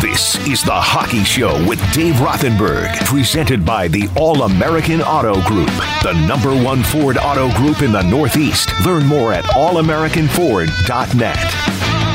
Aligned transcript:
This 0.00 0.36
is 0.48 0.62
the 0.62 0.72
Hockey 0.72 1.24
Show 1.24 1.62
with 1.68 1.78
Dave 1.92 2.14
Rothenberg, 2.14 3.04
presented 3.04 3.66
by 3.66 3.86
the 3.86 4.08
All 4.16 4.44
American 4.44 5.02
Auto 5.02 5.42
Group, 5.42 5.68
the 6.02 6.14
number 6.26 6.50
one 6.64 6.82
Ford 6.82 7.18
auto 7.18 7.54
group 7.58 7.82
in 7.82 7.92
the 7.92 8.00
Northeast. 8.00 8.70
Learn 8.86 9.04
more 9.04 9.34
at 9.34 9.44
allamericanford.net. 9.44 11.36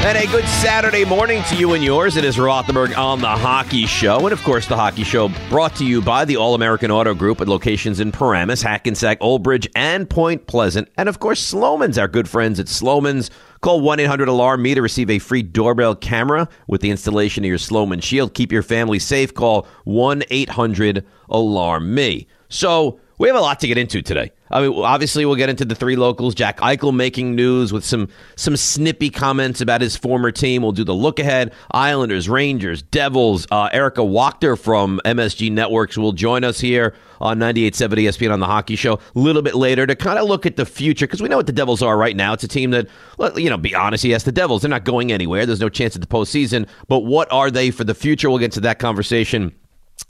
And 0.06 0.18
a 0.18 0.26
good 0.32 0.46
Saturday 0.48 1.06
morning 1.06 1.44
to 1.50 1.56
you 1.56 1.74
and 1.74 1.84
yours. 1.84 2.18
It 2.18 2.25
is 2.25 2.38
Rothenberg 2.38 2.98
on 2.98 3.21
the 3.21 3.27
Hockey 3.27 3.86
Show. 3.86 4.20
And 4.20 4.33
of 4.33 4.41
course, 4.43 4.67
the 4.67 4.75
Hockey 4.75 5.04
Show 5.04 5.29
brought 5.49 5.75
to 5.75 5.86
you 5.86 6.02
by 6.02 6.25
the 6.25 6.38
All 6.38 6.55
American 6.55 6.89
Auto 6.89 7.13
Group 7.13 7.39
at 7.41 7.47
locations 7.47 7.99
in 7.99 8.11
Paramus, 8.11 8.63
Hackensack, 8.63 9.20
Old 9.21 9.43
Bridge, 9.43 9.67
and 9.75 10.09
Point 10.09 10.47
Pleasant. 10.47 10.89
And 10.97 11.07
of 11.07 11.20
course, 11.20 11.39
Slomin's, 11.39 11.97
our 11.99 12.07
good 12.07 12.27
friends 12.27 12.59
at 12.59 12.67
Slomin's. 12.67 13.29
Call 13.62 13.82
1 13.82 14.00
800 14.00 14.28
Alarm 14.28 14.62
Me 14.62 14.76
to 14.76 14.82
receive 14.82 15.10
a 15.10 15.20
free 15.20 15.42
doorbell 15.42 15.96
camera 15.96 16.48
with 16.68 16.82
the 16.82 16.92
installation 16.92 17.44
of 17.44 17.50
your 17.50 17.58
Slomin 17.58 18.02
Shield. 18.02 18.34
Keep 18.34 18.52
your 18.52 18.63
family 18.63 19.00
safe. 19.00 19.34
Call 19.34 19.68
1 19.86 20.23
800 20.30 21.05
Alarm 21.30 21.94
Me. 21.94 22.27
So, 22.49 22.99
we 23.18 23.28
have 23.28 23.38
a 23.38 23.42
lot 23.42 23.60
to 23.62 23.68
get 23.68 23.78
into 23.78 24.02
today. 24.02 24.32
I 24.52 24.62
mean, 24.62 24.74
obviously, 24.84 25.26
we'll 25.26 25.36
get 25.36 25.50
into 25.50 25.66
the 25.66 25.76
three 25.76 25.96
locals. 25.96 26.36
Jack 26.36 26.60
Eichel 26.60 26.94
making 26.94 27.36
news 27.36 27.74
with 27.74 27.84
some 27.84 28.10
some 28.36 28.55
snippy 28.55 29.10
comments 29.10 29.62
about 29.62 29.82
his 29.82 29.96
former 29.98 30.32
team. 30.32 30.62
We'll 30.62 30.72
do 30.72 30.84
the 30.84 30.94
look 30.94 31.20
ahead. 31.20 31.54
Islanders, 31.72 32.30
Rangers, 32.30 32.82
Devils. 32.82 33.48
Uh, 33.50 33.70
Erika 33.72 34.02
Wachter 34.02 34.58
from 34.60 35.02
MSG 35.05 35.52
Networks 35.52 35.98
will 35.98 36.12
join 36.12 36.44
us 36.44 36.60
here 36.60 36.94
on 37.22 37.40
98.7 37.40 37.90
ESPN 37.94 38.34
on 38.34 38.40
the 38.40 38.46
Hockey 38.46 38.76
Show 38.76 38.94
a 38.94 39.00
little 39.20 39.41
bit 39.41 39.55
later 39.55 39.88
to 39.88 39.96
kind 39.96 40.20
of 40.20 40.27
look 40.27 40.46
at 40.46 40.58
the 40.58 40.66
future 40.66 41.08
because 41.08 41.22
we 41.22 41.30
know 41.30 41.38
what 41.38 41.48
the 41.48 41.54
Devils 41.54 41.82
are 41.82 41.98
right 41.98 42.16
now. 42.16 42.34
It's 42.34 42.44
a 42.44 42.48
team 42.48 42.72
that, 42.72 42.88
you 43.36 43.50
know, 43.50 43.58
be 43.58 43.74
honest, 43.74 44.04
yes, 44.04 44.24
the 44.24 44.32
Devils 44.32 44.62
they're 44.62 44.70
not 44.70 44.84
going 44.84 45.12
anywhere. 45.12 45.46
There's 45.46 45.62
no 45.62 45.70
chance 45.70 45.96
at 45.96 46.02
the 46.02 46.08
postseason. 46.08 46.68
But 46.88 47.00
what 47.00 47.32
are 47.32 47.50
they 47.50 47.72
for 47.72 47.84
the 47.84 47.96
future? 47.96 48.30
We'll 48.30 48.40
get 48.40 48.52
to 48.54 48.62
that 48.62 48.80
conversation 48.80 49.55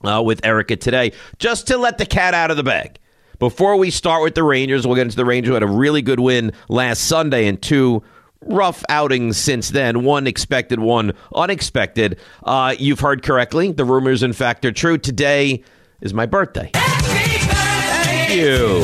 uh, 0.04 0.22
with 0.24 0.46
Erika 0.46 0.76
today, 0.76 1.12
just 1.40 1.68
to 1.68 1.78
let 1.78 1.98
the 1.98 2.06
cat 2.06 2.34
out 2.34 2.52
of 2.52 2.58
the 2.58 2.64
bag. 2.64 3.00
Before 3.40 3.76
we 3.76 3.92
start 3.92 4.24
with 4.24 4.36
the 4.36 4.44
Rangers, 4.44 4.88
we'll 4.88 4.96
get 4.96 5.04
into 5.04 5.18
the 5.18 5.26
Rangers 5.26 5.50
who 5.50 5.54
had 5.56 5.64
a 5.64 5.68
really 5.68 6.02
good 6.02 6.20
win 6.20 6.54
last 6.70 7.06
Sunday 7.08 7.48
and 7.48 7.62
two 7.62 8.02
rough 8.42 8.84
outings 8.90 9.38
since 9.38 9.70
then. 9.70 10.04
One 10.04 10.28
expected, 10.28 10.80
one 10.80 11.14
unexpected. 11.34 12.20
Uh, 12.44 12.76
you've 12.78 13.00
heard 13.00 13.24
correctly. 13.24 13.72
The 13.72 13.86
rumors, 13.86 14.24
in 14.24 14.34
fact, 14.34 14.66
are 14.66 14.72
true. 14.72 14.98
Today 14.98 15.64
is 16.02 16.14
my 16.14 16.26
birthday. 16.26 16.72
Thank 16.74 18.32
you. 18.32 18.84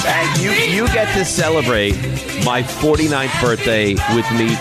Thank 0.00 0.42
you. 0.42 0.50
You 0.50 0.86
get 0.88 1.12
to 1.16 1.24
celebrate 1.24 1.94
my 2.44 2.62
49th 2.62 3.40
birthday 3.40 3.94
with 4.14 4.30
me. 4.32 4.56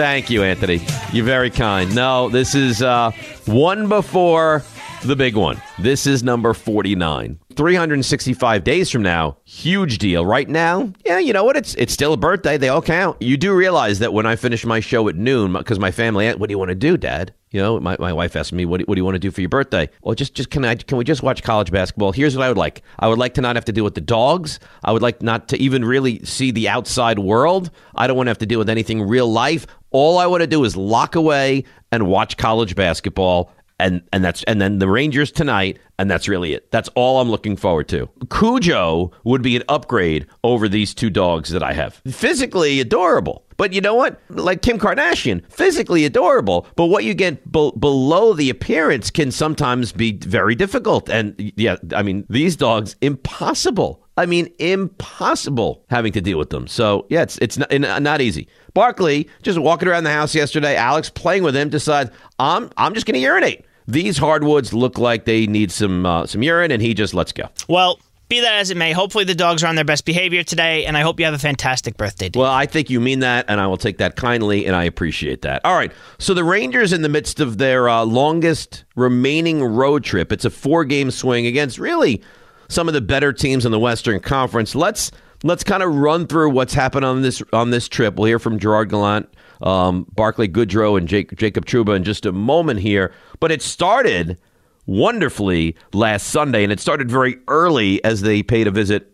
Thank 0.00 0.30
you, 0.30 0.42
Anthony. 0.42 0.80
You're 1.12 1.26
very 1.26 1.50
kind. 1.50 1.94
No, 1.94 2.30
this 2.30 2.54
is 2.54 2.80
uh, 2.80 3.10
one 3.44 3.86
before 3.86 4.62
the 5.02 5.14
big 5.14 5.36
one. 5.36 5.60
This 5.78 6.06
is 6.06 6.22
number 6.22 6.54
49. 6.54 7.38
365 7.54 8.64
days 8.64 8.90
from 8.90 9.02
now, 9.02 9.36
huge 9.44 9.98
deal. 9.98 10.24
Right 10.24 10.48
now, 10.48 10.90
yeah, 11.04 11.18
you 11.18 11.34
know 11.34 11.44
what? 11.44 11.56
It's 11.56 11.74
it's 11.74 11.92
still 11.92 12.14
a 12.14 12.16
birthday. 12.16 12.56
They 12.56 12.70
all 12.70 12.80
count. 12.80 13.20
You 13.20 13.36
do 13.36 13.52
realize 13.52 13.98
that 13.98 14.14
when 14.14 14.24
I 14.24 14.36
finish 14.36 14.64
my 14.64 14.80
show 14.80 15.08
at 15.08 15.16
noon, 15.16 15.52
because 15.52 15.78
my 15.78 15.90
family, 15.90 16.32
what 16.32 16.48
do 16.48 16.52
you 16.52 16.58
want 16.58 16.70
to 16.70 16.74
do, 16.74 16.96
Dad? 16.96 17.34
You 17.50 17.60
know, 17.60 17.80
my, 17.80 17.96
my 17.98 18.12
wife 18.12 18.36
asked 18.36 18.52
me, 18.52 18.64
what 18.64 18.80
what 18.82 18.94
do 18.94 19.00
you 19.00 19.04
want 19.04 19.16
to 19.16 19.20
do 19.20 19.30
for 19.30 19.40
your 19.40 19.50
birthday? 19.50 19.90
Well, 20.02 20.14
just 20.14 20.34
just 20.34 20.50
can 20.50 20.64
I 20.64 20.76
can 20.76 20.96
we 20.96 21.04
just 21.04 21.22
watch 21.22 21.42
college 21.42 21.70
basketball? 21.70 22.12
Here's 22.12 22.36
what 22.36 22.44
I 22.44 22.48
would 22.48 22.56
like. 22.56 22.82
I 22.98 23.08
would 23.08 23.18
like 23.18 23.34
to 23.34 23.40
not 23.40 23.56
have 23.56 23.64
to 23.66 23.72
deal 23.72 23.84
with 23.84 23.96
the 23.96 24.00
dogs. 24.00 24.60
I 24.84 24.92
would 24.92 25.02
like 25.02 25.20
not 25.20 25.48
to 25.48 25.58
even 25.58 25.84
really 25.84 26.24
see 26.24 26.52
the 26.52 26.68
outside 26.68 27.18
world. 27.18 27.70
I 27.94 28.06
don't 28.06 28.16
want 28.16 28.28
to 28.28 28.30
have 28.30 28.38
to 28.38 28.46
deal 28.46 28.58
with 28.58 28.70
anything 28.70 29.02
real 29.02 29.30
life. 29.30 29.66
All 29.90 30.18
I 30.18 30.26
want 30.26 30.42
to 30.42 30.46
do 30.46 30.64
is 30.64 30.76
lock 30.76 31.14
away 31.14 31.64
and 31.92 32.06
watch 32.06 32.36
college 32.36 32.76
basketball 32.76 33.52
and 33.80 34.02
and 34.12 34.22
that's 34.22 34.42
and 34.44 34.60
then 34.60 34.78
the 34.78 34.88
Rangers 34.88 35.32
tonight, 35.32 35.78
and 35.98 36.10
that's 36.10 36.28
really 36.28 36.52
it. 36.52 36.70
That's 36.70 36.88
all 36.94 37.20
I'm 37.20 37.30
looking 37.30 37.56
forward 37.56 37.88
to. 37.88 38.08
Cujo 38.30 39.10
would 39.24 39.42
be 39.42 39.56
an 39.56 39.62
upgrade 39.68 40.26
over 40.44 40.68
these 40.68 40.94
two 40.94 41.10
dogs 41.10 41.50
that 41.50 41.62
I 41.62 41.72
have. 41.72 41.94
Physically 42.06 42.80
adorable, 42.80 43.44
but 43.56 43.72
you 43.72 43.80
know 43.80 43.94
what? 43.94 44.20
Like 44.28 44.62
Kim 44.62 44.78
Kardashian, 44.78 45.50
physically 45.50 46.04
adorable, 46.04 46.66
but 46.76 46.86
what 46.86 47.04
you 47.04 47.14
get 47.14 47.50
be- 47.50 47.72
below 47.78 48.34
the 48.34 48.50
appearance 48.50 49.10
can 49.10 49.30
sometimes 49.30 49.92
be 49.92 50.12
very 50.12 50.54
difficult. 50.54 51.08
And 51.08 51.34
yeah, 51.56 51.76
I 51.94 52.02
mean 52.02 52.26
these 52.28 52.56
dogs 52.56 52.96
impossible. 53.00 53.99
I 54.20 54.26
mean, 54.26 54.52
impossible 54.58 55.82
having 55.88 56.12
to 56.12 56.20
deal 56.20 56.38
with 56.38 56.50
them. 56.50 56.66
So 56.66 57.06
yeah, 57.08 57.22
it's 57.22 57.38
it's 57.38 57.56
not, 57.56 58.02
not 58.02 58.20
easy. 58.20 58.48
Barkley 58.74 59.28
just 59.42 59.58
walking 59.58 59.88
around 59.88 60.04
the 60.04 60.12
house 60.12 60.34
yesterday. 60.34 60.76
Alex 60.76 61.08
playing 61.08 61.42
with 61.42 61.56
him 61.56 61.70
decides 61.70 62.10
I'm 62.38 62.70
I'm 62.76 62.92
just 62.92 63.06
going 63.06 63.14
to 63.14 63.20
urinate 63.20 63.64
these 63.88 64.18
hardwoods 64.18 64.72
look 64.72 64.98
like 64.98 65.24
they 65.24 65.46
need 65.46 65.72
some 65.72 66.04
uh, 66.06 66.26
some 66.26 66.42
urine, 66.42 66.70
and 66.70 66.82
he 66.82 66.92
just 66.94 67.14
lets 67.14 67.32
go. 67.32 67.48
Well, 67.68 67.98
be 68.28 68.40
that 68.40 68.54
as 68.54 68.70
it 68.70 68.76
may, 68.76 68.92
hopefully 68.92 69.24
the 69.24 69.34
dogs 69.34 69.64
are 69.64 69.66
on 69.66 69.74
their 69.74 69.84
best 69.84 70.04
behavior 70.04 70.44
today, 70.44 70.84
and 70.84 70.96
I 70.96 71.00
hope 71.00 71.18
you 71.18 71.24
have 71.24 71.34
a 71.34 71.38
fantastic 71.38 71.96
birthday. 71.96 72.28
Dave. 72.28 72.38
Well, 72.38 72.52
I 72.52 72.66
think 72.66 72.90
you 72.90 73.00
mean 73.00 73.20
that, 73.20 73.46
and 73.48 73.60
I 73.60 73.66
will 73.66 73.76
take 73.76 73.98
that 73.98 74.16
kindly, 74.16 74.66
and 74.66 74.76
I 74.76 74.84
appreciate 74.84 75.42
that. 75.42 75.64
All 75.64 75.74
right, 75.74 75.92
so 76.18 76.34
the 76.34 76.44
Rangers 76.44 76.92
in 76.92 77.02
the 77.02 77.08
midst 77.08 77.40
of 77.40 77.58
their 77.58 77.88
uh, 77.88 78.04
longest 78.04 78.84
remaining 78.94 79.64
road 79.64 80.04
trip. 80.04 80.30
It's 80.30 80.44
a 80.44 80.50
four-game 80.50 81.10
swing 81.10 81.46
against 81.46 81.78
really 81.78 82.22
some 82.70 82.88
of 82.88 82.94
the 82.94 83.00
better 83.00 83.32
teams 83.32 83.66
in 83.66 83.72
the 83.72 83.78
Western 83.78 84.20
Conference. 84.20 84.74
Let's 84.74 85.10
let's 85.42 85.64
kind 85.64 85.82
of 85.82 85.94
run 85.94 86.26
through 86.26 86.50
what's 86.50 86.72
happened 86.72 87.04
on 87.04 87.20
this 87.20 87.42
on 87.52 87.70
this 87.70 87.88
trip. 87.88 88.14
We'll 88.14 88.28
hear 88.28 88.38
from 88.38 88.58
Gerard 88.58 88.88
Gallant 88.88 89.28
um, 89.60 90.06
Barclay 90.14 90.48
Goodrow 90.48 90.96
and 90.96 91.06
Jake, 91.06 91.36
Jacob 91.36 91.66
Trouba 91.66 91.96
in 91.96 92.04
just 92.04 92.24
a 92.24 92.32
moment 92.32 92.80
here. 92.80 93.12
But 93.40 93.52
it 93.52 93.60
started 93.60 94.38
wonderfully 94.86 95.76
last 95.92 96.28
Sunday, 96.28 96.62
and 96.62 96.72
it 96.72 96.80
started 96.80 97.10
very 97.10 97.38
early 97.48 98.02
as 98.04 98.22
they 98.22 98.42
paid 98.42 98.66
a 98.66 98.70
visit 98.70 99.12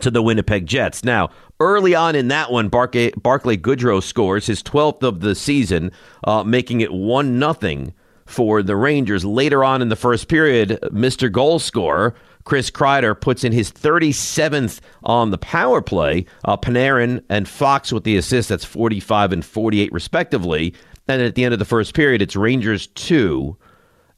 to 0.00 0.10
the 0.10 0.22
Winnipeg 0.22 0.66
Jets. 0.66 1.04
Now, 1.04 1.30
early 1.58 1.94
on 1.94 2.14
in 2.14 2.28
that 2.28 2.50
one, 2.50 2.68
Barclay, 2.68 3.10
Barclay 3.12 3.56
Goodrow 3.56 4.02
scores 4.02 4.46
his 4.46 4.62
12th 4.62 5.02
of 5.02 5.20
the 5.20 5.34
season, 5.34 5.90
uh, 6.24 6.44
making 6.44 6.80
it 6.80 6.92
1 6.92 7.38
nothing 7.38 7.92
for 8.24 8.62
the 8.62 8.76
Rangers. 8.76 9.24
Later 9.24 9.64
on 9.64 9.82
in 9.82 9.88
the 9.88 9.96
first 9.96 10.28
period, 10.28 10.78
Mr. 10.92 11.30
Goal 11.30 11.58
Scorer 11.58 12.14
Chris 12.44 12.70
Kreider 12.70 13.18
puts 13.18 13.44
in 13.44 13.52
his 13.52 13.70
37th 13.70 14.80
on 15.02 15.30
the 15.30 15.38
power 15.38 15.80
play. 15.82 16.26
Uh, 16.44 16.56
Panarin 16.56 17.22
and 17.28 17.48
Fox 17.48 17.92
with 17.92 18.04
the 18.04 18.16
assist. 18.16 18.48
That's 18.48 18.64
45 18.64 19.32
and 19.32 19.44
48, 19.44 19.92
respectively. 19.92 20.74
And 21.08 21.22
at 21.22 21.34
the 21.34 21.44
end 21.44 21.52
of 21.52 21.58
the 21.58 21.64
first 21.64 21.94
period, 21.94 22.22
it's 22.22 22.36
Rangers 22.36 22.86
2 22.88 23.56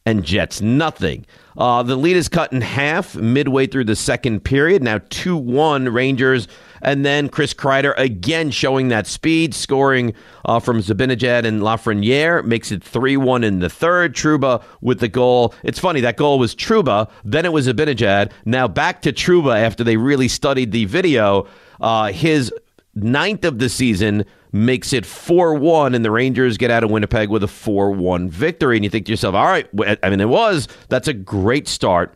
and 0.04 0.24
Jets 0.24 0.60
nothing. 0.60 1.26
Uh, 1.56 1.82
the 1.82 1.96
lead 1.96 2.16
is 2.16 2.28
cut 2.28 2.52
in 2.52 2.60
half 2.60 3.14
midway 3.14 3.66
through 3.66 3.84
the 3.84 3.96
second 3.96 4.40
period. 4.40 4.82
Now 4.82 5.00
2 5.10 5.36
1 5.36 5.88
Rangers. 5.88 6.48
And 6.80 7.04
then 7.04 7.28
Chris 7.28 7.54
Kreider 7.54 7.94
again 7.96 8.50
showing 8.50 8.88
that 8.88 9.06
speed, 9.06 9.54
scoring 9.54 10.14
uh, 10.44 10.58
from 10.58 10.80
Zibanejad 10.80 11.44
and 11.44 11.62
Lafreniere, 11.62 12.44
makes 12.44 12.72
it 12.72 12.82
3 12.82 13.16
1 13.16 13.44
in 13.44 13.60
the 13.60 13.68
third. 13.68 14.14
Trouba 14.14 14.62
with 14.80 14.98
the 14.98 15.08
goal. 15.08 15.54
It's 15.62 15.78
funny, 15.78 16.00
that 16.00 16.16
goal 16.16 16.38
was 16.38 16.54
Trouba, 16.54 17.08
then 17.24 17.44
it 17.44 17.52
was 17.52 17.68
Zibanejad. 17.68 18.32
Now 18.44 18.66
back 18.66 19.02
to 19.02 19.12
Trouba 19.12 19.60
after 19.60 19.84
they 19.84 19.96
really 19.96 20.28
studied 20.28 20.72
the 20.72 20.86
video. 20.86 21.46
Uh, 21.80 22.12
his 22.12 22.52
ninth 22.94 23.44
of 23.44 23.58
the 23.58 23.68
season 23.68 24.24
makes 24.52 24.92
it 24.92 25.06
4 25.06 25.54
1, 25.54 25.94
and 25.94 26.04
the 26.04 26.10
Rangers 26.10 26.58
get 26.58 26.70
out 26.70 26.84
of 26.84 26.90
Winnipeg 26.90 27.30
with 27.30 27.42
a 27.42 27.48
4 27.48 27.90
1 27.90 28.28
victory. 28.28 28.76
And 28.76 28.84
you 28.84 28.90
think 28.90 29.06
to 29.06 29.12
yourself, 29.12 29.34
all 29.34 29.46
right, 29.46 29.66
I 30.02 30.10
mean, 30.10 30.20
it 30.20 30.28
was. 30.28 30.68
That's 30.88 31.08
a 31.08 31.14
great 31.14 31.66
start 31.66 32.14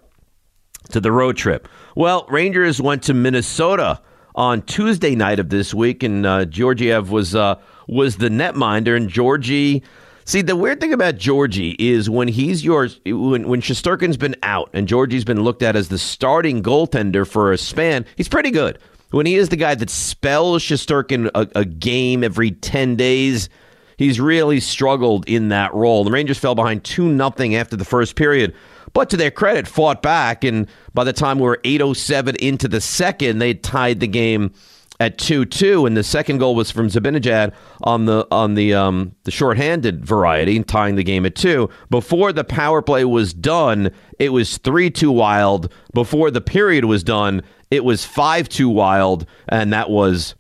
to 0.91 1.01
the 1.01 1.11
road 1.11 1.37
trip. 1.37 1.69
Well, 1.95 2.27
Rangers 2.29 2.81
went 2.81 3.03
to 3.05 3.15
Minnesota 3.15 4.01
on 4.35 4.63
Tuesday 4.63 5.15
night 5.15 5.39
of 5.39 5.49
this 5.49 5.73
week, 5.73 6.03
and 6.03 6.27
uh, 6.27 6.45
Georgiev 6.45 7.11
was 7.11 7.35
uh, 7.35 7.57
was 7.89 8.17
the 8.17 8.29
netminder, 8.29 8.97
and 8.97 9.09
Georgie. 9.09 9.83
See, 10.27 10.43
the 10.43 10.57
weird 10.57 10.81
thing 10.81 10.93
about 10.93 11.19
Georgie 11.19 11.77
is 11.79 12.11
when 12.11 12.27
he's 12.27 12.65
yours, 12.65 13.01
when 13.07 13.49
when 13.49 13.61
Shesterkin's 13.61 14.17
been 14.17 14.37
out 14.43 14.69
and 14.73 14.89
Georgie's 14.89 15.25
been 15.25 15.43
looked 15.43 15.63
at 15.63 15.77
as 15.77 15.89
the 15.89 15.99
starting 15.99 16.63
goaltender 16.63 17.27
for 17.27 17.53
a 17.53 17.59
span, 17.59 18.05
he's 18.17 18.29
pretty 18.29 18.51
good 18.51 18.79
when 19.17 19.25
he 19.25 19.37
is 19.37 19.49
the 19.49 19.57
guy 19.57 19.75
that 19.75 19.89
spells 19.89 20.63
Shesterkin 20.63 21.31
a, 21.35 21.49
a 21.55 21.65
game 21.65 22.23
every 22.23 22.51
10 22.51 22.97
days, 22.97 23.49
he's 23.97 24.21
really 24.21 24.61
struggled 24.61 25.27
in 25.27 25.49
that 25.49 25.73
role. 25.73 26.05
The 26.05 26.11
Rangers 26.11 26.37
fell 26.37 26.55
behind 26.55 26.85
2 26.85 27.09
nothing 27.09 27.57
after 27.57 27.77
the 27.77 27.85
first 27.87 28.15
period, 28.15 28.55
but 28.93 29.09
to 29.09 29.17
their 29.17 29.31
credit, 29.31 29.67
fought 29.67 30.03
back. 30.03 30.45
And 30.45 30.69
by 30.93 31.05
the 31.05 31.15
time 31.15 31.39
we 31.39 31.47
were 31.47 31.61
8.07 31.65 32.37
into 32.37 32.69
the 32.69 32.83
second, 32.83 33.39
they 33.39 33.55
tied 33.55 34.01
the 34.01 34.07
game 34.07 34.53
at 34.99 35.19
2-2 35.19 35.87
and 35.87 35.97
the 35.97 36.03
second 36.03 36.39
goal 36.39 36.55
was 36.55 36.71
from 36.71 36.89
Zibanejad 36.89 37.53
on 37.83 38.07
the 38.07 38.27
on 38.31 38.55
the 38.55 38.73
um 38.75 39.15
the 39.25 39.31
shorthanded 39.31 40.05
variety 40.05 40.63
tying 40.63 40.95
the 40.97 41.05
game 41.05 41.27
at 41.27 41.35
2 41.35 41.69
before 41.91 42.33
the 42.33 42.45
power 42.45 42.81
play 42.81 43.05
was 43.05 43.35
done 43.35 43.91
it 44.19 44.31
was 44.31 44.59
3-2 44.59 45.13
wild 45.13 45.73
before 45.93 46.31
the 46.31 46.41
period 46.41 46.87
was 46.87 47.05
done 47.05 47.43
it 47.71 47.85
was 47.85 48.05
5 48.05 48.49
2 48.49 48.69
wild, 48.69 49.27
and 49.49 49.73
that 49.73 49.91
was. 49.91 50.35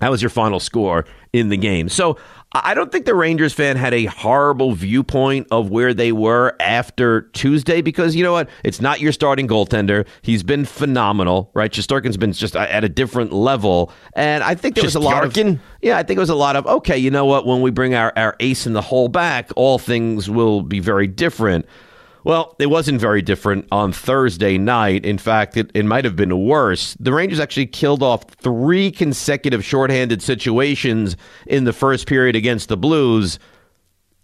That 0.00 0.10
was 0.10 0.22
your 0.22 0.30
final 0.30 0.60
score 0.60 1.04
in 1.34 1.50
the 1.50 1.58
game. 1.58 1.90
So 1.90 2.16
I 2.52 2.74
don't 2.74 2.90
think 2.90 3.04
the 3.04 3.14
Rangers 3.14 3.52
fan 3.52 3.76
had 3.76 3.94
a 3.94 4.06
horrible 4.06 4.72
viewpoint 4.72 5.46
of 5.52 5.70
where 5.70 5.94
they 5.94 6.10
were 6.10 6.56
after 6.58 7.22
Tuesday 7.32 7.80
because 7.80 8.16
you 8.16 8.24
know 8.24 8.32
what? 8.32 8.48
It's 8.64 8.80
not 8.80 9.00
your 9.00 9.12
starting 9.12 9.46
goaltender. 9.46 10.04
He's 10.22 10.42
been 10.42 10.64
phenomenal, 10.64 11.52
right? 11.54 11.70
Shesterkin's 11.70 12.16
been 12.16 12.32
just 12.32 12.56
at 12.56 12.82
a 12.82 12.88
different 12.88 13.32
level, 13.32 13.92
and 14.14 14.42
I 14.42 14.56
think 14.56 14.74
there 14.74 14.82
was 14.82 14.96
a 14.96 15.00
lot 15.00 15.24
of 15.24 15.36
yeah. 15.80 15.96
I 15.96 16.02
think 16.02 16.16
it 16.16 16.20
was 16.20 16.30
a 16.30 16.34
lot 16.34 16.56
of 16.56 16.66
okay. 16.66 16.98
You 16.98 17.12
know 17.12 17.24
what? 17.24 17.46
When 17.46 17.60
we 17.60 17.70
bring 17.70 17.94
our 17.94 18.12
our 18.16 18.34
ace 18.40 18.66
in 18.66 18.72
the 18.72 18.82
hole 18.82 19.08
back, 19.08 19.50
all 19.54 19.78
things 19.78 20.28
will 20.28 20.62
be 20.62 20.80
very 20.80 21.06
different. 21.06 21.66
Well, 22.22 22.54
it 22.58 22.66
wasn't 22.66 23.00
very 23.00 23.22
different 23.22 23.66
on 23.72 23.92
Thursday 23.92 24.58
night. 24.58 25.06
In 25.06 25.16
fact, 25.16 25.56
it, 25.56 25.70
it 25.74 25.84
might 25.84 26.04
have 26.04 26.16
been 26.16 26.44
worse. 26.44 26.94
The 27.00 27.12
Rangers 27.12 27.40
actually 27.40 27.66
killed 27.66 28.02
off 28.02 28.24
three 28.24 28.90
consecutive 28.90 29.64
shorthanded 29.64 30.20
situations 30.22 31.16
in 31.46 31.64
the 31.64 31.72
first 31.72 32.06
period 32.06 32.36
against 32.36 32.68
the 32.68 32.76
Blues, 32.76 33.38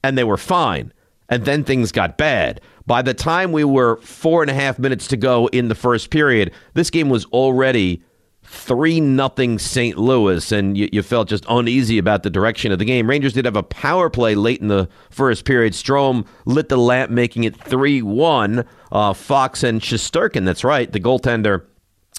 and 0.05 0.19
they 0.19 0.25
were 0.25 0.37
fine. 0.37 0.93
And 1.29 1.45
then 1.45 1.65
things 1.65 1.91
got 1.91 2.19
bad. 2.19 2.61
By 2.87 3.03
the 3.03 3.15
time 3.15 3.51
we 3.51 3.65
were 3.65 3.97
four 3.97 4.43
and 4.43 4.51
a 4.51 4.55
half 4.55 4.79
minutes 4.79 5.09
to 5.09 5.17
go 5.17 5.49
in 5.49 5.69
the 5.69 5.75
first 5.75 6.11
period, 6.11 6.53
this 6.75 6.91
game 6.91 7.09
was 7.09 7.25
already 7.27 8.03
three 8.47 9.01
nothing 9.01 9.59
St. 9.59 9.99
Louis, 9.99 10.53
and 10.53 10.77
you, 10.77 10.89
you, 10.93 11.03
felt 11.03 11.29
just 11.29 11.45
uneasy 11.49 11.99
about 11.99 12.23
the 12.23 12.31
direction 12.31 12.73
of 12.73 12.79
the 12.79 12.85
game. 12.85 13.09
Rangers 13.09 13.33
did 13.33 13.45
have 13.45 13.57
a 13.57 13.63
power 13.63 14.09
play 14.09 14.35
late 14.35 14.61
in 14.61 14.69
the 14.69 14.89
first 15.11 15.45
period. 15.45 15.73
Strome 15.73 16.27
lit 16.45 16.69
the 16.69 16.77
lamp, 16.77 17.11
making 17.11 17.45
it 17.45 17.57
three 17.57 18.03
one. 18.03 18.67
Uh, 18.93 19.13
Fox 19.13 19.63
and 19.63 19.81
Shesterkin, 19.81 20.45
that's 20.45 20.65
right, 20.65 20.91
the 20.91 21.01
goaltender. 21.01 21.65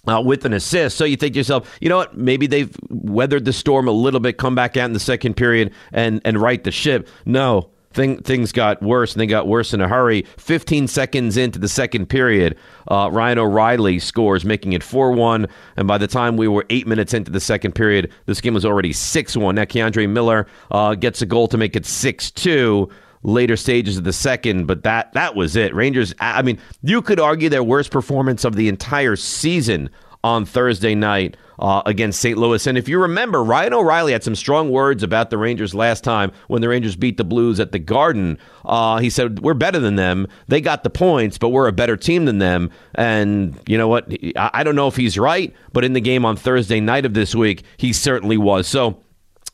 Uh, 0.07 0.21
with 0.21 0.45
an 0.45 0.53
assist. 0.53 0.95
So 0.95 1.03
you 1.03 1.17
think 1.17 1.33
to 1.33 1.39
yourself, 1.39 1.77
you 1.81 1.89
know 1.89 1.97
what? 1.97 2.15
Maybe 2.15 2.47
they've 2.47 2.73
weathered 2.89 3.43
the 3.43 3.51
storm 3.51 3.89
a 3.89 3.91
little 3.91 4.21
bit, 4.21 4.37
come 4.37 4.55
back 4.55 4.77
out 4.77 4.85
in 4.85 4.93
the 4.93 5.01
second 5.01 5.33
period 5.33 5.73
and, 5.91 6.21
and 6.23 6.39
right 6.39 6.63
the 6.63 6.71
ship. 6.71 7.09
No, 7.25 7.71
Thing, 7.97 8.21
things 8.21 8.51
got 8.51 8.79
worse, 8.83 9.13
and 9.13 9.19
they 9.19 9.25
got 9.25 9.47
worse 9.47 9.73
in 9.73 9.81
a 9.81 9.87
hurry. 9.87 10.21
15 10.37 10.87
seconds 10.87 11.35
into 11.35 11.57
the 11.57 11.67
second 11.67 12.05
period, 12.05 12.55
uh, 12.89 13.09
Ryan 13.11 13.39
O'Reilly 13.39 13.97
scores, 13.97 14.45
making 14.45 14.73
it 14.73 14.83
4 14.83 15.13
1. 15.13 15.47
And 15.77 15.87
by 15.87 15.97
the 15.97 16.05
time 16.05 16.37
we 16.37 16.47
were 16.47 16.63
eight 16.69 16.85
minutes 16.85 17.15
into 17.15 17.31
the 17.31 17.39
second 17.39 17.73
period, 17.73 18.11
this 18.27 18.39
game 18.39 18.53
was 18.53 18.65
already 18.65 18.93
6 18.93 19.35
1. 19.35 19.55
Now, 19.55 19.63
K'Andre 19.63 20.07
Miller 20.07 20.45
uh, 20.69 20.93
gets 20.93 21.23
a 21.23 21.25
goal 21.25 21.47
to 21.47 21.57
make 21.57 21.75
it 21.75 21.87
6 21.87 22.29
2 22.29 22.87
later 23.23 23.57
stages 23.57 23.97
of 23.97 24.03
the 24.03 24.13
second, 24.13 24.67
but 24.67 24.83
that 24.83 25.11
that 25.13 25.35
was 25.35 25.55
it. 25.55 25.73
Rangers, 25.73 26.13
I 26.19 26.43
mean, 26.43 26.59
you 26.83 27.01
could 27.01 27.19
argue 27.19 27.49
their 27.49 27.63
worst 27.63 27.89
performance 27.89 28.45
of 28.45 28.55
the 28.55 28.69
entire 28.69 29.15
season 29.15 29.89
on 30.23 30.45
Thursday 30.45 30.95
night 30.95 31.37
uh, 31.59 31.81
against 31.85 32.19
St. 32.21 32.37
Louis. 32.37 32.65
And 32.67 32.77
if 32.77 32.87
you 32.87 32.99
remember, 32.99 33.43
Ryan 33.43 33.73
O'Reilly 33.73 34.11
had 34.11 34.23
some 34.23 34.35
strong 34.35 34.69
words 34.69 35.03
about 35.03 35.29
the 35.29 35.37
Rangers 35.37 35.73
last 35.73 36.03
time 36.03 36.31
when 36.47 36.61
the 36.61 36.69
Rangers 36.69 36.95
beat 36.95 37.17
the 37.17 37.23
Blues 37.23 37.59
at 37.59 37.71
the 37.71 37.79
Garden. 37.79 38.37
Uh, 38.65 38.97
he 38.97 39.09
said, 39.09 39.39
We're 39.39 39.53
better 39.53 39.79
than 39.79 39.95
them. 39.95 40.27
They 40.47 40.61
got 40.61 40.83
the 40.83 40.89
points, 40.89 41.37
but 41.37 41.49
we're 41.49 41.67
a 41.67 41.73
better 41.73 41.97
team 41.97 42.25
than 42.25 42.39
them. 42.39 42.69
And 42.95 43.59
you 43.67 43.77
know 43.77 43.87
what? 43.87 44.11
I 44.35 44.63
don't 44.63 44.75
know 44.75 44.87
if 44.87 44.95
he's 44.95 45.17
right, 45.17 45.53
but 45.73 45.83
in 45.83 45.93
the 45.93 46.01
game 46.01 46.25
on 46.25 46.35
Thursday 46.35 46.79
night 46.79 47.05
of 47.05 47.13
this 47.13 47.33
week, 47.33 47.63
he 47.77 47.93
certainly 47.93 48.37
was. 48.37 48.67
So, 48.67 49.03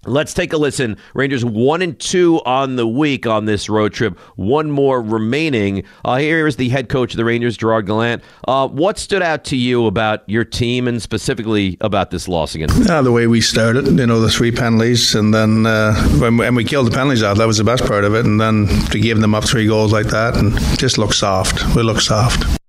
Let's 0.05 0.33
take 0.33 0.51
a 0.51 0.57
listen. 0.57 0.97
Rangers 1.13 1.45
one 1.45 1.81
and 1.81 1.97
two 1.97 2.41
on 2.45 2.75
the 2.75 2.85
week 2.85 3.25
on 3.25 3.45
this 3.45 3.69
road 3.69 3.93
trip. 3.93 4.19
One 4.35 4.69
more 4.69 5.01
remaining. 5.01 5.85
Uh, 6.03 6.17
here 6.17 6.45
is 6.45 6.57
the 6.57 6.67
head 6.69 6.89
coach 6.89 7.13
of 7.13 7.17
the 7.17 7.25
Rangers, 7.25 7.55
Gerard 7.55 7.87
Gallant. 7.87 8.21
Uh, 8.45 8.67
what 8.67 8.97
stood 8.97 9.21
out 9.21 9.45
to 9.45 9.55
you 9.55 9.87
about 9.87 10.27
your 10.27 10.43
team 10.43 10.89
and 10.89 11.01
specifically 11.01 11.77
about 11.79 12.11
this 12.11 12.27
loss 12.27 12.53
again? 12.53 12.69
Uh, 12.89 13.01
the 13.01 13.13
way 13.13 13.27
we 13.27 13.39
started, 13.39 13.87
you 13.87 14.05
know, 14.05 14.19
the 14.19 14.29
three 14.29 14.51
penalties, 14.51 15.15
and 15.15 15.33
then 15.33 15.65
uh, 15.65 15.95
when, 16.19 16.35
when, 16.35 16.55
we 16.55 16.65
killed 16.65 16.87
the 16.87 16.91
penalties 16.91 17.23
out, 17.23 17.37
that 17.37 17.47
was 17.47 17.57
the 17.57 17.63
best 17.63 17.85
part 17.85 18.03
of 18.03 18.13
it. 18.13 18.25
And 18.25 18.41
then 18.41 18.67
to 18.87 18.99
give 18.99 19.21
them 19.21 19.33
up 19.33 19.45
three 19.45 19.67
goals 19.67 19.93
like 19.93 20.07
that, 20.07 20.35
and 20.35 20.53
just 20.77 20.97
look 20.97 21.13
soft. 21.13 21.75
We 21.75 21.81
look 21.81 22.01
soft. 22.01 22.59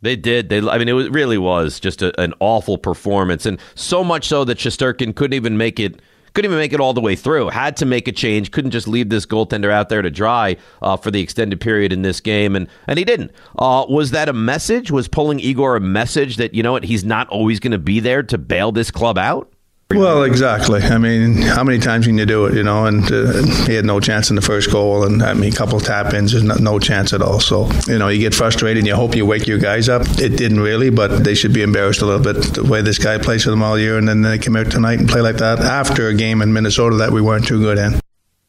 They 0.00 0.16
did. 0.16 0.48
They, 0.48 0.58
I 0.58 0.78
mean, 0.78 0.88
it 0.88 0.94
was, 0.94 1.10
really 1.10 1.38
was 1.38 1.78
just 1.78 2.02
a, 2.02 2.20
an 2.20 2.34
awful 2.40 2.76
performance, 2.76 3.46
and 3.46 3.60
so 3.76 4.02
much 4.02 4.26
so 4.26 4.44
that 4.44 4.58
Shesterkin 4.58 5.14
couldn't 5.14 5.34
even 5.34 5.56
make 5.56 5.78
it 5.78 6.02
couldn't 6.34 6.50
even 6.50 6.58
make 6.58 6.72
it 6.72 6.80
all 6.80 6.94
the 6.94 7.00
way 7.00 7.16
through. 7.16 7.48
Had 7.48 7.76
to 7.78 7.86
make 7.86 8.08
a 8.08 8.12
change. 8.12 8.50
Couldn't 8.50 8.70
just 8.70 8.88
leave 8.88 9.08
this 9.08 9.26
goaltender 9.26 9.70
out 9.70 9.88
there 9.88 10.02
to 10.02 10.10
dry 10.10 10.56
uh, 10.80 10.96
for 10.96 11.10
the 11.10 11.20
extended 11.20 11.60
period 11.60 11.92
in 11.92 12.02
this 12.02 12.20
game, 12.20 12.56
and 12.56 12.68
and 12.86 12.98
he 12.98 13.04
didn't. 13.04 13.32
Uh, 13.58 13.84
was 13.88 14.10
that 14.12 14.28
a 14.28 14.32
message? 14.32 14.90
Was 14.90 15.08
pulling 15.08 15.40
Igor 15.40 15.76
a 15.76 15.80
message 15.80 16.36
that 16.36 16.54
you 16.54 16.62
know 16.62 16.72
what 16.72 16.84
he's 16.84 17.04
not 17.04 17.28
always 17.28 17.60
going 17.60 17.72
to 17.72 17.78
be 17.78 18.00
there 18.00 18.22
to 18.22 18.38
bail 18.38 18.72
this 18.72 18.90
club 18.90 19.18
out? 19.18 19.51
Well, 19.96 20.24
exactly. 20.24 20.82
I 20.82 20.98
mean, 20.98 21.36
how 21.36 21.64
many 21.64 21.78
times 21.78 22.06
can 22.06 22.18
you 22.18 22.26
do 22.26 22.46
it? 22.46 22.54
You 22.54 22.62
know, 22.62 22.86
and 22.86 23.04
uh, 23.10 23.42
he 23.66 23.74
had 23.74 23.84
no 23.84 24.00
chance 24.00 24.30
in 24.30 24.36
the 24.36 24.42
first 24.42 24.70
goal, 24.70 25.04
and 25.04 25.22
I 25.22 25.34
mean, 25.34 25.52
a 25.52 25.56
couple 25.56 25.80
tap 25.80 26.14
ins, 26.14 26.32
there's 26.32 26.44
no, 26.44 26.54
no, 26.54 26.78
chance 26.78 27.12
at 27.12 27.22
all. 27.22 27.40
So, 27.40 27.70
you 27.86 27.98
know, 27.98 28.08
you 28.08 28.18
get 28.18 28.34
frustrated, 28.34 28.78
and 28.78 28.86
you 28.86 28.94
hope 28.94 29.14
you 29.14 29.26
wake 29.26 29.46
your 29.46 29.58
guys 29.58 29.88
up. 29.88 30.02
It 30.18 30.36
didn't 30.36 30.60
really, 30.60 30.90
but 30.90 31.24
they 31.24 31.34
should 31.34 31.52
be 31.52 31.62
embarrassed 31.62 32.02
a 32.02 32.06
little 32.06 32.22
bit 32.22 32.54
the 32.54 32.64
way 32.64 32.82
this 32.82 32.98
guy 32.98 33.18
plays 33.18 33.44
for 33.44 33.50
them 33.50 33.62
all 33.62 33.78
year, 33.78 33.98
and 33.98 34.08
then 34.08 34.22
they 34.22 34.38
come 34.38 34.56
out 34.56 34.70
tonight 34.70 34.98
and 34.98 35.08
play 35.08 35.20
like 35.20 35.36
that 35.36 35.60
after 35.60 36.08
a 36.08 36.14
game 36.14 36.42
in 36.42 36.52
Minnesota 36.52 36.96
that 36.96 37.12
we 37.12 37.20
weren't 37.20 37.46
too 37.46 37.60
good 37.60 37.78
in. 37.78 38.00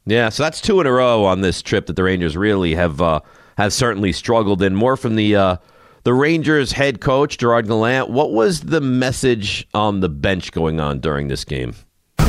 Yeah, 0.06 0.30
so 0.30 0.44
that's 0.44 0.60
two 0.60 0.82
in 0.82 0.88
a 0.88 0.92
row 0.92 1.26
on 1.26 1.42
this 1.42 1.62
trip 1.62 1.86
that 1.86 1.96
the 1.96 2.04
Rangers 2.04 2.36
really 2.36 2.76
have 2.76 3.02
uh, 3.02 3.22
have 3.58 3.72
certainly 3.72 4.12
struggled 4.12 4.62
in. 4.62 4.76
More 4.76 4.98
from 4.98 5.16
the. 5.16 5.36
Uh, 5.36 5.58
the 6.04 6.14
Rangers 6.14 6.74
head 6.74 7.02
coach, 7.02 7.38
Gerard 7.38 7.68
Gallant, 7.68 8.10
what 8.10 8.32
was 8.32 8.62
the 8.62 8.82
message 8.82 9.68
on 9.74 10.00
the 10.02 10.10
bench 10.10 10.52
going 10.52 10.80
on 10.80 11.00
during 11.00 11.28
this 11.28 11.46
game? 11.46 11.76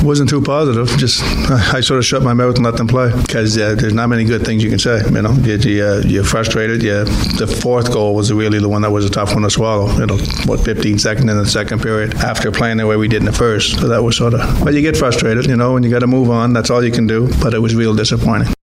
wasn't 0.05 0.29
too 0.29 0.43
positive. 0.43 0.87
Just 0.99 1.23
I 1.51 1.81
sort 1.81 1.99
of 1.99 2.05
shut 2.05 2.23
my 2.23 2.35
mouth 2.35 2.57
and 2.57 2.65
let 2.65 2.77
them 2.77 2.87
play 2.87 3.11
because 3.23 3.57
uh, 3.57 3.75
there's 3.75 3.95
not 3.95 4.09
many 4.09 4.25
good 4.25 4.45
things 4.45 4.63
you 4.63 4.71
can 4.71 4.79
say. 4.79 5.01
You 5.05 5.23
know, 5.23 5.33
you, 5.33 5.57
you, 5.57 5.85
uh, 5.85 6.03
you're 6.05 6.25
frustrated. 6.25 6.83
Yeah, 6.83 7.05
the 7.39 7.47
fourth 7.47 7.93
goal 7.93 8.15
was 8.15 8.33
really 8.33 8.59
the 8.59 8.69
one 8.69 8.83
that 8.83 8.91
was 8.91 9.07
a 9.07 9.11
tough 9.11 9.33
one 9.33 9.43
to 9.43 9.51
swallow. 9.51 9.91
You 9.99 10.07
know, 10.07 10.19
what 10.45 10.61
15 10.61 10.99
seconds 10.99 11.31
in 11.31 11.37
the 11.37 11.47
second 11.47 11.83
period 11.83 12.15
after 12.17 12.53
playing 12.53 12.77
the 12.77 12.87
way 12.87 12.97
we 12.97 13.09
did 13.09 13.21
in 13.21 13.27
the 13.27 13.33
first. 13.33 13.81
So 13.81 13.89
that 13.89 14.03
was 14.03 14.17
sort 14.17 14.35
of. 14.35 14.65
But 14.65 14.75
you 14.75 14.83
get 14.83 14.97
frustrated, 14.97 15.47
you 15.47 15.57
know, 15.57 15.77
and 15.77 15.85
you 15.85 15.91
got 15.91 16.01
to 16.01 16.07
move 16.07 16.31
on. 16.31 16.53
That's 16.53 16.71
all 16.71 16.85
you 16.85 16.93
can 16.93 17.07
do. 17.07 17.31
But 17.43 17.55
it 17.55 17.61
was 17.61 17.75
real 17.75 17.95
disappointing. 17.95 18.54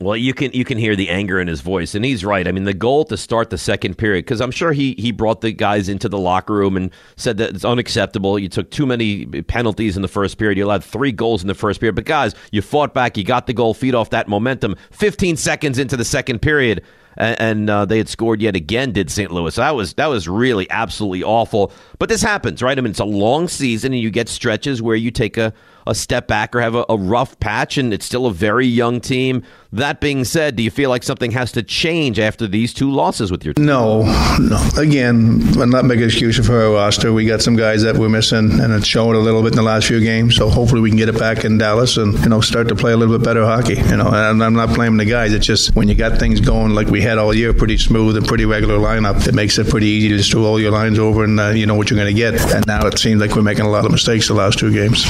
Well, 0.00 0.16
you 0.16 0.34
can 0.34 0.50
you 0.52 0.64
can 0.64 0.76
hear 0.76 0.96
the 0.96 1.08
anger 1.08 1.38
in 1.40 1.46
his 1.46 1.60
voice, 1.60 1.94
and 1.94 2.04
he's 2.04 2.24
right. 2.24 2.48
I 2.48 2.52
mean, 2.52 2.64
the 2.64 2.74
goal 2.74 3.04
to 3.06 3.16
start 3.16 3.50
the 3.50 3.58
second 3.58 3.96
period, 3.96 4.24
because 4.24 4.40
I'm 4.40 4.50
sure 4.50 4.72
he 4.72 4.94
he 4.98 5.12
brought 5.12 5.40
the 5.40 5.52
guys 5.52 5.88
into 5.88 6.08
the 6.08 6.18
locker 6.18 6.54
room 6.54 6.76
and 6.76 6.90
said 7.16 7.36
that 7.38 7.50
it's 7.50 7.64
unacceptable. 7.64 8.38
You 8.38 8.48
took 8.48 8.70
too 8.70 8.86
many 8.86 9.26
penalties 9.42 9.94
in 9.96 10.02
the 10.02 10.08
first 10.08 10.36
period. 10.36 10.58
You 10.58 10.66
allowed 10.66 10.82
three 10.82 11.12
goals 11.12 11.42
in 11.42 11.48
the 11.48 11.54
first 11.54 11.78
period, 11.80 11.94
but 11.94 12.06
guys, 12.06 12.34
you 12.50 12.60
fought 12.60 12.92
back. 12.92 13.16
You 13.16 13.24
got 13.24 13.46
the 13.46 13.52
goal. 13.52 13.72
Feed 13.72 13.94
off 13.94 14.10
that 14.10 14.26
momentum. 14.26 14.74
15 14.90 15.36
seconds 15.36 15.78
into 15.78 15.96
the 15.96 16.04
second 16.04 16.42
period, 16.42 16.82
and, 17.16 17.40
and 17.40 17.70
uh, 17.70 17.84
they 17.84 17.98
had 17.98 18.08
scored 18.08 18.42
yet 18.42 18.56
again. 18.56 18.90
Did 18.90 19.10
St. 19.10 19.30
Louis? 19.30 19.54
That 19.54 19.76
was 19.76 19.94
that 19.94 20.06
was 20.06 20.26
really 20.26 20.68
absolutely 20.70 21.22
awful. 21.22 21.72
But 22.00 22.08
this 22.08 22.22
happens, 22.22 22.62
right? 22.62 22.76
I 22.76 22.80
mean, 22.80 22.90
it's 22.90 23.00
a 23.00 23.04
long 23.04 23.46
season, 23.46 23.92
and 23.92 24.02
you 24.02 24.10
get 24.10 24.28
stretches 24.28 24.82
where 24.82 24.96
you 24.96 25.12
take 25.12 25.36
a 25.36 25.54
a 25.86 25.94
step 25.94 26.26
back 26.26 26.54
or 26.54 26.60
have 26.60 26.74
a, 26.74 26.84
a 26.88 26.96
rough 26.96 27.38
patch, 27.40 27.78
and 27.78 27.92
it's 27.92 28.04
still 28.06 28.26
a 28.26 28.32
very 28.32 28.66
young 28.66 29.00
team. 29.00 29.42
That 29.72 30.00
being 30.00 30.24
said, 30.24 30.56
do 30.56 30.62
you 30.62 30.70
feel 30.70 30.88
like 30.88 31.02
something 31.02 31.32
has 31.32 31.50
to 31.52 31.62
change 31.62 32.18
after 32.20 32.46
these 32.46 32.72
two 32.72 32.90
losses 32.90 33.32
with 33.32 33.44
your 33.44 33.54
team? 33.54 33.66
No, 33.66 34.02
no. 34.38 34.68
Again, 34.78 35.42
I'm 35.60 35.70
not 35.70 35.84
making 35.84 36.04
excuses 36.04 36.46
for 36.46 36.62
our 36.62 36.72
roster. 36.72 37.12
We 37.12 37.26
got 37.26 37.42
some 37.42 37.56
guys 37.56 37.82
that 37.82 37.96
we're 37.96 38.08
missing, 38.08 38.60
and 38.60 38.72
it's 38.72 38.86
showing 38.86 39.16
a 39.16 39.20
little 39.20 39.42
bit 39.42 39.52
in 39.52 39.56
the 39.56 39.62
last 39.62 39.88
few 39.88 40.00
games. 40.00 40.36
So 40.36 40.48
hopefully 40.48 40.80
we 40.80 40.90
can 40.90 40.96
get 40.96 41.08
it 41.08 41.18
back 41.18 41.44
in 41.44 41.58
Dallas 41.58 41.96
and 41.96 42.14
you 42.20 42.28
know 42.28 42.40
start 42.40 42.68
to 42.68 42.76
play 42.76 42.92
a 42.92 42.96
little 42.96 43.18
bit 43.18 43.24
better 43.24 43.44
hockey. 43.44 43.74
You 43.74 43.96
know, 43.96 44.08
and 44.12 44.42
I'm 44.42 44.54
not 44.54 44.74
blaming 44.74 44.98
the 44.98 45.04
guys. 45.04 45.32
It's 45.32 45.46
just 45.46 45.74
when 45.74 45.88
you 45.88 45.94
got 45.94 46.18
things 46.18 46.40
going 46.40 46.74
like 46.74 46.86
we 46.86 47.00
had 47.00 47.18
all 47.18 47.34
year, 47.34 47.52
pretty 47.52 47.78
smooth 47.78 48.16
and 48.16 48.26
pretty 48.26 48.44
regular 48.44 48.78
lineup, 48.78 49.26
it 49.26 49.34
makes 49.34 49.58
it 49.58 49.68
pretty 49.68 49.86
easy 49.86 50.08
to 50.10 50.16
just 50.18 50.30
throw 50.30 50.44
all 50.44 50.60
your 50.60 50.70
lines 50.70 50.98
over 50.98 51.24
and 51.24 51.38
uh, 51.40 51.48
you 51.48 51.66
know 51.66 51.74
what 51.74 51.90
you're 51.90 51.98
going 51.98 52.14
to 52.14 52.18
get. 52.18 52.34
And 52.54 52.66
now 52.66 52.86
it 52.86 52.98
seems 52.98 53.20
like 53.20 53.34
we're 53.34 53.42
making 53.42 53.64
a 53.66 53.70
lot 53.70 53.84
of 53.84 53.90
mistakes 53.90 54.28
the 54.28 54.34
last 54.34 54.58
two 54.58 54.72
games. 54.72 55.04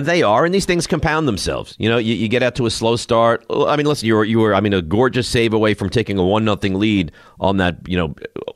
They 0.00 0.22
are, 0.22 0.44
and 0.44 0.54
these 0.54 0.64
things 0.64 0.86
compound 0.86 1.28
themselves. 1.28 1.76
You 1.78 1.88
know, 1.88 1.98
you, 1.98 2.14
you, 2.14 2.28
get 2.28 2.42
out 2.42 2.54
to 2.56 2.66
a 2.66 2.70
slow 2.70 2.96
start. 2.96 3.44
I 3.50 3.76
mean, 3.76 3.86
listen, 3.86 4.06
you 4.06 4.14
were, 4.14 4.24
you 4.24 4.38
were, 4.38 4.54
I 4.54 4.60
mean, 4.60 4.72
a 4.72 4.80
gorgeous 4.80 5.28
save 5.28 5.52
away 5.52 5.74
from 5.74 5.90
taking 5.90 6.18
a 6.18 6.24
one 6.24 6.44
nothing 6.44 6.74
lead 6.74 7.12
on 7.40 7.58
that, 7.58 7.76
you 7.86 7.96
know, 7.96 8.14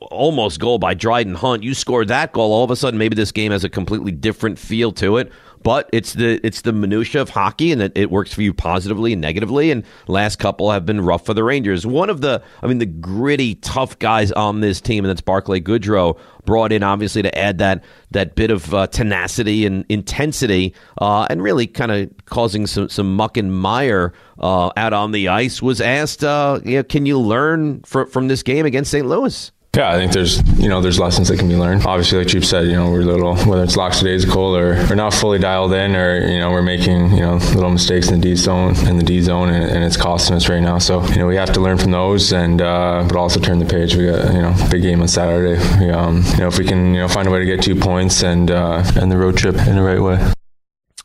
almost 0.09 0.59
goal 0.59 0.79
by 0.79 0.93
Dryden 0.93 1.35
Hunt. 1.35 1.63
You 1.63 1.73
scored 1.73 2.07
that 2.07 2.31
goal. 2.33 2.51
All 2.51 2.63
of 2.63 2.71
a 2.71 2.75
sudden, 2.75 2.97
maybe 2.97 3.15
this 3.15 3.31
game 3.31 3.51
has 3.51 3.63
a 3.63 3.69
completely 3.69 4.11
different 4.11 4.57
feel 4.57 4.91
to 4.93 5.17
it. 5.17 5.31
But 5.67 5.89
it's 5.91 6.13
the 6.13 6.39
it's 6.47 6.61
the 6.61 6.71
minutia 6.71 7.21
of 7.21 7.29
hockey, 7.29 7.73
and 7.73 7.81
it, 7.81 7.91
it 7.93 8.09
works 8.09 8.33
for 8.33 8.41
you 8.41 8.53
positively 8.53 9.11
and 9.11 9.19
negatively. 9.19 9.69
And 9.69 9.83
last 10.07 10.37
couple 10.39 10.71
have 10.71 10.85
been 10.85 11.01
rough 11.01 11.25
for 11.25 11.33
the 11.33 11.43
Rangers. 11.43 11.85
One 11.85 12.09
of 12.09 12.21
the, 12.21 12.41
I 12.63 12.67
mean, 12.67 12.77
the 12.77 12.85
gritty, 12.85 13.55
tough 13.55 13.99
guys 13.99 14.31
on 14.31 14.61
this 14.61 14.79
team, 14.79 15.03
and 15.03 15.09
that's 15.09 15.19
Barclay 15.19 15.59
Goodrow, 15.59 16.17
brought 16.45 16.71
in 16.71 16.83
obviously 16.83 17.21
to 17.21 17.37
add 17.37 17.57
that 17.57 17.83
that 18.11 18.35
bit 18.35 18.49
of 18.49 18.73
uh, 18.73 18.87
tenacity 18.87 19.65
and 19.65 19.83
intensity, 19.89 20.73
uh, 21.01 21.27
and 21.29 21.43
really 21.43 21.67
kind 21.67 21.91
of 21.91 22.11
causing 22.23 22.65
some 22.65 22.87
some 22.87 23.17
muck 23.17 23.35
and 23.35 23.53
mire 23.53 24.13
uh, 24.39 24.71
out 24.77 24.93
on 24.93 25.11
the 25.11 25.27
ice. 25.27 25.61
Was 25.61 25.81
asked, 25.81 26.23
uh, 26.23 26.61
you 26.63 26.77
know, 26.77 26.83
can 26.83 27.05
you 27.05 27.19
learn 27.19 27.81
fr- 27.81 28.05
from 28.05 28.29
this 28.29 28.41
game 28.41 28.65
against 28.65 28.89
St. 28.89 29.05
Louis? 29.05 29.51
Yeah, 29.77 29.91
I 29.91 29.97
think 29.97 30.11
there's 30.11 30.41
you 30.57 30.69
know 30.69 30.81
there's 30.81 30.97
lessons 30.97 31.27
that 31.27 31.37
can 31.37 31.47
be 31.47 31.55
learned. 31.55 31.85
Obviously, 31.85 32.17
like 32.17 32.29
Chief 32.29 32.43
said, 32.43 32.65
you 32.65 32.73
know 32.73 32.89
we're 32.89 33.03
little 33.03 33.35
whether 33.45 33.63
it's 33.63 33.77
lackadaisical 33.77 34.57
or 34.57 34.73
we're 34.89 34.95
not 34.95 35.13
fully 35.13 35.37
dialed 35.37 35.71
in, 35.71 35.95
or 35.95 36.27
you 36.27 36.39
know 36.39 36.49
we're 36.49 36.63
making 36.63 37.11
you 37.11 37.19
know 37.19 37.35
little 37.53 37.69
mistakes 37.69 38.09
in 38.09 38.19
the 38.19 38.29
D 38.29 38.33
zone 38.33 38.75
in 38.87 38.97
the 38.97 39.03
D 39.03 39.21
zone, 39.21 39.49
and, 39.49 39.69
and 39.69 39.83
it's 39.83 39.95
costing 39.95 40.35
us 40.35 40.49
right 40.49 40.61
now. 40.61 40.79
So 40.79 41.05
you 41.09 41.17
know 41.17 41.27
we 41.27 41.35
have 41.35 41.53
to 41.53 41.59
learn 41.59 41.77
from 41.77 41.91
those, 41.91 42.33
and 42.33 42.59
uh, 42.59 43.05
but 43.07 43.15
also 43.17 43.39
turn 43.39 43.59
the 43.59 43.65
page. 43.65 43.95
We 43.95 44.07
got 44.07 44.33
you 44.33 44.41
know 44.41 44.55
big 44.71 44.81
game 44.81 44.99
on 44.99 45.07
Saturday. 45.07 45.61
We, 45.79 45.91
um, 45.91 46.23
you 46.23 46.37
know 46.37 46.47
if 46.47 46.57
we 46.57 46.65
can 46.65 46.95
you 46.95 47.01
know 47.01 47.07
find 47.07 47.27
a 47.27 47.31
way 47.31 47.37
to 47.37 47.45
get 47.45 47.61
two 47.61 47.75
points 47.75 48.23
and 48.23 48.49
uh, 48.49 48.83
end 48.99 49.11
the 49.11 49.17
road 49.17 49.37
trip 49.37 49.57
in 49.57 49.75
the 49.75 49.83
right 49.83 50.01
way. 50.01 50.36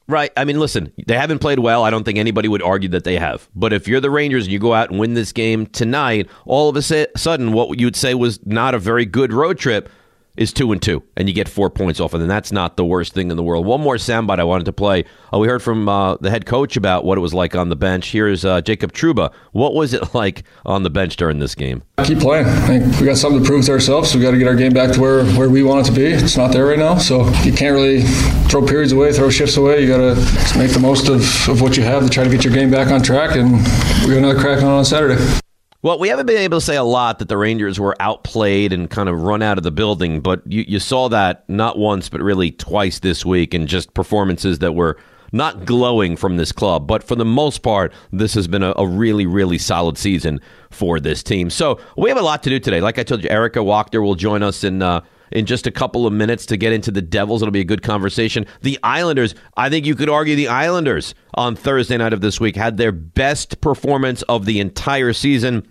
Right. 0.09 0.33
I 0.37 0.45
mean, 0.45 0.59
listen, 0.59 0.93
they 1.07 1.17
haven't 1.17 1.39
played 1.39 1.61
well. 1.61 1.85
I 1.85 1.91
don't 1.91 2.05
think 2.05 2.19
anybody 2.19 2.49
would 2.49 2.63
argue 2.63 2.89
that 2.91 3.05
they 3.05 3.17
have. 3.19 3.49
But 3.55 3.73
if 3.73 3.87
you're 3.87 4.01
the 4.01 4.11
Rangers 4.11 4.45
and 4.45 4.53
you 4.53 4.59
go 4.59 4.75
out 4.75 4.91
and 4.91 4.99
win 4.99 5.15
this 5.15 5.33
game 5.33 5.67
tonight, 5.67 6.29
all 6.45 6.69
of 6.69 6.77
a 6.77 6.83
sudden, 6.83 7.53
what 7.53 7.79
you 7.79 7.87
would 7.87 7.97
say 7.97 8.15
was 8.15 8.45
not 8.45 8.75
a 8.75 8.79
very 8.79 9.07
good 9.07 9.33
road 9.33 9.59
trip 9.59 9.89
is 10.37 10.53
two 10.53 10.73
and 10.73 10.81
two, 10.81 11.03
and 11.17 11.29
you 11.29 11.35
get 11.35 11.49
four 11.49 11.71
points 11.71 12.01
off 12.01 12.15
and. 12.15 12.33
That's 12.33 12.53
not 12.53 12.77
the 12.79 12.85
worst 12.85 13.13
thing 13.13 13.31
in 13.31 13.37
the 13.37 13.43
world. 13.43 13.67
One 13.67 13.83
more 13.83 13.97
soundbite 13.97 14.39
I 14.39 14.45
wanted 14.45 14.65
to 14.65 14.73
play. 14.73 15.05
Uh, 15.33 15.39
we 15.39 15.49
heard 15.49 15.63
from 15.63 15.87
uh, 15.87 16.17
the 16.17 16.31
head 16.31 16.47
coach 16.47 16.77
about 16.77 17.05
what 17.05 17.19
it 17.19 17.21
was 17.21 17.35
like 17.35 17.55
on 17.55 17.69
the 17.69 17.77
bench. 17.77 18.13
Here's 18.13 18.43
uh, 18.45 18.63
Jacob 18.63 18.93
Trouba. 18.93 19.33
What 19.51 19.75
was 19.75 19.93
it 19.93 20.15
like 20.15 20.45
on 20.65 20.83
the 20.83 20.89
bench 20.89 21.17
during 21.17 21.41
this 21.41 21.55
game? 21.55 21.83
Keep 22.05 22.21
playing. 22.21 22.47
I 22.47 22.67
think 22.67 23.01
we 23.01 23.07
got 23.07 23.19
something 23.19 23.43
to 23.43 23.47
prove 23.47 23.67
to 23.67 23.73
ourselves. 23.73 24.15
We 24.15 24.23
got 24.23 24.31
to 24.31 24.39
get 24.39 24.49
our 24.49 24.55
game 24.55 24.73
back 24.73 24.93
to 24.95 25.01
where, 25.01 25.27
where 25.33 25.51
we 25.51 25.63
want 25.63 25.87
it 25.87 25.91
to 25.91 25.97
be. 25.97 26.07
It's 26.07 26.37
not 26.37 26.53
there 26.53 26.65
right 26.65 26.79
now, 26.79 26.97
so 26.97 27.29
you 27.43 27.53
can't 27.53 27.75
really 27.75 28.03
throw 28.49 28.65
periods 28.65 28.93
away, 28.93 29.13
throw 29.13 29.29
shifts 29.29 29.59
away. 29.59 29.83
You 29.83 29.89
got 29.89 29.99
to 29.99 30.59
make 30.59 30.71
the 30.71 30.81
most 30.81 31.09
of, 31.09 31.21
of 31.49 31.61
what 31.61 31.77
you 31.77 31.83
have 31.83 32.05
to 32.05 32.09
try 32.09 32.25
to 32.25 32.31
get 32.31 32.45
your 32.45 32.55
game 32.55 32.71
back 32.71 32.89
on 32.89 33.03
track, 33.03 33.37
and 33.37 33.53
we 34.07 34.15
got 34.15 34.19
another 34.19 34.39
crack 34.39 34.63
on 34.63 34.71
on 34.71 34.85
Saturday. 34.87 35.23
Well, 35.85 35.99
we 35.99 36.09
haven't 36.09 36.27
been 36.27 36.37
able 36.37 36.61
to 36.61 36.65
say 36.65 36.77
a 36.77 36.85
lot 36.85 37.19
that 37.19 37.29
the 37.29 37.37
Rangers 37.37 37.81
were 37.81 37.97
outplayed 37.99 38.73
and 38.73 38.89
kind 38.89 39.09
of 39.09 39.23
run 39.23 39.43
out 39.43 39.59
of 39.59 39.65
the 39.65 39.73
building, 39.73 40.21
but 40.21 40.41
you, 40.47 40.65
you 40.69 40.79
saw 40.79 41.09
that 41.09 41.43
not 41.49 41.77
once, 41.77 42.09
but 42.09 42.21
really 42.21 42.53
twice 42.53 43.01
this 43.01 43.27
week, 43.27 43.53
and 43.53 43.67
just 43.67 43.93
performances 43.93 44.61
that 44.61 44.75
were 44.75 44.97
not 45.33 45.65
glowing 45.65 46.17
from 46.17 46.37
this 46.37 46.53
club. 46.53 46.87
But 46.87 47.03
for 47.03 47.17
the 47.17 47.25
most 47.25 47.65
part, 47.65 47.93
this 48.13 48.35
has 48.35 48.47
been 48.47 48.63
a, 48.63 48.73
a, 48.77 48.87
really, 48.87 49.27
really 49.27 49.59
solid 49.59 49.99
season 49.99 50.41
for 50.71 51.01
this 51.01 51.21
team. 51.25 51.51
So 51.51 51.81
we 51.97 52.11
have 52.11 52.19
a 52.19 52.23
lot 52.23 52.45
to 52.45 52.51
do 52.51 52.61
today. 52.61 52.81
Like 52.81 53.01
I 53.01 53.03
told 53.03 53.25
you, 53.25 53.31
Erika 53.31 53.59
Wachter 53.59 54.03
will 54.03 54.15
join 54.15 54.45
us 54.45 54.63
in. 54.63 54.83
Uh, 54.83 55.01
in 55.33 55.47
just 55.47 55.67
a 55.67 55.71
couple 55.71 56.07
of 56.07 56.13
minutes 56.13 56.45
to 56.45 56.59
get 56.59 56.75
into 56.75 56.91
the 56.91 57.01
Devils. 57.01 57.41
It'll 57.41 57.53
be 57.53 57.61
a 57.61 57.65
good 57.65 57.83
conversation. 57.83 58.45
The 58.61 58.79
Islanders, 58.83 59.35
I 59.57 59.71
think 59.71 59.87
you 59.87 59.95
could 59.95 60.11
argue 60.11 60.37
the 60.37 60.49
Islanders 60.49 61.15
on 61.33 61.57
Thursday 61.57 61.97
night 61.97 62.13
of 62.13 62.21
this 62.21 62.39
week 62.39 62.55
had 62.55 62.77
their 62.77 62.93
best 62.93 63.63
performance 63.63 64.21
of 64.25 64.45
the 64.45 64.61
entire 64.61 65.15
season 65.15 65.67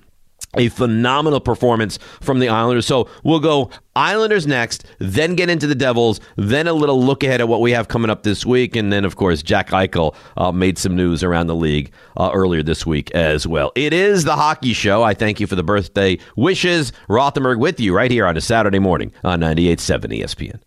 a 0.55 0.70
phenomenal 0.70 1.39
performance 1.39 1.98
from 2.20 2.39
the 2.39 2.50
Islanders. 2.50 2.86
So 2.86 3.10
we'll 3.24 3.39
go 3.39 3.70
Islanders 3.96 4.48
next, 4.48 4.86
then 5.00 5.36
get 5.36 5.50
into 5.50 5.67
the 5.67 5.75
Devils, 5.75 6.20
then 6.36 6.67
a 6.67 6.74
little 6.74 7.01
look 7.01 7.24
ahead 7.24 7.41
at 7.41 7.48
what 7.48 7.62
we 7.62 7.72
have 7.72 7.88
coming 7.88 8.10
up 8.10 8.24
this 8.24 8.46
week. 8.46 8.75
And 8.75 8.91
then, 8.91 9.05
of 9.05 9.15
course, 9.15 9.41
Jack 9.43 9.70
Eichel 9.70 10.15
uh, 10.38 10.51
made 10.51 10.77
some 10.77 10.96
news 10.96 11.24
around 11.24 11.48
the 11.48 11.55
league 11.55 11.91
uh, 12.17 12.31
earlier 12.34 12.63
this 12.63 12.86
week 12.86 13.12
as 13.12 13.48
well. 13.48 13.72
It 13.75 13.93
is 13.93 14.24
the 14.24 14.36
hockey 14.36 14.74
show. 14.74 15.03
I 15.03 15.13
thank 15.13 15.39
you 15.39 15.48
for 15.48 15.55
the 15.55 15.63
birthday 15.63 16.17
wishes. 16.36 16.91
Rothenberg 17.10 17.60
with 17.60 17.79
you 17.79 17.96
right 17.96 18.12
here 18.12 18.25
on 18.25 18.38
a 18.38 18.41
Saturday 18.41 18.79
morning 18.79 19.12
on 19.24 19.39
98.7 19.39 20.22
ESPN. 20.22 20.60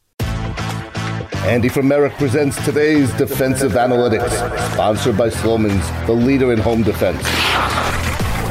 Andy 1.46 1.68
from 1.68 1.86
Merrick 1.86 2.14
presents 2.14 2.62
today's 2.64 3.12
Defensive 3.18 3.72
Analytics, 3.72 4.72
sponsored 4.72 5.18
by 5.18 5.28
Slomin's, 5.28 5.86
the 6.06 6.12
leader 6.12 6.54
in 6.54 6.58
home 6.58 6.82
defense. 6.82 7.22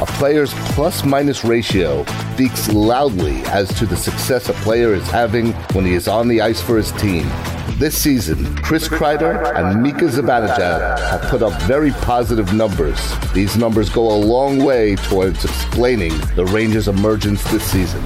A 0.04 0.06
player's 0.18 0.52
plus 0.74 1.02
minus 1.02 1.46
ratio 1.46 2.04
speaks 2.34 2.70
loudly 2.70 3.40
as 3.46 3.72
to 3.78 3.86
the 3.86 3.96
success 3.96 4.50
a 4.50 4.52
player 4.52 4.92
is 4.92 5.08
having 5.08 5.52
when 5.72 5.86
he 5.86 5.94
is 5.94 6.08
on 6.08 6.28
the 6.28 6.42
ice 6.42 6.60
for 6.60 6.76
his 6.76 6.92
team. 6.92 7.26
This 7.78 7.96
season, 7.96 8.54
Chris 8.56 8.86
Kreider 8.86 9.56
and 9.56 9.82
Mika 9.82 10.04
Zibanejad 10.04 10.98
have 11.08 11.22
put 11.30 11.42
up 11.42 11.58
very 11.62 11.90
positive 12.02 12.52
numbers. 12.52 13.00
These 13.32 13.56
numbers 13.56 13.88
go 13.88 14.14
a 14.14 14.18
long 14.18 14.62
way 14.62 14.96
towards 14.96 15.42
explaining 15.42 16.12
the 16.36 16.44
Rangers' 16.44 16.88
emergence 16.88 17.42
this 17.50 17.64
season. 17.64 18.02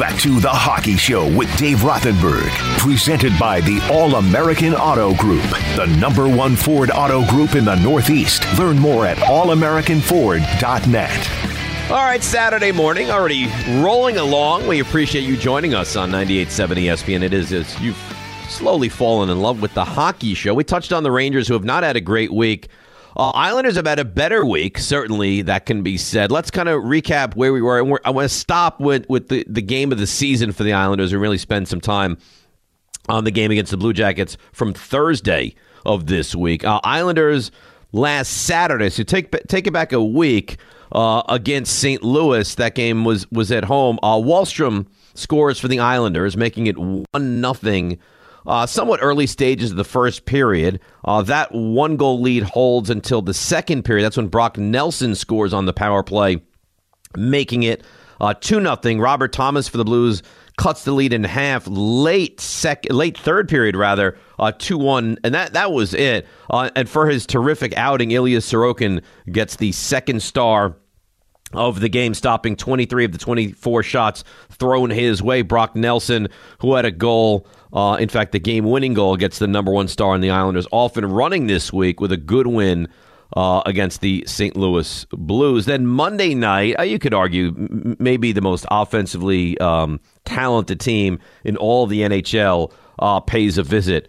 Back 0.00 0.18
to 0.18 0.40
the 0.40 0.48
Hockey 0.48 0.96
Show 0.96 1.30
with 1.36 1.54
Dave 1.58 1.80
Rothenberg, 1.80 2.48
presented 2.78 3.38
by 3.38 3.60
the 3.60 3.86
All 3.92 4.14
American 4.14 4.74
Auto 4.74 5.14
Group, 5.16 5.42
the 5.76 5.84
number 6.00 6.26
one 6.26 6.56
Ford 6.56 6.90
auto 6.90 7.22
group 7.26 7.54
in 7.54 7.66
the 7.66 7.74
Northeast. 7.74 8.46
Learn 8.58 8.78
more 8.78 9.04
at 9.04 9.18
allamericanford.net. 9.18 11.90
All 11.90 11.98
right, 11.98 12.22
Saturday 12.22 12.72
morning, 12.72 13.10
already 13.10 13.52
rolling 13.82 14.16
along. 14.16 14.66
We 14.66 14.80
appreciate 14.80 15.24
you 15.24 15.36
joining 15.36 15.74
us 15.74 15.96
on 15.96 16.10
98.7 16.10 16.82
ESPN. 16.82 17.22
It 17.22 17.34
is 17.34 17.52
as 17.52 17.78
you've 17.78 18.02
slowly 18.48 18.88
fallen 18.88 19.28
in 19.28 19.42
love 19.42 19.60
with 19.60 19.74
the 19.74 19.84
hockey 19.84 20.32
show. 20.32 20.54
We 20.54 20.64
touched 20.64 20.94
on 20.94 21.02
the 21.02 21.10
Rangers 21.10 21.46
who 21.46 21.52
have 21.52 21.64
not 21.64 21.82
had 21.82 21.96
a 21.96 22.00
great 22.00 22.32
week. 22.32 22.68
Uh, 23.16 23.30
Islanders 23.30 23.76
have 23.76 23.86
had 23.86 23.98
a 23.98 24.04
better 24.04 24.44
week, 24.44 24.78
certainly 24.78 25.42
that 25.42 25.66
can 25.66 25.82
be 25.82 25.96
said. 25.96 26.30
Let's 26.30 26.50
kind 26.50 26.68
of 26.68 26.82
recap 26.82 27.34
where 27.34 27.52
we 27.52 27.60
were. 27.60 27.80
And 27.80 27.98
I 28.04 28.10
want 28.10 28.28
to 28.28 28.34
stop 28.34 28.80
with, 28.80 29.08
with 29.08 29.28
the, 29.28 29.44
the 29.48 29.62
game 29.62 29.92
of 29.92 29.98
the 29.98 30.06
season 30.06 30.52
for 30.52 30.62
the 30.62 30.72
Islanders 30.72 31.12
and 31.12 31.20
really 31.20 31.38
spend 31.38 31.68
some 31.68 31.80
time 31.80 32.18
on 33.08 33.24
the 33.24 33.30
game 33.30 33.50
against 33.50 33.70
the 33.70 33.76
Blue 33.76 33.92
Jackets 33.92 34.36
from 34.52 34.72
Thursday 34.72 35.54
of 35.84 36.06
this 36.06 36.34
week. 36.34 36.64
Uh, 36.64 36.80
Islanders 36.84 37.50
last 37.92 38.28
Saturday, 38.28 38.90
so 38.90 39.02
take 39.02 39.30
take 39.48 39.66
it 39.66 39.72
back 39.72 39.92
a 39.92 40.02
week 40.02 40.58
uh, 40.92 41.22
against 41.28 41.78
St. 41.78 42.02
Louis. 42.02 42.54
That 42.54 42.74
game 42.74 43.04
was 43.04 43.30
was 43.30 43.50
at 43.50 43.64
home. 43.64 43.98
Uh, 44.02 44.16
Wahlstrom 44.16 44.86
scores 45.14 45.58
for 45.58 45.68
the 45.68 45.80
Islanders, 45.80 46.36
making 46.36 46.66
it 46.66 46.76
one 46.78 47.40
nothing 47.40 47.98
uh, 48.46 48.66
somewhat 48.66 49.00
early 49.02 49.26
stages 49.26 49.70
of 49.70 49.76
the 49.76 49.84
first 49.84 50.24
period. 50.24 50.80
Uh, 51.04 51.22
that 51.22 51.52
one 51.52 51.96
goal 51.96 52.20
lead 52.20 52.42
holds 52.42 52.90
until 52.90 53.22
the 53.22 53.34
second 53.34 53.84
period. 53.84 54.04
That's 54.04 54.16
when 54.16 54.28
Brock 54.28 54.58
Nelson 54.58 55.14
scores 55.14 55.52
on 55.52 55.66
the 55.66 55.72
power 55.72 56.02
play, 56.02 56.42
making 57.16 57.62
it 57.62 57.82
uh, 58.20 58.34
2 58.34 58.60
nothing. 58.60 59.00
Robert 59.00 59.32
Thomas 59.32 59.68
for 59.68 59.76
the 59.76 59.84
Blues 59.84 60.22
cuts 60.60 60.84
the 60.84 60.92
lead 60.92 61.14
in 61.14 61.24
half 61.24 61.66
late 61.66 62.38
second, 62.38 62.94
late 62.94 63.16
third 63.16 63.48
period 63.48 63.74
rather, 63.74 64.18
uh, 64.38 64.52
two 64.52 64.76
one, 64.76 65.16
and 65.24 65.34
that 65.34 65.54
that 65.54 65.72
was 65.72 65.94
it. 65.94 66.26
Uh, 66.50 66.68
and 66.76 66.86
for 66.86 67.06
his 67.06 67.24
terrific 67.26 67.74
outing, 67.78 68.10
Ilya 68.10 68.40
Sorokin 68.40 69.02
gets 69.32 69.56
the 69.56 69.72
second 69.72 70.22
star 70.22 70.76
of 71.52 71.80
the 71.80 71.88
game, 71.88 72.12
stopping 72.12 72.56
23 72.56 73.06
of 73.06 73.12
the 73.12 73.18
24 73.18 73.82
shots 73.82 74.22
thrown 74.50 74.90
his 74.90 75.22
way. 75.22 75.40
Brock 75.40 75.74
Nelson, 75.74 76.28
who 76.60 76.74
had 76.74 76.84
a 76.84 76.90
goal, 76.90 77.46
uh, 77.72 77.96
in 78.00 78.08
fact, 78.08 78.32
the 78.32 78.38
game 78.38 78.64
winning 78.64 78.94
goal, 78.94 79.16
gets 79.16 79.38
the 79.38 79.46
number 79.46 79.72
one 79.72 79.88
star 79.88 80.14
in 80.14 80.20
the 80.20 80.30
Islanders, 80.30 80.66
off 80.72 80.96
and 80.96 81.14
running 81.14 81.46
this 81.46 81.72
week 81.72 82.00
with 82.00 82.12
a 82.12 82.16
good 82.16 82.46
win. 82.46 82.88
Uh, 83.36 83.62
against 83.64 84.00
the 84.00 84.24
St. 84.26 84.56
Louis 84.56 85.06
Blues. 85.12 85.64
Then 85.64 85.86
Monday 85.86 86.34
night, 86.34 86.76
uh, 86.80 86.82
you 86.82 86.98
could 86.98 87.14
argue 87.14 87.50
m- 87.50 87.96
maybe 88.00 88.32
the 88.32 88.40
most 88.40 88.66
offensively 88.72 89.56
um, 89.58 90.00
talented 90.24 90.80
team 90.80 91.20
in 91.44 91.56
all 91.56 91.86
the 91.86 92.00
NHL 92.00 92.72
uh, 92.98 93.20
pays 93.20 93.56
a 93.56 93.62
visit 93.62 94.08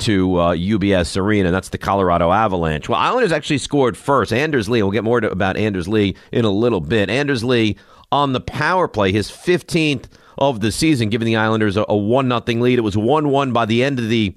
to 0.00 0.36
uh, 0.38 0.54
UBS 0.54 1.16
Arena. 1.16 1.48
And 1.48 1.54
that's 1.54 1.70
the 1.70 1.78
Colorado 1.78 2.30
Avalanche. 2.30 2.88
Well, 2.88 2.98
Islanders 2.98 3.32
actually 3.32 3.58
scored 3.58 3.96
first. 3.96 4.32
Anders 4.32 4.68
Lee. 4.68 4.82
We'll 4.82 4.92
get 4.92 5.04
more 5.04 5.20
to, 5.20 5.30
about 5.30 5.56
Anders 5.56 5.88
Lee 5.88 6.16
in 6.32 6.44
a 6.44 6.50
little 6.50 6.80
bit. 6.80 7.10
Anders 7.10 7.42
Lee 7.42 7.76
on 8.10 8.32
the 8.32 8.40
power 8.40 8.88
play, 8.88 9.12
his 9.12 9.30
15th 9.30 10.04
of 10.38 10.60
the 10.60 10.72
season, 10.72 11.08
giving 11.08 11.26
the 11.26 11.36
Islanders 11.36 11.76
a, 11.76 11.84
a 11.88 11.96
one 11.96 12.28
nothing 12.28 12.60
lead. 12.60 12.78
It 12.78 12.82
was 12.82 12.96
one 12.96 13.28
one 13.28 13.52
by 13.52 13.66
the 13.66 13.84
end 13.84 13.98
of 13.98 14.08
the 14.08 14.36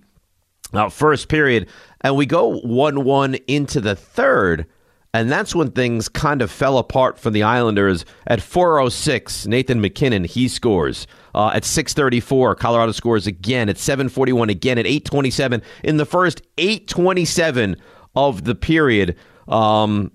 uh, 0.73 0.89
first 0.89 1.29
period, 1.29 1.69
and 2.01 2.15
we 2.15 2.25
go 2.25 2.59
one 2.59 3.03
one 3.03 3.35
into 3.47 3.79
the 3.79 3.95
third. 3.95 4.65
And 5.13 5.29
that's 5.29 5.53
when 5.53 5.71
things 5.71 6.07
kind 6.07 6.41
of 6.41 6.49
fell 6.49 6.77
apart 6.77 7.19
for 7.19 7.29
the 7.29 7.43
Islanders. 7.43 8.05
At 8.27 8.39
4:06, 8.39 9.45
Nathan 9.45 9.81
MacKinnon 9.81 10.23
he 10.23 10.47
scores. 10.47 11.05
Uh, 11.35 11.51
at 11.53 11.63
6:34, 11.63 12.55
Colorado 12.57 12.93
scores 12.93 13.27
again. 13.27 13.67
At 13.67 13.75
7:41, 13.77 14.49
again 14.49 14.77
at 14.77 14.85
8:27. 14.85 15.61
In 15.83 15.97
the 15.97 16.05
first 16.05 16.41
8:27 16.57 17.75
of 18.15 18.45
the 18.45 18.55
period, 18.55 19.17
um, 19.49 20.11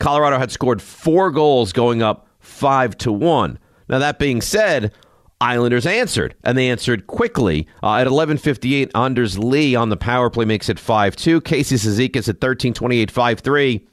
Colorado 0.00 0.38
had 0.38 0.50
scored 0.50 0.80
four 0.80 1.30
goals, 1.30 1.72
going 1.72 2.02
up 2.02 2.26
five 2.40 2.96
to 2.98 3.12
one. 3.12 3.58
Now 3.88 3.98
that 3.98 4.18
being 4.18 4.40
said, 4.40 4.92
Islanders 5.42 5.86
answered, 5.86 6.36
and 6.44 6.56
they 6.56 6.70
answered 6.70 7.08
quickly. 7.08 7.66
Uh, 7.82 7.96
at 7.96 8.06
11:58, 8.06 8.92
Anders 8.94 9.38
Lee 9.40 9.74
on 9.74 9.88
the 9.88 9.96
power 9.96 10.30
play 10.30 10.44
makes 10.44 10.68
it 10.68 10.76
5-2. 10.76 11.42
Casey 11.44 11.74
Cizikas 11.74 12.28
at 12.28 12.40
13:28, 12.40 13.10
5-3. 13.10 13.84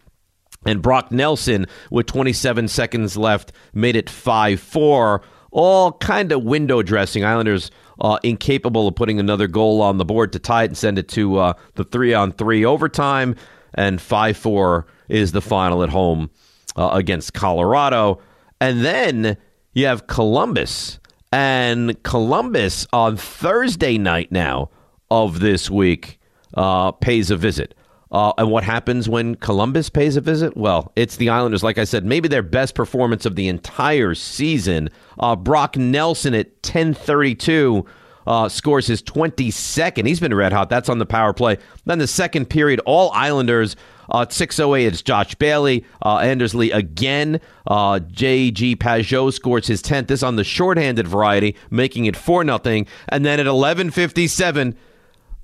And 0.66 0.82
Brock 0.82 1.12
Nelson, 1.12 1.66
with 1.90 2.06
27 2.06 2.68
seconds 2.68 3.18
left, 3.18 3.52
made 3.74 3.96
it 3.96 4.12
5 4.12 4.60
4. 4.60 5.24
All 5.52 5.94
kind 5.94 6.32
of 6.32 6.44
window 6.44 6.84
dressing. 6.84 7.26
Islanders 7.26 7.72
uh, 8.00 8.20
incapable 8.22 8.88
of 8.88 8.94
putting 8.94 9.20
another 9.20 9.48
goal 9.48 9.82
on 9.82 9.98
the 9.98 10.06
board 10.06 10.32
to 10.34 10.40
tie 10.40 10.64
it 10.64 10.68
and 10.68 10.78
send 10.78 11.00
it 11.00 11.08
to 11.10 11.40
uh, 11.40 11.54
the 11.74 11.84
three 11.84 12.14
on 12.14 12.32
three 12.32 12.64
overtime. 12.64 13.36
And 13.74 14.00
5 14.00 14.38
4 14.38 14.86
is 15.08 15.32
the 15.32 15.42
final 15.42 15.82
at 15.82 15.90
home 15.90 16.30
uh, 16.76 16.92
against 16.94 17.34
Colorado. 17.34 18.22
And 18.62 18.86
then 18.86 19.38
you 19.74 19.88
have 19.88 20.06
Columbus. 20.06 21.00
And 21.32 22.02
Columbus 22.04 22.88
on 22.92 23.18
Thursday 23.18 23.98
night 23.98 24.32
now 24.32 24.70
of 25.12 25.40
this 25.40 25.70
week 25.70 26.20
uh, 26.56 26.92
pays 26.92 27.30
a 27.30 27.38
visit. 27.38 27.76
Uh, 28.12 28.34
and 28.40 28.50
what 28.50 28.64
happens 28.64 29.08
when 29.08 29.36
Columbus 29.36 29.90
pays 29.90 30.16
a 30.16 30.22
visit? 30.22 30.58
Well, 30.58 30.92
it's 30.96 31.18
the 31.18 31.30
Islanders. 31.30 31.64
Like 31.64 31.78
I 31.78 31.84
said, 31.84 32.06
maybe 32.06 32.28
their 32.28 32.42
best 32.42 32.74
performance 32.74 33.26
of 33.26 33.36
the 33.36 33.48
entire 33.48 34.16
season. 34.16 34.90
Uh, 35.20 35.36
Brock 35.36 35.78
Nelson 35.78 36.34
at 36.34 36.48
1032 36.64 37.86
uh, 38.26 38.50
scores 38.50 38.88
his 38.88 39.04
22nd. 39.04 40.08
He's 40.08 40.20
been 40.20 40.34
red 40.34 40.54
hot. 40.54 40.70
That's 40.70 40.90
on 40.90 40.98
the 40.98 41.06
power 41.06 41.34
play. 41.34 41.58
Then 41.86 42.00
the 42.00 42.08
second 42.08 42.48
period, 42.48 42.82
all 42.86 43.12
Islanders. 43.14 43.76
Uh, 44.10 44.26
608, 44.28 44.88
it's 44.88 45.02
Josh 45.02 45.36
Bailey. 45.36 45.86
Uh, 46.04 46.18
Anders 46.18 46.54
Lee 46.56 46.72
again. 46.72 47.40
Uh, 47.68 48.00
J.G. 48.00 48.76
Pageau 48.78 49.32
scores 49.32 49.68
his 49.68 49.84
10th. 49.84 50.08
This 50.08 50.24
on 50.24 50.36
the 50.36 50.44
shorthanded 50.44 51.08
variety, 51.08 51.56
making 51.70 52.06
it 52.06 52.18
4 52.18 52.44
nothing. 52.44 52.88
And 53.10 53.24
then 53.26 53.40
at 53.40 53.46
1157, 53.46 54.76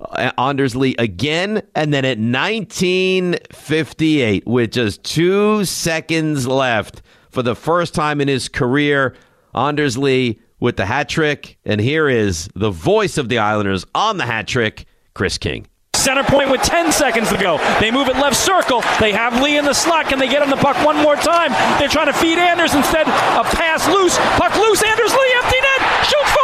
uh, 0.00 0.32
Anders 0.36 0.74
Lee 0.74 0.96
again. 0.98 1.62
And 1.74 1.94
then 1.94 2.04
at 2.04 2.18
1958, 2.18 4.46
with 4.46 4.72
just 4.72 5.04
two 5.04 5.64
seconds 5.64 6.46
left 6.46 7.02
for 7.30 7.42
the 7.42 7.54
first 7.54 7.94
time 7.94 8.20
in 8.20 8.28
his 8.28 8.48
career, 8.48 9.14
Anders 9.54 9.96
Lee 9.96 10.40
with 10.58 10.76
the 10.76 10.86
hat 10.86 11.08
trick. 11.08 11.58
And 11.64 11.80
here 11.80 12.08
is 12.08 12.48
the 12.54 12.70
voice 12.70 13.18
of 13.18 13.28
the 13.28 13.38
Islanders 13.38 13.84
on 13.94 14.16
the 14.16 14.26
hat 14.26 14.48
trick, 14.48 14.86
Chris 15.14 15.38
King. 15.38 15.68
Center 16.06 16.22
point 16.22 16.52
with 16.52 16.62
10 16.62 16.92
seconds 16.92 17.28
to 17.30 17.36
go. 17.36 17.58
They 17.82 17.90
move 17.90 18.06
it 18.06 18.14
left 18.14 18.36
circle. 18.36 18.78
They 19.02 19.10
have 19.10 19.42
Lee 19.42 19.58
in 19.58 19.64
the 19.64 19.74
slot. 19.74 20.06
Can 20.06 20.20
they 20.20 20.28
get 20.28 20.40
him 20.40 20.50
the 20.50 20.56
puck 20.56 20.78
one 20.86 20.94
more 21.02 21.16
time? 21.16 21.50
They're 21.82 21.90
trying 21.90 22.06
to 22.06 22.12
feed 22.12 22.38
Anders 22.38 22.76
instead. 22.78 23.08
A 23.10 23.42
pass 23.42 23.82
loose. 23.90 24.14
Puck 24.38 24.54
loose. 24.54 24.86
Anders 24.86 25.10
Lee 25.10 25.32
empty 25.42 25.58
net. 25.58 26.06
Shoots 26.06 26.35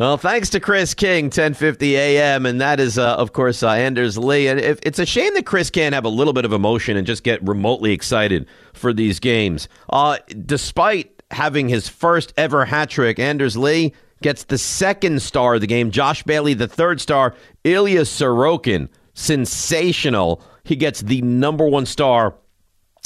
Well, 0.00 0.16
thanks 0.16 0.48
to 0.50 0.60
Chris 0.60 0.94
King, 0.94 1.26
1050 1.26 1.94
AM, 1.94 2.46
and 2.46 2.58
that 2.62 2.80
is, 2.80 2.96
uh, 2.96 3.16
of 3.16 3.34
course, 3.34 3.62
uh, 3.62 3.68
Anders 3.68 4.16
Lee. 4.16 4.48
And 4.48 4.58
if, 4.58 4.78
it's 4.82 4.98
a 4.98 5.04
shame 5.04 5.34
that 5.34 5.44
Chris 5.44 5.68
can't 5.68 5.94
have 5.94 6.06
a 6.06 6.08
little 6.08 6.32
bit 6.32 6.46
of 6.46 6.54
emotion 6.54 6.96
and 6.96 7.06
just 7.06 7.22
get 7.22 7.46
remotely 7.46 7.92
excited 7.92 8.46
for 8.72 8.94
these 8.94 9.20
games. 9.20 9.68
Uh, 9.90 10.16
despite 10.46 11.22
having 11.30 11.68
his 11.68 11.86
first 11.86 12.32
ever 12.38 12.64
hat 12.64 12.88
trick, 12.88 13.18
Anders 13.18 13.58
Lee 13.58 13.92
gets 14.22 14.44
the 14.44 14.56
second 14.56 15.20
star 15.20 15.56
of 15.56 15.60
the 15.60 15.66
game. 15.66 15.90
Josh 15.90 16.22
Bailey, 16.22 16.54
the 16.54 16.66
third 16.66 16.98
star. 16.98 17.34
Ilya 17.64 18.04
Sorokin, 18.04 18.88
sensational. 19.12 20.42
He 20.64 20.76
gets 20.76 21.02
the 21.02 21.20
number 21.20 21.68
one 21.68 21.84
star 21.84 22.36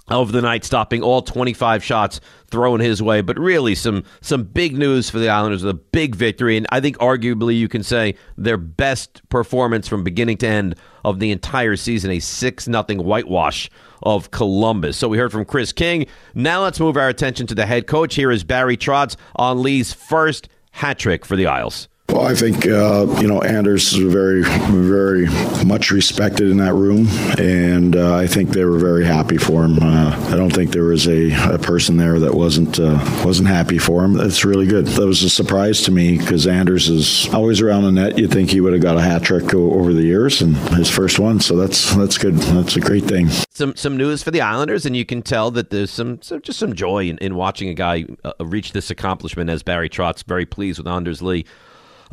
of 0.08 0.32
the 0.32 0.42
night, 0.42 0.64
stopping 0.64 1.02
all 1.02 1.22
25 1.22 1.82
shots 1.82 2.20
thrown 2.48 2.80
his 2.80 3.02
way. 3.02 3.20
But 3.22 3.38
really, 3.38 3.74
some 3.74 4.04
some 4.20 4.44
big 4.44 4.76
news 4.76 5.08
for 5.08 5.18
the 5.18 5.28
Islanders, 5.28 5.64
a 5.64 5.74
big 5.74 6.14
victory, 6.14 6.56
and 6.56 6.66
I 6.70 6.80
think 6.80 6.98
arguably 6.98 7.56
you 7.56 7.68
can 7.68 7.82
say 7.82 8.16
their 8.36 8.56
best 8.56 9.26
performance 9.28 9.88
from 9.88 10.04
beginning 10.04 10.38
to 10.38 10.46
end 10.46 10.76
of 11.04 11.20
the 11.20 11.30
entire 11.30 11.76
season, 11.76 12.10
a 12.10 12.18
six 12.18 12.68
nothing 12.68 13.02
whitewash 13.04 13.70
of 14.02 14.30
Columbus. 14.30 14.96
So 14.96 15.08
we 15.08 15.18
heard 15.18 15.32
from 15.32 15.44
Chris 15.44 15.72
King. 15.72 16.06
Now 16.34 16.62
let's 16.62 16.80
move 16.80 16.96
our 16.96 17.08
attention 17.08 17.46
to 17.48 17.54
the 17.54 17.66
head 17.66 17.86
coach. 17.86 18.14
Here 18.14 18.30
is 18.30 18.44
Barry 18.44 18.76
Trotz 18.76 19.16
on 19.36 19.62
Lee's 19.62 19.92
first 19.92 20.48
hat 20.72 20.98
trick 20.98 21.24
for 21.24 21.36
the 21.36 21.46
Isles. 21.46 21.88
Well, 22.08 22.26
I 22.26 22.34
think 22.34 22.66
uh, 22.66 23.06
you 23.20 23.26
know 23.26 23.40
Anders 23.40 23.92
is 23.94 24.12
very, 24.12 24.42
very 24.44 25.26
much 25.64 25.90
respected 25.90 26.48
in 26.48 26.58
that 26.58 26.74
room, 26.74 27.08
and 27.38 27.96
uh, 27.96 28.14
I 28.14 28.26
think 28.26 28.50
they 28.50 28.64
were 28.66 28.78
very 28.78 29.04
happy 29.04 29.38
for 29.38 29.64
him. 29.64 29.78
Uh, 29.82 30.14
I 30.30 30.36
don't 30.36 30.52
think 30.52 30.70
there 30.70 30.84
was 30.84 31.08
a, 31.08 31.32
a 31.52 31.58
person 31.58 31.96
there 31.96 32.20
that 32.20 32.34
wasn't 32.34 32.78
uh, 32.78 32.98
wasn't 33.24 33.48
happy 33.48 33.78
for 33.78 34.04
him. 34.04 34.20
It's 34.20 34.44
really 34.44 34.66
good. 34.66 34.86
That 34.86 35.06
was 35.06 35.22
a 35.22 35.30
surprise 35.30 35.80
to 35.82 35.90
me 35.90 36.18
because 36.18 36.46
Anders 36.46 36.88
is 36.90 37.26
always 37.32 37.62
around 37.62 37.84
the 37.84 37.92
net. 37.92 38.18
You'd 38.18 38.30
think 38.30 38.50
he 38.50 38.60
would 38.60 38.74
have 38.74 38.82
got 38.82 38.98
a 38.98 39.02
hat 39.02 39.22
trick 39.22 39.54
o- 39.54 39.72
over 39.72 39.94
the 39.94 40.02
years, 40.02 40.42
and 40.42 40.54
his 40.74 40.90
first 40.90 41.18
one. 41.18 41.40
So 41.40 41.56
that's 41.56 41.94
that's 41.94 42.18
good. 42.18 42.34
That's 42.34 42.76
a 42.76 42.80
great 42.80 43.04
thing. 43.04 43.28
Some 43.50 43.74
some 43.76 43.96
news 43.96 44.22
for 44.22 44.30
the 44.30 44.42
Islanders, 44.42 44.84
and 44.84 44.94
you 44.94 45.06
can 45.06 45.22
tell 45.22 45.50
that 45.52 45.70
there's 45.70 45.90
some, 45.90 46.20
some 46.20 46.42
just 46.42 46.58
some 46.58 46.74
joy 46.74 47.08
in, 47.08 47.16
in 47.18 47.34
watching 47.34 47.70
a 47.70 47.74
guy 47.74 48.04
uh, 48.24 48.32
reach 48.40 48.72
this 48.72 48.90
accomplishment. 48.90 49.48
As 49.48 49.62
Barry 49.62 49.88
Trotz, 49.88 50.22
very 50.22 50.44
pleased 50.44 50.78
with 50.78 50.86
Anders 50.86 51.22
Lee 51.22 51.46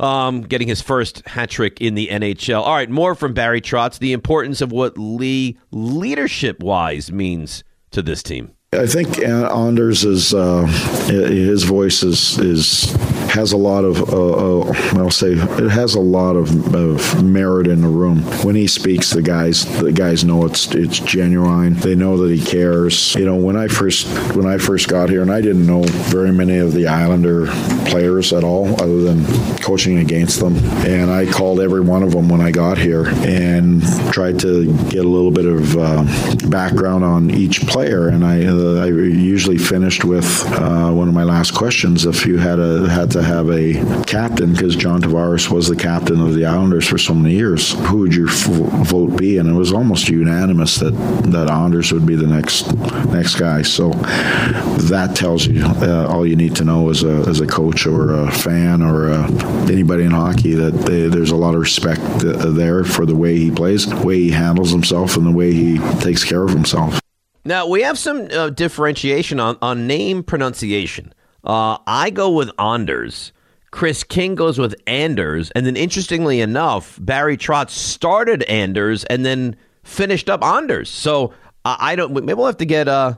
um, 0.00 0.42
getting 0.42 0.68
his 0.68 0.80
first 0.80 1.26
hat 1.26 1.50
trick 1.50 1.80
in 1.80 1.94
the 1.94 2.08
NHL. 2.08 2.62
All 2.62 2.74
right, 2.74 2.90
more 2.90 3.14
from 3.14 3.34
Barry 3.34 3.60
Trotz. 3.60 3.98
The 3.98 4.12
importance 4.12 4.60
of 4.60 4.72
what 4.72 4.98
Lee 4.98 5.58
leadership 5.70 6.62
wise 6.62 7.10
means 7.12 7.64
to 7.90 8.02
this 8.02 8.22
team. 8.22 8.52
I 8.74 8.86
think 8.86 9.18
Anders 9.18 10.02
is 10.04 10.32
uh, 10.32 10.64
his 11.06 11.64
voice 11.64 12.02
is 12.02 12.38
is 12.38 12.90
has 13.32 13.52
a 13.52 13.56
lot 13.56 13.84
of 13.84 14.12
uh, 14.12 14.60
uh, 14.60 14.72
I'll 14.94 15.10
say 15.10 15.32
it 15.32 15.70
has 15.70 15.94
a 15.94 16.00
lot 16.00 16.36
of, 16.36 16.74
of 16.74 17.24
merit 17.24 17.66
in 17.66 17.80
the 17.80 17.88
room. 17.88 18.22
When 18.44 18.54
he 18.54 18.66
speaks, 18.66 19.10
the 19.10 19.22
guys 19.22 19.64
the 19.80 19.92
guys 19.92 20.24
know 20.24 20.44
it's 20.44 20.72
it's 20.74 20.98
genuine. 20.98 21.74
They 21.74 21.94
know 21.94 22.18
that 22.18 22.30
he 22.30 22.44
cares. 22.44 23.14
You 23.14 23.24
know, 23.24 23.36
when 23.36 23.56
I 23.56 23.68
first 23.68 24.06
when 24.36 24.46
I 24.46 24.58
first 24.58 24.88
got 24.88 25.08
here, 25.08 25.22
and 25.22 25.32
I 25.32 25.40
didn't 25.40 25.66
know 25.66 25.82
very 25.82 26.32
many 26.32 26.58
of 26.58 26.72
the 26.72 26.86
Islander 26.88 27.46
players 27.86 28.32
at 28.32 28.44
all, 28.44 28.68
other 28.82 29.00
than 29.00 29.24
coaching 29.58 29.98
against 29.98 30.40
them, 30.40 30.56
and 30.86 31.10
I 31.10 31.24
called 31.26 31.60
every 31.60 31.80
one 31.80 32.02
of 32.02 32.12
them 32.12 32.28
when 32.28 32.40
I 32.40 32.50
got 32.50 32.76
here 32.76 33.06
and 33.06 33.82
tried 34.12 34.38
to 34.40 34.66
get 34.88 35.04
a 35.04 35.08
little 35.08 35.30
bit 35.30 35.46
of 35.46 35.76
uh, 35.76 36.04
background 36.48 37.04
on 37.04 37.30
each 37.30 37.66
player, 37.66 38.08
and 38.08 38.24
I. 38.24 38.44
Uh, 38.44 38.72
I 38.82 38.86
usually 38.86 39.58
finished 39.58 40.04
with 40.04 40.44
uh, 40.46 40.90
one 40.90 41.06
of 41.06 41.14
my 41.14 41.22
last 41.22 41.54
questions. 41.54 42.04
If 42.04 42.26
you 42.26 42.38
had 42.38 42.58
a 42.58 42.88
had 42.88 43.12
to 43.12 43.21
have 43.22 43.50
a 43.50 43.74
captain, 44.04 44.52
because 44.52 44.76
John 44.76 45.00
Tavares 45.00 45.50
was 45.50 45.68
the 45.68 45.76
captain 45.76 46.20
of 46.20 46.34
the 46.34 46.44
Islanders 46.44 46.86
for 46.86 46.98
so 46.98 47.14
many 47.14 47.34
years, 47.34 47.72
who 47.86 47.98
would 47.98 48.14
your 48.14 48.28
f- 48.28 48.46
vote 48.86 49.16
be? 49.16 49.38
And 49.38 49.48
it 49.48 49.52
was 49.52 49.72
almost 49.72 50.08
unanimous 50.08 50.76
that 50.78 50.92
that 51.32 51.50
Anders 51.50 51.92
would 51.92 52.06
be 52.06 52.16
the 52.16 52.26
next 52.26 52.72
next 53.06 53.36
guy. 53.36 53.62
So 53.62 53.90
that 53.90 55.14
tells 55.14 55.46
you 55.46 55.64
uh, 55.64 56.06
all 56.08 56.26
you 56.26 56.36
need 56.36 56.56
to 56.56 56.64
know 56.64 56.90
as 56.90 57.04
a 57.04 57.24
as 57.28 57.40
a 57.40 57.46
coach 57.46 57.86
or 57.86 58.12
a 58.12 58.30
fan 58.30 58.82
or 58.82 59.10
uh, 59.10 59.28
anybody 59.70 60.04
in 60.04 60.12
hockey 60.12 60.54
that 60.54 60.72
they, 60.72 61.08
there's 61.08 61.30
a 61.30 61.36
lot 61.36 61.54
of 61.54 61.60
respect 61.60 62.00
uh, 62.00 62.50
there 62.50 62.84
for 62.84 63.06
the 63.06 63.16
way 63.16 63.36
he 63.36 63.50
plays, 63.50 63.86
the 63.86 63.96
way 64.06 64.16
he 64.16 64.30
handles 64.30 64.70
himself, 64.70 65.16
and 65.16 65.26
the 65.26 65.32
way 65.32 65.52
he 65.52 65.78
takes 66.00 66.24
care 66.24 66.42
of 66.42 66.50
himself. 66.50 67.00
Now 67.44 67.66
we 67.66 67.82
have 67.82 67.98
some 67.98 68.28
uh, 68.30 68.50
differentiation 68.50 69.40
on, 69.40 69.58
on 69.60 69.86
name 69.86 70.22
pronunciation. 70.22 71.12
Uh, 71.44 71.78
I 71.86 72.10
go 72.10 72.30
with 72.30 72.50
Anders. 72.58 73.32
Chris 73.70 74.04
King 74.04 74.34
goes 74.34 74.58
with 74.58 74.74
Anders, 74.86 75.50
and 75.52 75.64
then 75.64 75.76
interestingly 75.76 76.40
enough, 76.40 76.98
Barry 77.00 77.38
Trotz 77.38 77.70
started 77.70 78.42
Anders 78.42 79.04
and 79.04 79.24
then 79.24 79.56
finished 79.82 80.28
up 80.28 80.44
Anders. 80.44 80.90
So 80.90 81.32
uh, 81.64 81.76
I 81.80 81.96
don't. 81.96 82.12
Maybe 82.12 82.34
we'll 82.34 82.46
have 82.46 82.58
to 82.58 82.66
get 82.66 82.86
uh, 82.86 83.14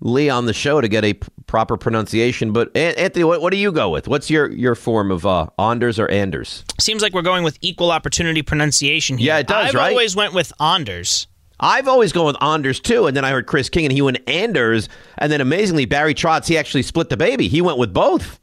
Lee 0.00 0.30
on 0.30 0.46
the 0.46 0.54
show 0.54 0.80
to 0.80 0.88
get 0.88 1.04
a 1.04 1.12
p- 1.14 1.28
proper 1.46 1.76
pronunciation. 1.76 2.52
But 2.52 2.74
Anthony, 2.76 3.24
what, 3.24 3.42
what, 3.42 3.50
do 3.50 3.58
you 3.58 3.70
go 3.70 3.90
with? 3.90 4.08
What's 4.08 4.30
your 4.30 4.50
your 4.50 4.74
form 4.74 5.10
of 5.10 5.26
uh, 5.26 5.48
Anders 5.58 5.98
or 5.98 6.08
Anders? 6.08 6.64
Seems 6.80 7.02
like 7.02 7.12
we're 7.12 7.22
going 7.22 7.44
with 7.44 7.58
equal 7.60 7.90
opportunity 7.90 8.42
pronunciation 8.42 9.18
here. 9.18 9.28
Yeah, 9.28 9.38
it 9.38 9.46
does. 9.46 9.68
I've 9.68 9.74
right? 9.74 9.90
always 9.90 10.16
went 10.16 10.32
with 10.32 10.52
Anders. 10.60 11.27
I've 11.60 11.88
always 11.88 12.12
gone 12.12 12.26
with 12.26 12.42
Anders 12.42 12.80
too, 12.80 13.06
and 13.06 13.16
then 13.16 13.24
I 13.24 13.30
heard 13.30 13.46
Chris 13.46 13.68
King 13.68 13.84
and 13.84 13.92
he 13.92 14.02
went 14.02 14.18
Anders, 14.28 14.88
and 15.16 15.30
then 15.32 15.40
amazingly 15.40 15.86
Barry 15.86 16.14
Trotz 16.14 16.46
he 16.46 16.56
actually 16.56 16.82
split 16.82 17.08
the 17.08 17.16
baby. 17.16 17.48
He 17.48 17.60
went 17.60 17.78
with 17.78 17.92
both. 17.92 18.40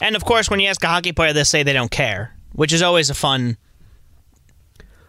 And 0.00 0.16
of 0.16 0.24
course, 0.24 0.50
when 0.50 0.60
you 0.60 0.68
ask 0.68 0.82
a 0.84 0.88
hockey 0.88 1.12
player, 1.12 1.32
they 1.32 1.44
say 1.44 1.62
they 1.62 1.72
don't 1.72 1.90
care, 1.90 2.36
which 2.52 2.72
is 2.72 2.82
always 2.82 3.10
a 3.10 3.14
fun. 3.14 3.56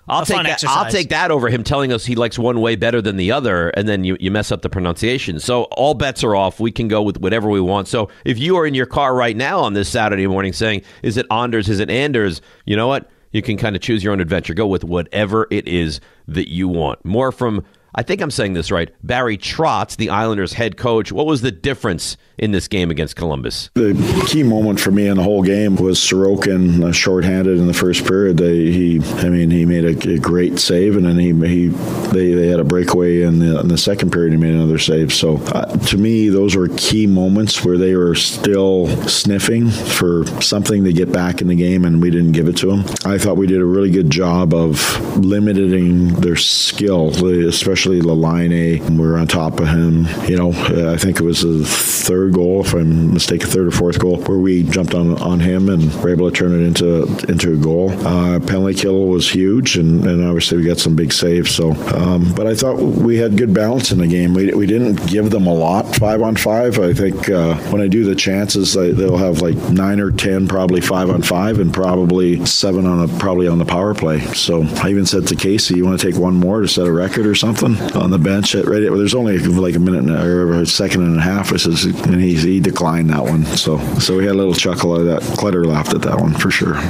I'll 0.08 0.21
a 0.21 0.26
take 0.26 0.38
fun 0.38 0.45
that. 0.45 0.54
exercise. 0.54 0.78
I'll 0.78 0.91
take 0.91 1.10
that 1.10 1.32
over 1.32 1.50
him 1.50 1.63
telling 1.63 1.91
us 1.91 2.06
he 2.06 2.15
likes 2.15 2.39
one 2.39 2.62
way 2.62 2.78
better 2.78 3.02
than 3.02 3.17
the 3.17 3.32
other, 3.34 3.69
and 3.69 3.89
then 3.89 4.06
you, 4.06 4.15
you 4.19 4.32
mess 4.32 4.52
up 4.52 4.62
the 4.62 4.69
pronunciation. 4.69 5.39
So 5.39 5.63
all 5.63 5.95
bets 5.95 6.23
are 6.23 6.36
off. 6.36 6.62
We 6.62 6.71
can 6.71 6.88
go 6.88 7.02
with 7.02 7.19
whatever 7.19 7.50
we 7.50 7.60
want. 7.60 7.89
So 7.89 8.10
if 8.23 8.39
you 8.39 8.56
are 8.58 8.65
in 8.65 8.73
your 8.73 8.86
car 8.86 9.13
right 9.13 9.36
now 9.36 9.60
on 9.60 9.73
this 9.73 9.89
Saturday 9.89 10.28
morning 10.28 10.54
saying, 10.54 10.84
"Is 11.04 11.17
it 11.17 11.26
Anders? 11.30 11.67
Is 11.67 11.82
it 11.82 11.89
Anders?" 11.89 12.41
You 12.65 12.78
know 12.78 12.88
what? 12.88 13.10
You 13.32 13.42
can 13.42 13.58
kind 13.58 13.76
of 13.76 13.82
choose 13.82 14.04
your 14.04 14.13
own 14.13 14.20
adventure. 14.20 14.54
Go 14.54 14.68
with 14.68 14.84
whatever 14.84 15.48
it 15.52 15.68
is 15.68 16.00
that 16.28 16.50
you 16.50 16.68
want. 16.68 17.04
More 17.06 17.32
from 17.32 17.66
I 17.96 18.04
think 18.04 18.22
I'm 18.22 18.32
saying 18.32 18.54
this 18.54 18.72
right. 18.72 18.94
Barry 19.04 19.38
Trotz, 19.38 19.98
the 19.98 20.12
Islanders 20.12 20.54
head 20.54 20.78
coach. 20.78 21.12
What 21.12 21.26
was 21.26 21.42
the 21.42 21.52
difference 21.52 22.16
in 22.38 22.52
this 22.52 22.67
game 22.67 22.91
against 22.91 23.15
Columbus? 23.15 23.69
The 23.73 24.26
key 24.28 24.43
moment 24.43 24.80
for 24.80 24.91
me 24.91 25.08
in 25.08 25.17
the 25.17 25.23
whole 25.23 25.43
game 25.43 25.76
was 25.76 26.00
Sorokin 26.00 26.84
uh, 26.84 26.91
shorthanded 26.91 27.58
in 27.58 27.67
the 27.67 27.73
first 27.73 28.06
period. 28.06 28.38
They, 28.38 28.71
he, 28.71 29.02
I 29.17 29.30
mean, 29.30 29.50
he 29.50 29.65
made 29.65 29.86
a, 29.86 30.13
a, 30.13 30.19
great 30.19 30.60
save, 30.60 30.95
and 30.95 31.06
then 31.06 31.17
he, 31.17 31.34
he 31.47 31.67
they, 32.10 32.34
they 32.34 32.47
had 32.47 32.60
a 32.60 32.63
breakaway 32.63 33.21
in 33.21 33.39
the, 33.39 33.60
in 33.60 33.67
the 33.67 33.78
second 33.78 34.12
period. 34.12 34.34
He 34.34 34.38
made 34.38 34.54
another 34.54 34.78
save. 34.78 35.13
So 35.13 35.38
uh, 35.38 35.78
to 35.88 35.97
me, 35.97 36.30
those 36.30 36.56
were 36.56 36.67
key 36.78 37.08
moments 37.08 37.63
where 37.63 37.78
they 37.78 37.95
were 37.95 38.15
still 38.15 38.88
sniffing 39.08 39.69
for 39.69 40.26
something 40.41 40.84
to 40.84 40.93
get 40.93 41.12
back 41.12 41.41
in 41.41 41.47
the 41.47 41.56
game, 41.56 41.86
and 41.86 42.02
we 42.02 42.12
didn't 42.12 42.34
give 42.34 42.47
it 42.47 42.58
to 42.58 42.67
them. 42.67 42.86
I 43.06 43.17
thought 43.17 43.38
we 43.38 43.47
did 43.47 43.62
a 43.62 43.65
really 43.65 43.91
good 43.91 44.10
job 44.10 44.54
of 44.54 45.17
limiting 45.17 46.10
their 46.15 46.36
skill, 46.36 47.10
especially 47.26 48.02
Laine. 48.02 48.97
We 48.97 49.08
were 49.08 49.17
on 49.17 49.28
top 49.28 49.60
of 49.60 49.67
him. 49.67 50.06
You 50.28 50.38
know, 50.38 50.52
I 50.91 50.97
think 50.97 51.19
it 51.19 51.23
was 51.23 51.41
the 51.41 51.65
third 51.65 52.27
goal, 52.32 52.62
if 52.62 52.74
I'm 52.74 53.13
mistaken, 53.13 53.50
third 53.50 53.68
or 53.68 53.72
fourth 53.72 54.00
goal, 54.00 54.18
where 54.24 54.38
we 54.38 54.63
jumped 54.63 54.94
on 54.94 55.18
on 55.22 55.40
him 55.40 55.70
and 55.70 55.94
were 56.02 56.10
able 56.10 56.30
to 56.30 56.36
turn 56.36 56.54
it 56.54 56.66
into 56.66 57.04
into 57.30 57.54
a 57.54 57.58
goal. 57.58 57.92
Uh, 58.06 58.40
penalty 58.40 58.74
kill 58.74 59.08
was 59.08 59.30
huge, 59.30 59.78
and, 59.78 60.06
and 60.06 60.26
obviously 60.26 60.58
we 60.58 60.63
got 60.63 60.78
some 60.78 60.96
big 60.96 61.13
saves. 61.13 61.54
So, 61.54 61.72
um, 61.96 62.34
but 62.36 62.48
I 62.48 62.56
thought 62.56 62.78
we 62.78 63.18
had 63.18 63.38
good 63.38 63.54
balance 63.54 63.92
in 63.92 64.00
the 64.00 64.08
game. 64.08 64.34
We, 64.34 64.54
we 64.54 64.66
didn't 64.66 65.08
give 65.08 65.30
them 65.30 65.48
a 65.48 65.54
lot 65.54 65.96
five 65.96 66.22
on 66.22 66.36
five. 66.36 66.80
I 66.80 66.94
think 66.94 67.30
uh, 67.30 67.56
when 67.72 67.82
I 67.82 67.88
do 67.88 68.04
the 68.04 68.16
chances, 68.16 68.74
they'll 68.74 69.18
have 69.18 69.42
like 69.42 69.58
nine 69.70 70.00
or 70.00 70.12
ten, 70.12 70.48
probably 70.48 70.82
five 70.82 71.10
on 71.10 71.22
five, 71.22 71.60
and 71.60 71.74
probably 71.74 72.46
seven 72.46 72.86
on 72.86 73.10
a 73.10 73.20
probably 73.20 73.48
on 73.48 73.58
the 73.58 73.66
power 73.66 73.94
play. 73.94 74.20
So 74.34 74.63
I 74.63 74.90
even 74.90 75.06
said 75.06 75.28
to 75.28 75.36
Casey, 75.36 75.76
"You 75.76 75.86
want 75.86 76.00
to 76.00 76.12
take 76.12 76.20
one 76.20 76.36
more 76.36 76.62
to 76.62 76.68
set 76.68 76.88
a 76.88 76.92
record 76.92 77.26
or 77.26 77.36
something 77.36 77.76
on 77.94 78.12
the 78.12 78.20
bench?" 78.20 78.56
At 78.56 78.66
right, 78.66 78.82
there's 78.82 79.16
only 79.16 79.38
like 79.40 79.76
a 79.76 79.80
minute 79.80 80.10
or 80.10 80.54
a 80.62 80.66
second 80.66 81.04
and 81.04 81.18
a 81.18 81.22
half. 81.22 81.52
I 81.54 81.58
says, 81.58 81.86
and 82.17 82.25
he, 82.25 82.36
he 82.36 82.60
declined 82.60 83.10
that 83.10 83.23
one. 83.23 83.45
So 83.45 83.77
so 83.99 84.17
we 84.17 84.25
had 84.25 84.34
a 84.34 84.38
little 84.38 84.53
chuckle 84.53 84.95
of 84.95 85.06
that. 85.06 85.21
Clutter 85.38 85.65
laughed 85.65 85.93
at 85.93 86.01
that 86.01 86.19
one 86.19 86.34
for 86.34 86.49
sure. 86.49 86.82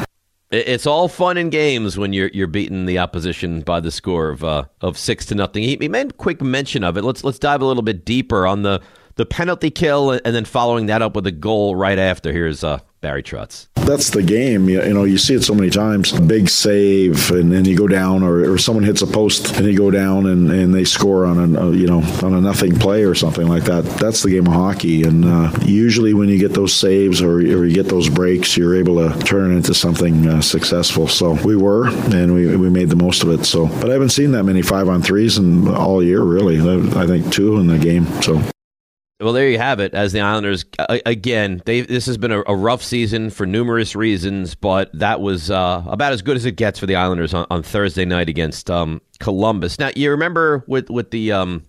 It's 0.49 0.87
all 0.87 1.09
fun 1.09 1.35
and 1.35 1.51
games 1.51 1.97
when 1.97 2.13
you're 2.13 2.29
you're 2.33 2.47
beating 2.47 2.85
the 2.85 2.99
opposition 2.99 3.61
by 3.61 3.81
the 3.81 3.91
score 3.91 4.29
of 4.29 4.43
uh, 4.43 4.65
of 4.79 4.97
six 4.97 5.25
to 5.27 5.35
nothing. 5.35 5.63
He, 5.63 5.77
he 5.79 5.89
made 5.89 6.17
quick 6.17 6.41
mention 6.41 6.83
of 6.83 6.97
it. 6.97 7.03
Let's 7.03 7.23
let's 7.23 7.39
dive 7.39 7.61
a 7.61 7.65
little 7.65 7.83
bit 7.83 8.05
deeper 8.05 8.47
on 8.47 8.61
the 8.63 8.81
the 9.15 9.25
penalty 9.25 9.69
kill 9.69 10.11
and 10.11 10.23
then 10.23 10.45
following 10.45 10.85
that 10.85 11.01
up 11.01 11.15
with 11.15 11.27
a 11.27 11.31
goal 11.31 11.75
right 11.75 11.99
after. 11.99 12.31
Here's 12.31 12.63
uh, 12.63 12.79
Barry 12.99 13.21
Trotz. 13.21 13.67
That's 13.75 14.09
the 14.09 14.23
game. 14.23 14.67
You, 14.67 14.81
know, 14.93 15.03
you 15.03 15.17
see 15.17 15.35
it 15.35 15.43
so 15.43 15.53
many 15.53 15.69
times. 15.69 16.11
Big 16.19 16.49
save, 16.49 17.31
and 17.31 17.51
then 17.51 17.63
you 17.63 17.77
go 17.77 17.87
down, 17.87 18.23
or, 18.23 18.51
or 18.51 18.57
someone 18.57 18.83
hits 18.83 19.01
a 19.01 19.07
post 19.07 19.55
and 19.55 19.65
you 19.65 19.77
go 19.77 19.91
down 19.91 20.25
and, 20.25 20.51
and 20.51 20.73
they 20.73 20.83
score 20.83 21.25
on 21.25 21.55
a 21.55 21.71
you 21.71 21.87
know 21.87 21.99
on 22.23 22.33
a 22.33 22.41
nothing 22.41 22.77
play 22.77 23.03
or 23.03 23.15
something 23.15 23.47
like 23.47 23.63
that. 23.63 23.85
That's 23.85 24.23
the 24.23 24.31
game 24.31 24.47
of 24.47 24.53
hockey. 24.53 25.03
And 25.03 25.25
uh, 25.25 25.51
usually 25.63 26.13
when 26.13 26.27
you 26.27 26.39
get 26.39 26.53
those 26.53 26.73
saves 26.73 27.21
or, 27.21 27.37
or, 27.37 27.65
you 27.65 27.73
get 27.73 27.87
those 27.87 28.09
breaks, 28.09 28.57
you're 28.57 28.75
able 28.75 28.95
to 28.95 29.17
turn 29.19 29.51
it 29.51 29.57
into 29.57 29.73
something 29.73 30.27
uh, 30.27 30.41
successful. 30.41 31.07
So 31.07 31.33
we 31.45 31.55
were, 31.55 31.87
and 31.87 32.33
we, 32.33 32.57
we 32.57 32.69
made 32.69 32.89
the 32.89 32.95
most 32.95 33.23
of 33.23 33.29
it. 33.29 33.45
So, 33.45 33.67
but 33.67 33.89
I 33.89 33.93
haven't 33.93 34.09
seen 34.09 34.31
that 34.31 34.43
many 34.43 34.61
five 34.61 34.89
on 34.89 35.01
threes 35.01 35.37
in 35.37 35.67
all 35.73 36.03
year 36.03 36.23
really. 36.23 36.57
I 36.97 37.05
think 37.05 37.31
two 37.31 37.57
in 37.57 37.67
the 37.67 37.77
game. 37.77 38.05
So. 38.21 38.41
Well, 39.19 39.33
there 39.33 39.49
you 39.49 39.57
have 39.57 39.79
it. 39.79 39.95
As 39.95 40.11
the 40.11 40.21
Islanders, 40.21 40.63
again, 40.87 41.63
they, 41.65 41.81
this 41.81 42.05
has 42.05 42.19
been 42.19 42.31
a, 42.31 42.43
a, 42.45 42.55
rough 42.55 42.83
season 42.83 43.31
for 43.31 43.47
numerous 43.47 43.95
reasons, 43.95 44.53
but 44.53 44.91
that 44.93 45.21
was 45.21 45.49
uh, 45.49 45.83
about 45.87 46.13
as 46.13 46.21
good 46.21 46.37
as 46.37 46.45
it 46.45 46.51
gets 46.51 46.77
for 46.77 46.85
the 46.85 46.97
Islanders 46.97 47.33
on, 47.33 47.47
on 47.49 47.63
Thursday 47.63 48.05
night 48.05 48.29
against 48.29 48.69
um, 48.69 49.01
Columbus. 49.19 49.79
Now, 49.79 49.89
you 49.95 50.11
remember 50.11 50.63
with 50.67 50.91
with 50.91 51.09
the 51.09 51.31
um, 51.31 51.63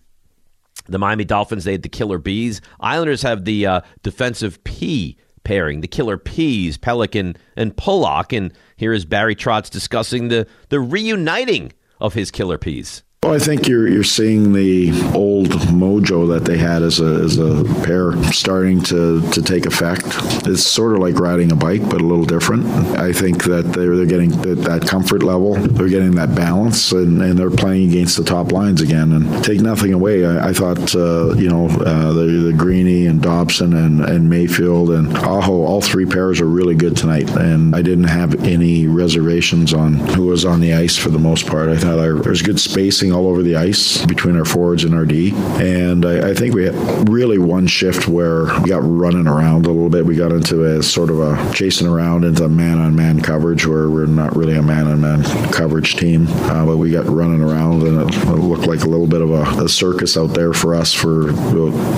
the 0.88 0.98
Miami 0.98 1.24
Dolphins, 1.24 1.64
they 1.64 1.72
had 1.72 1.82
the 1.82 1.88
Killer 1.88 2.18
Bees. 2.18 2.61
Islanders 2.80 3.22
have 3.22 3.46
the 3.46 3.64
uh, 3.64 3.80
defensive 4.02 4.62
P 4.64 5.16
pairing, 5.42 5.80
the 5.80 5.88
Killer 5.88 6.18
Peas, 6.18 6.76
Pelech 6.76 7.34
and 7.56 7.76
Pulock. 7.78 8.34
And 8.34 8.52
here 8.76 8.92
is 8.92 9.06
Barry 9.06 9.34
Trotz 9.34 9.70
discussing 9.70 10.28
the 10.28 10.46
the 10.68 10.80
reuniting 10.80 11.72
of 11.98 12.12
his 12.12 12.30
Killer 12.30 12.58
Peas. 12.58 13.04
Well, 13.24 13.35
I 13.35 13.40
think 13.40 13.66
you're 13.66 13.88
you're 13.88 14.04
seeing 14.04 14.52
the 14.52 14.92
old 15.12 15.48
mojo 15.48 16.28
that 16.28 16.44
they 16.44 16.57
had 16.57 16.85
as 16.85 17.00
a 17.00 17.20
as 17.24 17.37
a 17.37 17.64
pair 17.83 18.12
starting 18.33 18.81
to, 18.85 19.28
to 19.33 19.42
take 19.42 19.66
effect. 19.66 20.04
It's 20.46 20.64
sort 20.64 20.92
of 20.92 21.00
like 21.00 21.18
riding 21.18 21.50
a 21.50 21.57
bike, 21.57 21.83
but 21.83 22.00
a 22.00 22.04
little 22.04 22.24
different. 22.24 22.64
I 22.96 23.12
think 23.12 23.42
that 23.42 23.72
they're 23.72 23.96
they're 23.96 24.07
getting 24.07 24.31
that 24.62 24.87
comfort 24.87 25.24
level. 25.24 25.54
They're 25.54 25.88
getting 25.88 26.12
that 26.12 26.37
balance, 26.37 26.92
and, 26.92 27.20
and 27.20 27.37
they're 27.37 27.50
playing 27.50 27.88
against 27.90 28.16
the 28.16 28.22
top 28.22 28.52
lines 28.52 28.81
again. 28.83 29.11
And 29.11 29.44
take 29.44 29.61
nothing 29.61 29.92
away, 29.92 30.24
I, 30.24 30.50
I 30.50 30.52
thought 30.52 30.94
uh, 30.94 31.35
you 31.35 31.48
know 31.48 31.66
uh, 31.66 32.12
the 32.12 32.26
the 32.46 32.52
Greeny 32.52 33.07
and 33.07 33.20
Dobson 33.20 33.74
and, 33.74 34.00
and 34.00 34.31
Mayfield 34.31 34.90
and 34.90 35.18
Aho, 35.18 35.64
all 35.64 35.81
three 35.81 36.07
pairs 36.07 36.40
are 36.40 36.46
really 36.46 36.76
good 36.76 36.96
tonight. 36.96 37.28
And 37.31 37.74
I 37.74 37.83
didn't 37.83 38.04
have 38.04 38.44
any 38.44 38.87
reservations 38.87 39.74
on 39.74 39.94
who 39.94 40.26
was 40.26 40.44
on 40.44 40.61
the 40.61 40.74
ice 40.74 40.96
for 40.96 41.09
the 41.09 41.18
most 41.18 41.48
part. 41.48 41.68
I 41.68 41.76
thought 41.76 41.96
there 41.96 42.14
was 42.14 42.42
good 42.42 42.61
spacing 42.61 43.07
all 43.12 43.28
over 43.28 43.42
the 43.42 43.56
ice 43.56 44.04
between 44.06 44.36
our 44.36 44.44
forwards 44.44 44.84
and 44.84 44.94
our 44.94 45.04
D. 45.04 45.32
And 45.34 46.04
I, 46.04 46.30
I 46.30 46.34
think 46.34 46.54
we 46.54 46.64
had 46.64 47.08
really 47.08 47.38
one 47.38 47.66
shift 47.66 48.08
where 48.08 48.44
we 48.60 48.68
got 48.68 48.82
running 48.82 49.26
around 49.26 49.66
a 49.66 49.70
little 49.70 49.90
bit. 49.90 50.06
We 50.06 50.16
got 50.16 50.32
into 50.32 50.64
a 50.64 50.82
sort 50.82 51.10
of 51.10 51.20
a 51.20 51.52
chasing 51.52 51.86
around 51.86 52.24
into 52.24 52.48
man 52.48 52.78
on 52.78 52.94
man 52.94 53.20
coverage 53.20 53.66
where 53.66 53.88
we're 53.88 54.06
not 54.06 54.36
really 54.36 54.56
a 54.56 54.62
man 54.62 54.86
on 54.86 55.00
man 55.00 55.24
coverage 55.52 55.96
team, 55.96 56.26
uh, 56.28 56.64
but 56.64 56.76
we 56.76 56.90
got 56.90 57.06
running 57.06 57.42
around 57.42 57.82
and 57.82 58.00
it, 58.00 58.28
looked 58.28 58.66
like 58.66 58.82
a 58.82 58.88
little 58.88 59.06
bit 59.06 59.20
of 59.20 59.30
a, 59.30 59.64
a 59.64 59.68
circus 59.68 60.16
out 60.16 60.28
there 60.28 60.52
for 60.52 60.74
us 60.74 60.92
for 60.92 61.32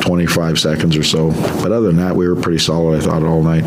25 0.03 0.59
seconds 0.59 0.97
or 0.97 1.03
so. 1.03 1.31
But 1.63 1.73
other 1.73 1.87
than 1.89 1.97
that, 1.97 2.17
we 2.17 2.29
were 2.29 2.37
pretty 2.37 2.59
solid, 2.59 3.01
I 3.01 3.05
thought, 3.05 3.23
all 3.23 3.43
night. 3.43 3.65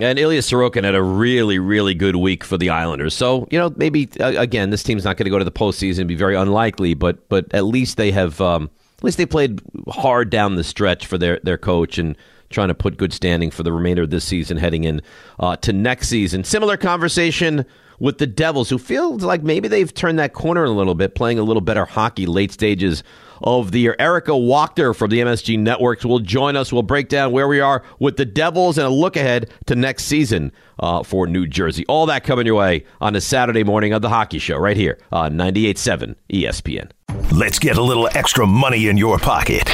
And 0.00 0.18
Ilya 0.18 0.42
Sorokin 0.42 0.84
had 0.84 0.94
a 0.94 1.02
really, 1.02 1.58
really 1.58 1.92
good 1.92 2.16
week 2.16 2.44
for 2.44 2.56
the 2.56 2.70
Islanders. 2.70 3.14
So, 3.14 3.48
you 3.50 3.58
know, 3.58 3.72
maybe, 3.76 4.08
uh, 4.20 4.34
again, 4.36 4.70
this 4.70 4.84
team's 4.84 5.04
not 5.04 5.16
going 5.16 5.24
to 5.24 5.30
go 5.30 5.38
to 5.38 5.44
the 5.44 5.50
postseason, 5.50 6.06
be 6.06 6.14
very 6.14 6.36
unlikely, 6.36 6.94
but 6.94 7.28
but 7.28 7.52
at 7.52 7.64
least 7.64 7.96
they 7.96 8.12
have, 8.12 8.40
um, 8.40 8.70
at 8.98 9.04
least 9.04 9.18
they 9.18 9.26
played 9.26 9.60
hard 9.88 10.30
down 10.30 10.54
the 10.54 10.62
stretch 10.62 11.06
for 11.06 11.18
their, 11.18 11.40
their 11.42 11.58
coach 11.58 11.98
and 11.98 12.16
trying 12.50 12.68
to 12.68 12.74
put 12.74 12.96
good 12.96 13.12
standing 13.12 13.50
for 13.50 13.62
the 13.62 13.72
remainder 13.72 14.02
of 14.02 14.10
this 14.10 14.24
season 14.24 14.56
heading 14.56 14.84
in 14.84 15.02
uh, 15.40 15.56
to 15.56 15.72
next 15.72 16.08
season. 16.08 16.44
Similar 16.44 16.76
conversation 16.76 17.66
with 17.98 18.18
the 18.18 18.26
Devils, 18.26 18.70
who 18.70 18.78
feels 18.78 19.22
like 19.22 19.42
maybe 19.42 19.68
they've 19.68 19.92
turned 19.92 20.18
that 20.18 20.32
corner 20.32 20.64
a 20.64 20.70
little 20.70 20.94
bit, 20.94 21.14
playing 21.14 21.38
a 21.38 21.42
little 21.42 21.60
better 21.60 21.84
hockey 21.84 22.26
late 22.26 22.52
stages 22.52 23.02
of 23.42 23.72
the 23.72 23.80
year. 23.80 23.96
Erika 23.98 24.32
Wachter 24.32 24.94
from 24.94 25.10
the 25.10 25.20
MSG 25.20 25.58
Networks 25.58 26.04
will 26.04 26.18
join 26.18 26.56
us. 26.56 26.72
We'll 26.72 26.82
break 26.82 27.08
down 27.08 27.32
where 27.32 27.48
we 27.48 27.60
are 27.60 27.82
with 27.98 28.16
the 28.16 28.24
Devils 28.24 28.78
and 28.78 28.86
a 28.86 28.90
look 28.90 29.16
ahead 29.16 29.50
to 29.66 29.74
next 29.74 30.04
season 30.04 30.52
uh, 30.78 31.02
for 31.02 31.26
New 31.26 31.46
Jersey. 31.46 31.84
All 31.86 32.06
that 32.06 32.24
coming 32.24 32.46
your 32.46 32.56
way 32.56 32.84
on 33.00 33.16
a 33.16 33.20
Saturday 33.20 33.64
morning 33.64 33.92
of 33.92 34.02
the 34.02 34.08
Hockey 34.08 34.38
Show 34.38 34.58
right 34.58 34.76
here 34.76 34.98
on 35.12 35.34
98.7 35.34 36.14
ESPN. 36.32 36.90
Let's 37.32 37.58
get 37.58 37.76
a 37.76 37.82
little 37.82 38.08
extra 38.14 38.46
money 38.46 38.88
in 38.88 38.96
your 38.96 39.18
pocket. 39.18 39.68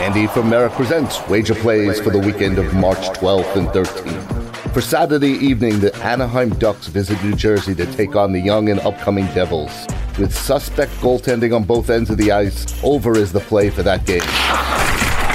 Andy 0.00 0.26
from 0.26 0.48
Merrick 0.48 0.72
presents 0.72 1.20
Wager 1.28 1.54
Plays 1.54 2.00
for 2.00 2.10
the 2.10 2.18
weekend 2.18 2.58
of 2.58 2.72
March 2.74 3.08
12th 3.18 3.56
and 3.56 3.68
13th. 3.68 4.39
For 4.72 4.80
Saturday 4.80 5.32
evening, 5.32 5.80
the 5.80 5.92
Anaheim 5.96 6.50
Ducks 6.50 6.86
visit 6.86 7.20
New 7.24 7.34
Jersey 7.34 7.74
to 7.74 7.86
take 7.86 8.14
on 8.14 8.30
the 8.30 8.38
young 8.38 8.68
and 8.68 8.78
upcoming 8.80 9.26
Devils. 9.34 9.72
With 10.16 10.32
suspect 10.32 10.92
goaltending 11.00 11.52
on 11.52 11.64
both 11.64 11.90
ends 11.90 12.08
of 12.08 12.18
the 12.18 12.30
ice, 12.30 12.80
over 12.84 13.16
is 13.16 13.32
the 13.32 13.40
play 13.40 13.70
for 13.70 13.82
that 13.82 14.06
game. 14.06 14.22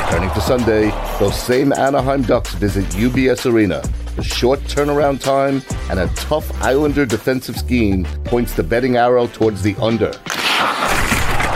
Turning 0.10 0.30
to 0.30 0.39
Sunday, 0.39 0.89
those 1.19 1.38
same 1.38 1.74
Anaheim 1.74 2.21
Ducks 2.21 2.54
visit 2.54 2.86
UBS 2.91 3.52
Arena. 3.52 3.82
The 4.15 4.24
short 4.24 4.62
turnaround 4.62 5.19
time 5.19 5.62
and 5.89 6.00
a 6.00 6.08
tough 6.15 6.50
Islander 6.62 7.06
defensive 7.06 7.58
scheme 7.58 8.06
points 8.24 8.54
the 8.54 8.63
betting 8.63 8.95
arrow 8.95 9.28
towards 9.28 9.62
the 9.62 9.76
under. 9.82 10.13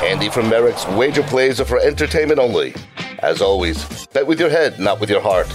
Andy 0.05 0.27
from 0.27 0.49
Merrick's 0.49 0.85
wager 0.97 1.23
plays 1.23 1.61
are 1.61 1.65
for 1.65 1.79
entertainment 1.79 2.41
only. 2.41 2.75
As 3.19 3.41
always, 3.41 4.05
bet 4.07 4.27
with 4.27 4.41
your 4.41 4.49
head, 4.49 4.79
not 4.81 4.99
with 4.99 5.09
your 5.09 5.21
heart. 5.21 5.47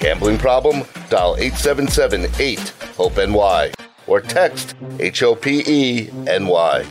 Gambling 0.00 0.38
problem? 0.38 0.82
Dial 1.10 1.36
877 1.36 2.26
8 2.38 2.58
HOPE 2.96 3.28
NY 3.28 3.72
or 4.06 4.20
text 4.20 4.74
H 4.98 5.22
O 5.22 5.34
P 5.34 5.62
E 5.66 6.08
N 6.26 6.46
Y. 6.46 6.86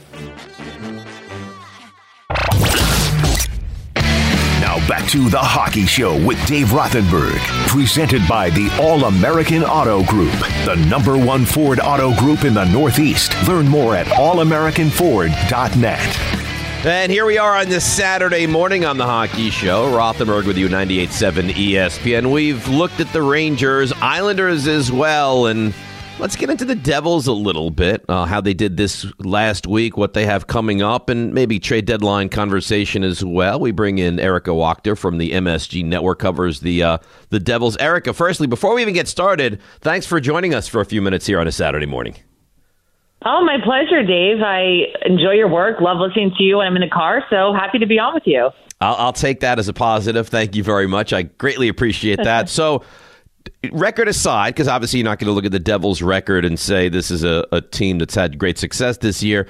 Now 4.62 4.78
back 4.88 5.10
to 5.10 5.28
the 5.30 5.40
Hockey 5.40 5.88
Show 5.88 6.24
with 6.24 6.38
Dave 6.46 6.68
Rothenberg, 6.68 7.40
presented 7.68 8.22
by 8.28 8.52
the 8.52 8.70
All 8.80 9.06
American 9.06 9.64
Auto 9.64 10.04
Group, 10.04 10.34
the 10.66 10.76
number 10.88 11.18
one 11.18 11.46
Ford 11.46 11.80
auto 11.80 12.16
group 12.16 12.44
in 12.44 12.54
the 12.54 12.66
Northeast. 12.66 13.34
Learn 13.48 13.68
more 13.68 13.96
at 13.96 14.06
allamericanford.net. 14.06 16.49
And 16.86 17.12
here 17.12 17.26
we 17.26 17.38
are 17.38 17.58
on 17.58 17.68
this 17.68 17.86
Saturday 17.86 18.48
morning 18.48 18.86
on 18.86 18.98
the 18.98 19.06
Hockey 19.06 19.50
Show. 19.50 19.92
Rothenberg 19.92 20.48
with 20.48 20.58
you, 20.58 20.70
98.7 20.70 21.52
ESPN. 21.52 22.32
We've 22.32 22.66
looked 22.70 23.02
at 23.02 23.12
the 23.12 23.22
Rangers, 23.22 23.92
Islanders 24.02 24.66
as 24.66 24.90
well, 24.90 25.48
and 25.48 25.74
Let's 26.20 26.36
get 26.36 26.50
into 26.50 26.66
the 26.66 26.76
Devils 26.76 27.28
a 27.28 27.34
little 27.34 27.72
bit, 27.72 28.04
uh, 28.10 28.26
how 28.26 28.42
they 28.42 28.54
did 28.54 28.76
this 28.76 29.06
last 29.20 29.66
week, 29.66 29.96
what 29.96 30.14
they 30.14 30.26
have 30.26 30.48
coming 30.48 30.82
up, 30.82 31.08
and 31.08 31.34
maybe 31.34 31.60
trade 31.60 31.86
deadline 31.86 32.28
conversation 32.28 33.06
as 33.06 33.24
well. 33.24 33.58
We 33.58 33.72
bring 33.72 34.00
in 34.00 34.20
Erika 34.20 34.52
Wachter 34.52 34.98
from 34.98 35.18
the 35.18 35.32
MSG 35.32 35.86
Network, 35.86 36.20
covers 36.20 36.60
the 36.60 36.84
uh, 36.84 36.98
the 37.30 37.40
Devils. 37.40 37.78
Erika, 37.78 38.12
firstly, 38.14 38.48
before 38.48 38.76
we 38.76 38.82
even 38.82 38.94
get 38.94 39.08
started, 39.08 39.62
thanks 39.80 40.06
for 40.06 40.20
joining 40.20 40.54
us 40.54 40.68
for 40.68 40.82
a 40.82 40.86
few 40.86 41.02
minutes 41.02 41.26
here 41.26 41.40
on 41.40 41.48
a 41.48 41.54
Saturday 41.54 41.86
morning. 41.86 42.16
Oh, 43.26 43.44
my 43.44 43.58
pleasure, 43.64 44.02
Dave. 44.04 44.42
I 44.42 44.86
enjoy 45.06 45.32
your 45.32 45.50
work, 45.50 45.82
love 45.82 45.98
listening 45.98 46.32
to 46.38 46.44
you 46.44 46.58
when 46.58 46.68
I'm 46.68 46.76
in 46.76 46.82
the 46.82 46.90
car, 46.90 47.24
so 47.30 47.54
happy 47.54 47.80
to 47.80 47.86
be 47.86 48.00
on 48.00 48.14
with 48.14 48.24
you. 48.26 48.50
I'll, 48.80 48.96
I'll 48.96 49.14
take 49.14 49.42
that 49.42 49.60
as 49.60 49.68
a 49.68 49.74
positive. 49.74 50.30
Thank 50.30 50.56
you 50.56 50.64
very 50.64 50.88
much. 50.88 51.12
I 51.12 51.24
greatly 51.24 51.68
appreciate 51.68 52.24
that. 52.24 52.48
so, 52.50 52.84
record 53.74 54.08
aside, 54.08 54.52
because 54.52 54.70
obviously 54.70 55.00
you're 55.00 55.06
not 55.06 55.20
going 55.20 55.28
to 55.28 55.34
look 55.34 55.46
at 55.46 55.52
the 55.52 55.60
Devils' 55.60 56.02
record 56.02 56.46
and 56.46 56.58
say 56.58 56.88
this 56.88 57.12
is 57.12 57.24
a, 57.26 57.46
a, 57.52 57.60
team 57.60 58.00
that's 58.00 58.16
had 58.16 58.38
great 58.38 58.58
success 58.58 58.98
this 58.98 59.22
year. 59.22 59.48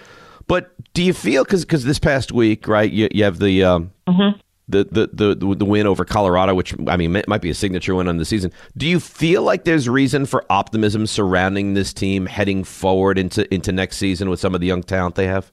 But 0.48 0.72
do 0.94 1.04
you 1.04 1.14
feel 1.14 1.44
because 1.44 1.64
because 1.64 1.86
this 1.86 2.00
past 2.00 2.32
week, 2.32 2.68
right? 2.68 2.92
You, 2.92 3.08
you 3.12 3.24
have 3.24 3.38
the, 3.38 3.64
um, 3.64 3.92
mm-hmm. 4.08 4.40
The, 4.70 4.88
the 4.92 5.36
the 5.36 5.56
the 5.56 5.66
win 5.66 5.88
over 5.88 6.06
Colorado, 6.06 6.54
which 6.54 6.74
I 6.88 6.96
mean 6.96 7.12
might 7.28 7.42
be 7.42 7.50
a 7.50 7.54
signature 7.54 7.96
win 7.96 8.08
on 8.08 8.18
the 8.18 8.26
season. 8.26 8.52
Do 8.78 8.88
you 8.88 9.00
feel 9.00 9.44
like 9.44 9.64
there's 9.64 9.90
reason 9.90 10.26
for 10.26 10.46
optimism 10.50 11.08
surrounding 11.08 11.74
this 11.74 11.94
team 11.94 12.28
heading 12.28 12.64
forward 12.64 13.18
into 13.18 13.52
into 13.54 13.72
next 13.72 13.98
season 13.98 14.30
with 14.30 14.40
some 14.40 14.56
of 14.56 14.62
the 14.62 14.68
young 14.68 14.84
talent 14.84 15.16
they 15.16 15.28
have? 15.28 15.52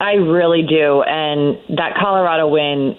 I 0.00 0.12
really 0.12 0.62
do, 0.62 1.02
and 1.02 1.58
that 1.76 1.96
Colorado 1.98 2.48
win 2.48 2.96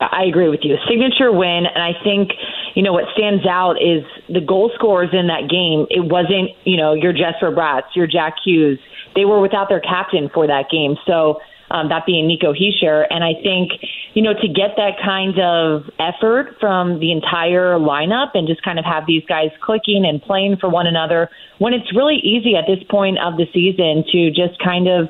I 0.00 0.24
agree 0.24 0.48
with 0.48 0.60
you. 0.62 0.74
A 0.74 0.78
signature 0.88 1.32
win, 1.32 1.66
and 1.66 1.82
I 1.82 1.92
think 2.04 2.30
you 2.74 2.82
know 2.82 2.92
what 2.92 3.04
stands 3.14 3.44
out 3.46 3.82
is 3.82 4.04
the 4.28 4.40
goal 4.40 4.70
scorers 4.76 5.10
in 5.12 5.26
that 5.26 5.50
game. 5.50 5.86
It 5.90 6.04
wasn't 6.04 6.50
you 6.64 6.76
know 6.76 6.94
your 6.94 7.12
Jesper 7.12 7.50
Bratt, 7.50 7.82
your 7.94 8.06
Jack 8.06 8.34
Hughes. 8.44 8.78
They 9.16 9.24
were 9.24 9.40
without 9.40 9.68
their 9.68 9.80
captain 9.80 10.30
for 10.32 10.46
that 10.46 10.70
game, 10.70 10.96
so 11.04 11.40
um, 11.70 11.88
that 11.88 12.06
being 12.06 12.28
Nico 12.28 12.52
Hischier. 12.52 13.06
And 13.10 13.24
I 13.24 13.34
think 13.42 13.72
you 14.14 14.22
know 14.22 14.32
to 14.32 14.48
get 14.48 14.76
that 14.76 14.96
kind 15.04 15.38
of 15.38 15.88
effort 15.98 16.56
from 16.60 17.00
the 17.00 17.12
entire 17.12 17.78
lineup 17.78 18.30
and 18.34 18.48
just 18.48 18.62
kind 18.62 18.78
of 18.78 18.84
have 18.84 19.04
these 19.06 19.22
guys 19.28 19.50
clicking 19.62 20.04
and 20.06 20.22
playing 20.22 20.56
for 20.60 20.68
one 20.68 20.86
another 20.86 21.28
when 21.58 21.72
it's 21.72 21.94
really 21.94 22.16
easy 22.16 22.56
at 22.56 22.64
this 22.66 22.82
point 22.90 23.18
of 23.18 23.36
the 23.36 23.46
season 23.52 24.04
to 24.10 24.30
just 24.30 24.58
kind 24.62 24.88
of 24.88 25.08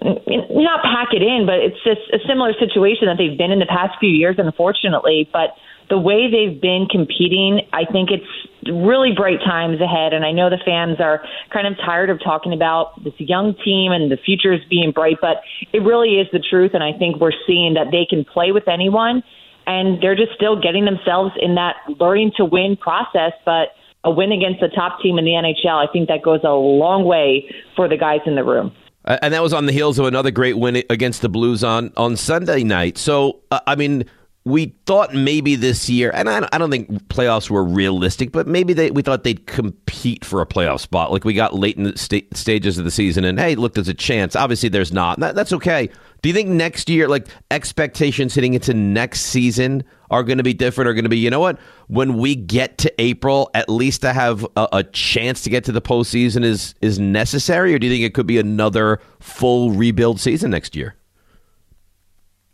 not 0.00 0.82
pack 0.82 1.10
it 1.10 1.22
in, 1.22 1.42
but 1.44 1.58
it's 1.58 1.82
just 1.82 2.06
a 2.14 2.18
similar 2.28 2.52
situation 2.54 3.10
that 3.10 3.18
they've 3.18 3.36
been 3.36 3.50
in 3.50 3.58
the 3.58 3.66
past 3.66 3.98
few 3.98 4.10
years, 4.10 4.36
unfortunately. 4.38 5.28
But 5.32 5.58
the 5.88 5.98
way 5.98 6.30
they've 6.30 6.60
been 6.60 6.86
competing, 6.90 7.62
I 7.72 7.84
think 7.84 8.10
it's 8.10 8.26
really 8.66 9.12
bright 9.16 9.40
times 9.40 9.80
ahead. 9.80 10.12
And 10.12 10.24
I 10.24 10.32
know 10.32 10.50
the 10.50 10.60
fans 10.64 11.00
are 11.00 11.22
kind 11.52 11.66
of 11.66 11.76
tired 11.84 12.10
of 12.10 12.20
talking 12.22 12.52
about 12.52 13.02
this 13.02 13.14
young 13.18 13.54
team 13.64 13.92
and 13.92 14.10
the 14.10 14.16
future 14.16 14.52
is 14.52 14.60
being 14.68 14.92
bright, 14.92 15.16
but 15.20 15.38
it 15.72 15.80
really 15.80 16.20
is 16.20 16.26
the 16.32 16.40
truth. 16.40 16.72
And 16.74 16.82
I 16.82 16.92
think 16.92 17.20
we're 17.20 17.36
seeing 17.46 17.74
that 17.74 17.88
they 17.90 18.06
can 18.08 18.24
play 18.24 18.52
with 18.52 18.68
anyone. 18.68 19.22
And 19.66 20.02
they're 20.02 20.16
just 20.16 20.32
still 20.34 20.60
getting 20.60 20.84
themselves 20.86 21.32
in 21.40 21.54
that 21.56 21.76
learning 22.00 22.32
to 22.38 22.44
win 22.44 22.76
process. 22.76 23.32
But 23.44 23.68
a 24.04 24.10
win 24.10 24.32
against 24.32 24.60
the 24.60 24.68
top 24.68 25.00
team 25.02 25.18
in 25.18 25.24
the 25.24 25.32
NHL, 25.32 25.88
I 25.88 25.90
think 25.92 26.08
that 26.08 26.22
goes 26.22 26.40
a 26.44 26.52
long 26.52 27.04
way 27.04 27.50
for 27.76 27.88
the 27.88 27.96
guys 27.96 28.20
in 28.26 28.34
the 28.34 28.44
room. 28.44 28.72
And 29.04 29.32
that 29.32 29.42
was 29.42 29.54
on 29.54 29.66
the 29.66 29.72
heels 29.72 29.98
of 29.98 30.06
another 30.06 30.30
great 30.30 30.58
win 30.58 30.82
against 30.90 31.22
the 31.22 31.30
Blues 31.30 31.64
on, 31.64 31.92
on 31.96 32.16
Sunday 32.16 32.62
night. 32.62 32.98
So, 32.98 33.40
uh, 33.50 33.60
I 33.66 33.74
mean, 33.74 34.04
we 34.48 34.74
thought 34.86 35.14
maybe 35.14 35.54
this 35.54 35.88
year, 35.90 36.10
and 36.14 36.28
I, 36.28 36.58
don't 36.58 36.70
think 36.70 36.88
playoffs 37.08 37.50
were 37.50 37.62
realistic, 37.62 38.32
but 38.32 38.46
maybe 38.46 38.72
they, 38.72 38.90
we 38.90 39.02
thought 39.02 39.22
they'd 39.22 39.46
compete 39.46 40.24
for 40.24 40.40
a 40.40 40.46
playoff 40.46 40.80
spot. 40.80 41.12
Like 41.12 41.24
we 41.24 41.34
got 41.34 41.54
late 41.54 41.76
in 41.76 41.84
the 41.84 41.98
st- 41.98 42.36
stages 42.36 42.78
of 42.78 42.84
the 42.84 42.90
season, 42.90 43.24
and 43.24 43.38
hey, 43.38 43.54
look, 43.54 43.74
there's 43.74 43.88
a 43.88 43.94
chance. 43.94 44.34
Obviously, 44.34 44.68
there's 44.68 44.92
not. 44.92 45.20
That, 45.20 45.34
that's 45.34 45.52
okay. 45.52 45.90
Do 46.22 46.28
you 46.28 46.34
think 46.34 46.48
next 46.48 46.88
year, 46.88 47.06
like 47.06 47.28
expectations 47.50 48.34
hitting 48.34 48.54
into 48.54 48.74
next 48.74 49.22
season, 49.22 49.84
are 50.10 50.22
going 50.22 50.38
to 50.38 50.44
be 50.44 50.54
different? 50.54 50.88
Are 50.88 50.94
going 50.94 51.04
to 51.04 51.10
be, 51.10 51.18
you 51.18 51.30
know 51.30 51.40
what? 51.40 51.58
When 51.86 52.16
we 52.16 52.34
get 52.34 52.78
to 52.78 53.00
April, 53.00 53.50
at 53.54 53.68
least 53.68 54.00
to 54.02 54.12
have 54.12 54.44
a, 54.56 54.68
a, 54.72 54.84
chance 54.84 55.42
to 55.42 55.50
get 55.50 55.64
to 55.64 55.72
the 55.72 55.82
postseason 55.82 56.44
is 56.44 56.74
is 56.80 56.98
necessary, 56.98 57.74
or 57.74 57.78
do 57.78 57.86
you 57.86 57.92
think 57.92 58.04
it 58.04 58.14
could 58.14 58.26
be 58.26 58.38
another 58.38 59.00
full 59.20 59.70
rebuild 59.70 60.18
season 60.18 60.50
next 60.50 60.74
year? 60.74 60.97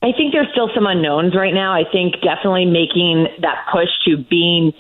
I 0.05 0.13
think 0.13 0.35
there's 0.35 0.53
still 0.53 0.69
some 0.75 0.85
unknowns 0.85 1.35
right 1.35 1.55
now. 1.55 1.73
I 1.73 1.85
think 1.91 2.21
definitely 2.21 2.67
making 2.67 3.27
that 3.41 3.65
push 3.73 3.89
to 4.05 4.19
being 4.19 4.75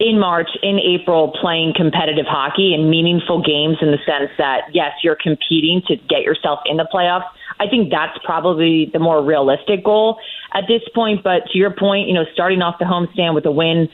in 0.00 0.18
March, 0.18 0.48
in 0.62 0.80
April, 0.80 1.36
playing 1.38 1.74
competitive 1.76 2.24
hockey 2.26 2.72
and 2.72 2.88
meaningful 2.88 3.42
games 3.42 3.76
in 3.82 3.92
the 3.92 3.98
sense 4.08 4.30
that, 4.38 4.72
yes, 4.72 4.92
you're 5.04 5.20
competing 5.20 5.82
to 5.86 5.96
get 6.08 6.22
yourself 6.22 6.60
in 6.64 6.78
the 6.78 6.88
playoffs. 6.92 7.28
I 7.60 7.68
think 7.68 7.90
that's 7.90 8.16
probably 8.24 8.88
the 8.90 8.98
more 8.98 9.22
realistic 9.22 9.84
goal 9.84 10.18
at 10.54 10.64
this 10.66 10.80
point. 10.94 11.22
But 11.22 11.44
to 11.52 11.58
your 11.58 11.70
point, 11.70 12.08
you 12.08 12.14
know, 12.14 12.24
starting 12.32 12.62
off 12.62 12.76
the 12.78 12.86
homestand 12.86 13.34
with 13.34 13.44
a 13.44 13.52
win 13.52 13.90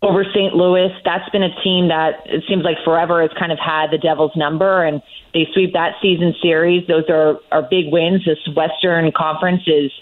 over 0.00 0.24
St. 0.24 0.54
Louis, 0.54 0.88
that's 1.04 1.28
been 1.30 1.42
a 1.42 1.54
team 1.62 1.88
that 1.88 2.24
it 2.24 2.44
seems 2.48 2.64
like 2.64 2.76
forever 2.82 3.20
has 3.20 3.30
kind 3.38 3.52
of 3.52 3.58
had 3.58 3.92
the 3.92 3.98
Devils 3.98 4.32
number 4.36 4.84
and 4.84 5.02
they 5.34 5.46
sweep 5.52 5.74
that 5.74 5.96
season 6.00 6.34
series. 6.40 6.86
Those 6.88 7.04
are, 7.10 7.36
are 7.52 7.62
big 7.62 7.92
wins. 7.92 8.24
This 8.24 8.38
Western 8.56 9.12
Conference 9.12 9.62
is 9.66 9.92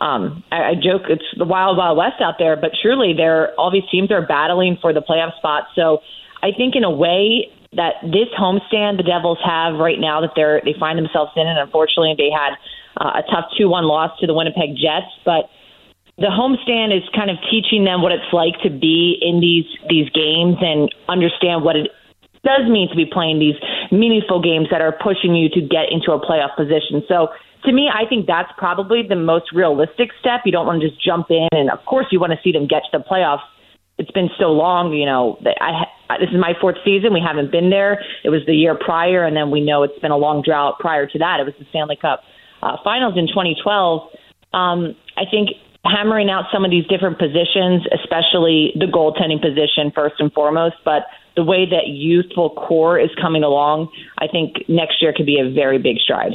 um, 0.00 0.42
I, 0.50 0.70
I 0.70 0.74
joke 0.74 1.02
it's 1.08 1.24
the 1.36 1.44
wild, 1.44 1.76
wild 1.76 1.96
west 1.96 2.20
out 2.20 2.34
there, 2.38 2.56
but 2.56 2.70
truly, 2.80 3.14
they're 3.16 3.54
all 3.54 3.70
these 3.70 3.88
teams 3.90 4.10
are 4.10 4.26
battling 4.26 4.78
for 4.80 4.92
the 4.92 5.00
playoff 5.00 5.36
spot. 5.36 5.64
So 5.74 5.98
I 6.42 6.50
think 6.56 6.74
in 6.76 6.84
a 6.84 6.90
way 6.90 7.50
that 7.72 7.94
this 8.02 8.30
homestand 8.38 8.98
the 8.98 9.06
Devils 9.06 9.38
have 9.44 9.78
right 9.78 9.98
now 9.98 10.20
that 10.20 10.30
they're 10.36 10.60
they 10.64 10.74
find 10.78 10.98
themselves 10.98 11.32
in, 11.36 11.46
and 11.46 11.58
unfortunately 11.58 12.14
they 12.18 12.30
had 12.30 12.54
uh, 12.96 13.20
a 13.20 13.22
tough 13.30 13.50
two-one 13.58 13.84
loss 13.84 14.18
to 14.20 14.26
the 14.26 14.34
Winnipeg 14.34 14.76
Jets, 14.76 15.10
but 15.24 15.50
the 16.16 16.30
homestand 16.30 16.96
is 16.96 17.02
kind 17.14 17.30
of 17.30 17.36
teaching 17.50 17.84
them 17.84 18.02
what 18.02 18.12
it's 18.12 18.30
like 18.32 18.54
to 18.62 18.70
be 18.70 19.18
in 19.20 19.40
these 19.40 19.66
these 19.88 20.08
games 20.10 20.56
and 20.60 20.90
understand 21.08 21.64
what 21.64 21.76
it 21.76 21.90
does 22.44 22.68
mean 22.68 22.88
to 22.90 22.94
be 22.94 23.06
playing 23.06 23.38
these 23.38 23.56
meaningful 23.90 24.40
games 24.40 24.68
that 24.70 24.80
are 24.80 24.92
pushing 24.92 25.34
you 25.34 25.48
to 25.48 25.60
get 25.60 25.90
into 25.90 26.12
a 26.12 26.20
playoff 26.20 26.54
position. 26.54 27.02
So 27.08 27.28
to 27.64 27.72
me, 27.72 27.88
I 27.92 28.08
think 28.08 28.26
that's 28.26 28.50
probably 28.56 29.02
the 29.06 29.16
most 29.16 29.52
realistic 29.52 30.10
step. 30.20 30.42
You 30.44 30.52
don't 30.52 30.66
want 30.66 30.82
to 30.82 30.88
just 30.88 31.02
jump 31.02 31.26
in, 31.30 31.48
and 31.52 31.70
of 31.70 31.84
course, 31.86 32.06
you 32.10 32.20
want 32.20 32.32
to 32.32 32.38
see 32.42 32.52
them 32.52 32.66
get 32.66 32.82
to 32.90 32.98
the 32.98 33.04
playoffs. 33.04 33.44
It's 33.96 34.10
been 34.10 34.28
so 34.38 34.52
long, 34.52 34.92
you 34.92 35.06
know. 35.06 35.38
I, 35.60 35.86
I 36.10 36.18
this 36.18 36.28
is 36.30 36.38
my 36.38 36.52
fourth 36.60 36.76
season. 36.84 37.12
We 37.12 37.22
haven't 37.24 37.50
been 37.50 37.70
there. 37.70 38.02
It 38.24 38.30
was 38.30 38.42
the 38.46 38.54
year 38.54 38.74
prior, 38.74 39.24
and 39.24 39.36
then 39.36 39.50
we 39.50 39.60
know 39.60 39.82
it's 39.82 39.98
been 40.00 40.10
a 40.10 40.16
long 40.16 40.42
drought 40.42 40.78
prior 40.78 41.06
to 41.06 41.18
that. 41.18 41.40
It 41.40 41.44
was 41.44 41.54
the 41.58 41.66
Stanley 41.70 41.96
Cup 42.00 42.22
uh, 42.62 42.76
Finals 42.82 43.14
in 43.16 43.28
2012. 43.28 44.10
Um, 44.52 44.94
I 45.16 45.24
think 45.30 45.50
hammering 45.84 46.30
out 46.30 46.44
some 46.52 46.64
of 46.64 46.70
these 46.70 46.86
different 46.86 47.18
positions, 47.18 47.84
especially 47.92 48.72
the 48.74 48.86
goaltending 48.86 49.40
position 49.40 49.92
first 49.94 50.16
and 50.18 50.32
foremost, 50.32 50.76
but 50.84 51.04
the 51.36 51.44
way 51.44 51.66
that 51.68 51.88
youthful 51.88 52.50
core 52.50 52.98
is 52.98 53.10
coming 53.20 53.42
along, 53.42 53.90
I 54.18 54.26
think 54.28 54.64
next 54.68 55.02
year 55.02 55.12
could 55.14 55.26
be 55.26 55.38
a 55.40 55.50
very 55.50 55.78
big 55.78 55.98
stride. 55.98 56.32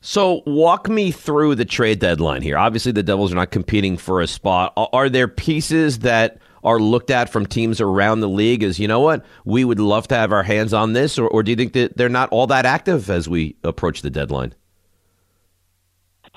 So, 0.00 0.42
walk 0.46 0.88
me 0.88 1.10
through 1.10 1.56
the 1.56 1.64
trade 1.64 1.98
deadline 1.98 2.42
here. 2.42 2.58
Obviously, 2.58 2.92
the 2.92 3.02
Devils 3.02 3.32
are 3.32 3.36
not 3.36 3.50
competing 3.50 3.96
for 3.96 4.20
a 4.20 4.26
spot. 4.26 4.72
Are 4.76 5.08
there 5.08 5.26
pieces 5.26 6.00
that 6.00 6.38
are 6.62 6.78
looked 6.78 7.10
at 7.10 7.30
from 7.30 7.46
teams 7.46 7.80
around 7.80 8.20
the 8.20 8.28
league 8.28 8.62
as, 8.62 8.78
you 8.78 8.88
know 8.88 9.00
what, 9.00 9.24
we 9.44 9.64
would 9.64 9.78
love 9.78 10.08
to 10.08 10.14
have 10.16 10.32
our 10.32 10.42
hands 10.42 10.74
on 10.74 10.92
this? 10.92 11.18
Or, 11.18 11.28
or 11.28 11.42
do 11.42 11.50
you 11.50 11.56
think 11.56 11.72
that 11.74 11.96
they're 11.96 12.08
not 12.08 12.28
all 12.30 12.46
that 12.48 12.66
active 12.66 13.08
as 13.08 13.28
we 13.28 13.56
approach 13.64 14.02
the 14.02 14.10
deadline? 14.10 14.52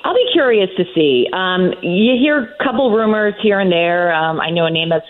I'll 0.04 0.14
be 0.14 0.30
curious 0.32 0.70
to 0.78 0.86
see. 0.96 1.28
Um, 1.34 1.74
you 1.82 2.16
hear 2.20 2.44
a 2.44 2.64
couple 2.64 2.92
rumors 2.92 3.34
here 3.42 3.60
and 3.60 3.72
there. 3.72 4.14
Um, 4.14 4.40
I 4.40 4.50
know 4.50 4.66
a 4.66 4.72
name 4.72 4.90
that's 4.90 5.06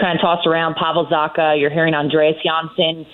kind 0.00 0.18
of 0.18 0.20
tossed 0.20 0.46
around, 0.46 0.76
Pavel 0.76 1.06
Zacha. 1.06 1.58
You're 1.58 1.70
hearing 1.70 1.94
Andreas 1.94 2.36
Johnsson 2.44 3.06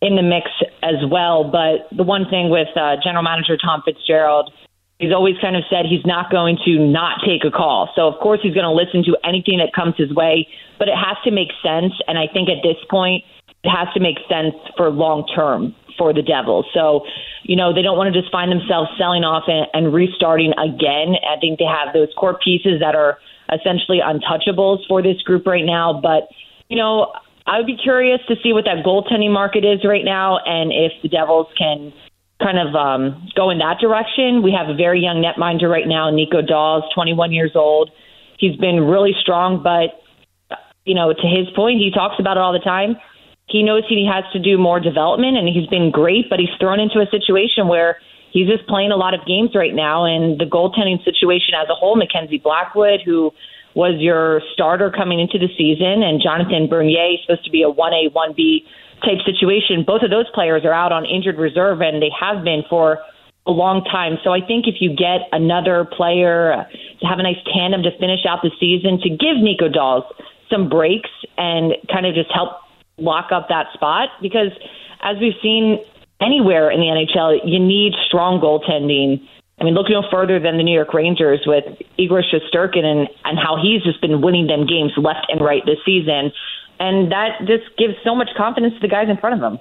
in 0.00 0.16
the 0.16 0.22
mix 0.22 0.50
as 0.82 0.96
well. 1.10 1.44
But 1.44 1.94
the 1.96 2.02
one 2.04 2.28
thing 2.28 2.50
with 2.50 2.68
uh, 2.76 2.96
general 3.02 3.22
manager 3.22 3.56
Tom 3.56 3.82
Fitzgerald, 3.84 4.52
he's 4.98 5.12
always 5.12 5.36
kind 5.40 5.56
of 5.56 5.64
said 5.68 5.86
he's 5.86 6.04
not 6.06 6.30
going 6.30 6.58
to 6.64 6.78
not 6.78 7.20
take 7.26 7.44
a 7.44 7.50
call. 7.50 7.90
So, 7.94 8.08
of 8.08 8.20
course, 8.20 8.40
he's 8.42 8.54
going 8.54 8.68
to 8.68 8.72
listen 8.72 9.04
to 9.04 9.16
anything 9.24 9.58
that 9.58 9.72
comes 9.74 9.94
his 9.96 10.12
way, 10.12 10.48
but 10.78 10.88
it 10.88 10.96
has 10.96 11.16
to 11.24 11.30
make 11.30 11.48
sense. 11.62 11.92
And 12.08 12.18
I 12.18 12.26
think 12.32 12.48
at 12.48 12.62
this 12.62 12.80
point, 12.88 13.24
it 13.62 13.68
has 13.68 13.92
to 13.92 14.00
make 14.00 14.16
sense 14.28 14.56
for 14.76 14.88
long 14.88 15.26
term 15.34 15.74
for 15.98 16.14
the 16.14 16.22
Devils. 16.22 16.64
So, 16.72 17.04
you 17.42 17.56
know, 17.56 17.74
they 17.74 17.82
don't 17.82 17.98
want 17.98 18.12
to 18.12 18.18
just 18.18 18.32
find 18.32 18.50
themselves 18.50 18.88
selling 18.96 19.22
off 19.22 19.44
and, 19.48 19.66
and 19.74 19.92
restarting 19.92 20.52
again. 20.56 21.20
I 21.28 21.36
think 21.38 21.58
they 21.58 21.68
have 21.68 21.92
those 21.92 22.08
core 22.16 22.38
pieces 22.42 22.80
that 22.80 22.94
are 22.94 23.18
essentially 23.52 24.00
untouchables 24.00 24.86
for 24.88 25.02
this 25.02 25.20
group 25.22 25.46
right 25.46 25.64
now. 25.64 26.00
But, 26.00 26.28
you 26.68 26.76
know, 26.76 27.12
I 27.46 27.58
would 27.58 27.66
be 27.66 27.76
curious 27.76 28.20
to 28.28 28.36
see 28.42 28.52
what 28.52 28.64
that 28.64 28.84
goaltending 28.84 29.32
market 29.32 29.64
is 29.64 29.84
right 29.84 30.04
now, 30.04 30.38
and 30.44 30.72
if 30.72 30.92
the 31.02 31.08
Devils 31.08 31.48
can 31.56 31.92
kind 32.40 32.58
of 32.58 32.74
um, 32.74 33.28
go 33.36 33.50
in 33.50 33.58
that 33.58 33.78
direction. 33.80 34.42
We 34.42 34.52
have 34.56 34.68
a 34.68 34.74
very 34.74 35.00
young 35.00 35.22
netminder 35.22 35.68
right 35.68 35.86
now, 35.86 36.10
Nico 36.10 36.40
Daws, 36.40 36.82
21 36.94 37.32
years 37.32 37.52
old. 37.54 37.90
He's 38.38 38.56
been 38.56 38.80
really 38.80 39.12
strong, 39.20 39.62
but 39.62 40.00
you 40.84 40.94
know, 40.94 41.12
to 41.12 41.26
his 41.28 41.46
point, 41.54 41.78
he 41.78 41.90
talks 41.92 42.16
about 42.18 42.38
it 42.38 42.40
all 42.40 42.52
the 42.52 42.64
time. 42.64 42.96
he 43.48 43.62
knows 43.62 43.84
he 43.88 44.08
has 44.10 44.24
to 44.32 44.38
do 44.38 44.56
more 44.56 44.80
development, 44.80 45.36
and 45.36 45.46
he's 45.48 45.68
been 45.68 45.90
great, 45.90 46.30
but 46.30 46.38
he's 46.38 46.54
thrown 46.58 46.80
into 46.80 47.00
a 47.00 47.06
situation 47.10 47.68
where 47.68 47.98
he's 48.32 48.48
just 48.48 48.66
playing 48.66 48.90
a 48.90 48.96
lot 48.96 49.12
of 49.12 49.26
games 49.26 49.50
right 49.54 49.74
now. 49.74 50.04
And 50.04 50.40
the 50.40 50.46
goaltending 50.46 51.04
situation 51.04 51.52
as 51.60 51.68
a 51.68 51.74
whole, 51.74 51.96
Mackenzie 51.96 52.38
Blackwood, 52.38 53.00
who 53.04 53.32
was 53.74 53.94
your 53.98 54.42
starter 54.52 54.90
coming 54.90 55.20
into 55.20 55.38
the 55.38 55.48
season, 55.56 56.02
and 56.02 56.20
Jonathan 56.20 56.66
Bernier, 56.68 57.16
supposed 57.22 57.44
to 57.44 57.50
be 57.50 57.62
a 57.62 57.70
1A, 57.70 58.12
1B 58.12 58.66
type 59.04 59.22
situation. 59.24 59.84
Both 59.86 60.02
of 60.02 60.10
those 60.10 60.28
players 60.34 60.64
are 60.64 60.72
out 60.72 60.92
on 60.92 61.04
injured 61.06 61.38
reserve, 61.38 61.80
and 61.80 62.02
they 62.02 62.10
have 62.18 62.44
been 62.44 62.62
for 62.68 62.98
a 63.46 63.50
long 63.50 63.84
time. 63.84 64.18
So 64.22 64.32
I 64.32 64.40
think 64.44 64.66
if 64.66 64.76
you 64.80 64.90
get 64.94 65.26
another 65.32 65.84
player 65.84 66.52
uh, 66.52 66.64
to 67.00 67.06
have 67.06 67.18
a 67.18 67.22
nice 67.22 67.40
tandem 67.54 67.82
to 67.82 67.90
finish 67.98 68.26
out 68.28 68.40
the 68.42 68.50
season, 68.60 69.00
to 69.00 69.08
give 69.08 69.40
Nico 69.40 69.68
Daws 69.68 70.04
some 70.50 70.68
breaks 70.68 71.10
and 71.38 71.72
kind 71.90 72.06
of 72.06 72.14
just 72.14 72.30
help 72.32 72.60
lock 72.98 73.32
up 73.32 73.48
that 73.48 73.72
spot, 73.72 74.10
because 74.20 74.52
as 75.02 75.16
we've 75.20 75.38
seen 75.42 75.78
anywhere 76.20 76.70
in 76.70 76.80
the 76.80 76.86
NHL, 76.86 77.40
you 77.44 77.58
need 77.58 77.94
strong 78.06 78.40
goaltending. 78.40 79.24
I 79.60 79.64
mean, 79.64 79.74
look 79.74 79.90
no 79.90 80.02
further 80.10 80.40
than 80.40 80.56
the 80.56 80.62
New 80.62 80.74
York 80.74 80.94
Rangers 80.94 81.42
with 81.46 81.64
Igor 81.98 82.22
Shesterkin 82.22 82.84
and, 82.84 83.08
and 83.24 83.38
how 83.38 83.58
he's 83.62 83.82
just 83.82 84.00
been 84.00 84.22
winning 84.22 84.46
them 84.46 84.66
games 84.66 84.92
left 84.96 85.26
and 85.28 85.40
right 85.40 85.62
this 85.66 85.76
season. 85.84 86.32
And 86.78 87.12
that 87.12 87.40
just 87.40 87.76
gives 87.76 87.94
so 88.02 88.14
much 88.14 88.30
confidence 88.38 88.74
to 88.74 88.80
the 88.80 88.88
guys 88.88 89.08
in 89.10 89.18
front 89.18 89.34
of 89.34 89.40
them. 89.40 89.58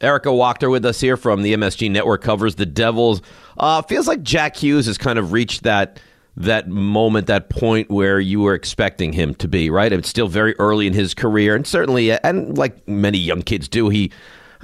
Erika 0.00 0.30
Wachter 0.30 0.70
with 0.70 0.84
us 0.86 1.00
here 1.00 1.16
from 1.16 1.42
the 1.42 1.54
MSG 1.54 1.90
Network 1.90 2.22
covers 2.22 2.54
the 2.54 2.66
Devils. 2.66 3.20
Uh, 3.58 3.82
feels 3.82 4.08
like 4.08 4.22
Jack 4.22 4.56
Hughes 4.56 4.86
has 4.86 4.98
kind 4.98 5.18
of 5.18 5.32
reached 5.32 5.62
that 5.64 6.00
that 6.38 6.68
moment, 6.68 7.28
that 7.28 7.48
point 7.48 7.90
where 7.90 8.20
you 8.20 8.40
were 8.40 8.52
expecting 8.52 9.12
him 9.12 9.34
to 9.36 9.48
be. 9.48 9.70
Right, 9.70 9.92
it's 9.92 10.08
still 10.08 10.28
very 10.28 10.54
early 10.58 10.86
in 10.86 10.92
his 10.92 11.14
career, 11.14 11.54
and 11.54 11.66
certainly, 11.66 12.10
and 12.10 12.56
like 12.58 12.86
many 12.88 13.18
young 13.18 13.42
kids 13.42 13.68
do, 13.68 13.88
he. 13.88 14.10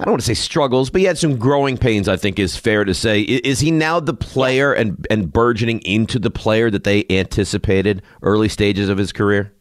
I 0.03 0.07
don't 0.07 0.15
want 0.15 0.21
to 0.23 0.27
say 0.27 0.33
struggles, 0.33 0.89
but 0.89 0.99
he 0.99 1.07
had 1.07 1.17
some 1.17 1.37
growing 1.37 1.77
pains. 1.77 2.09
I 2.09 2.17
think 2.17 2.37
is 2.37 2.57
fair 2.57 2.83
to 2.83 2.93
say. 2.93 3.21
Is 3.21 3.61
he 3.61 3.71
now 3.71 4.01
the 4.01 4.13
player 4.13 4.73
and 4.73 5.07
and 5.09 5.31
burgeoning 5.31 5.79
into 5.85 6.19
the 6.19 6.29
player 6.29 6.69
that 6.69 6.83
they 6.83 7.05
anticipated 7.09 8.01
early 8.21 8.49
stages 8.49 8.89
of 8.89 8.97
his 8.97 9.13
career? 9.13 9.53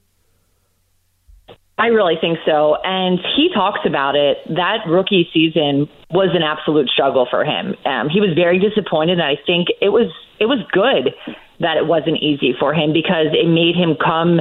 I 1.78 1.87
really 1.87 2.16
think 2.20 2.40
so. 2.44 2.76
And 2.83 3.20
he 3.37 3.50
talks 3.55 3.87
about 3.87 4.16
it. 4.16 4.38
That 4.48 4.78
rookie 4.88 5.31
season 5.33 5.88
was 6.11 6.35
an 6.35 6.42
absolute 6.42 6.88
struggle 6.88 7.28
for 7.31 7.44
him. 7.44 7.76
Um, 7.85 8.09
he 8.09 8.20
was 8.20 8.31
very 8.35 8.59
disappointed, 8.59 9.20
and 9.20 9.22
I 9.22 9.38
think 9.46 9.68
it 9.81 9.90
was 9.90 10.11
it 10.40 10.46
was 10.46 10.59
good 10.72 11.14
that 11.61 11.76
it 11.76 11.87
wasn't 11.87 12.18
easy 12.20 12.52
for 12.59 12.74
him 12.74 12.92
because 12.92 13.26
it 13.31 13.46
made 13.46 13.76
him 13.76 13.94
come 13.94 14.40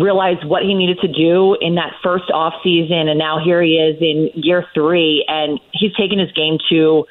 realize 0.00 0.36
what 0.44 0.62
he 0.62 0.74
needed 0.74 0.98
to 1.00 1.08
do 1.08 1.56
in 1.60 1.76
that 1.76 1.92
first 2.02 2.30
off 2.32 2.54
season, 2.62 3.08
and 3.08 3.18
now 3.18 3.38
here 3.42 3.62
he 3.62 3.76
is 3.76 3.96
in 4.00 4.30
year 4.34 4.64
three, 4.74 5.24
and 5.28 5.60
he's 5.72 5.92
taken 5.94 6.18
his 6.18 6.32
game 6.32 6.58
to 6.70 7.04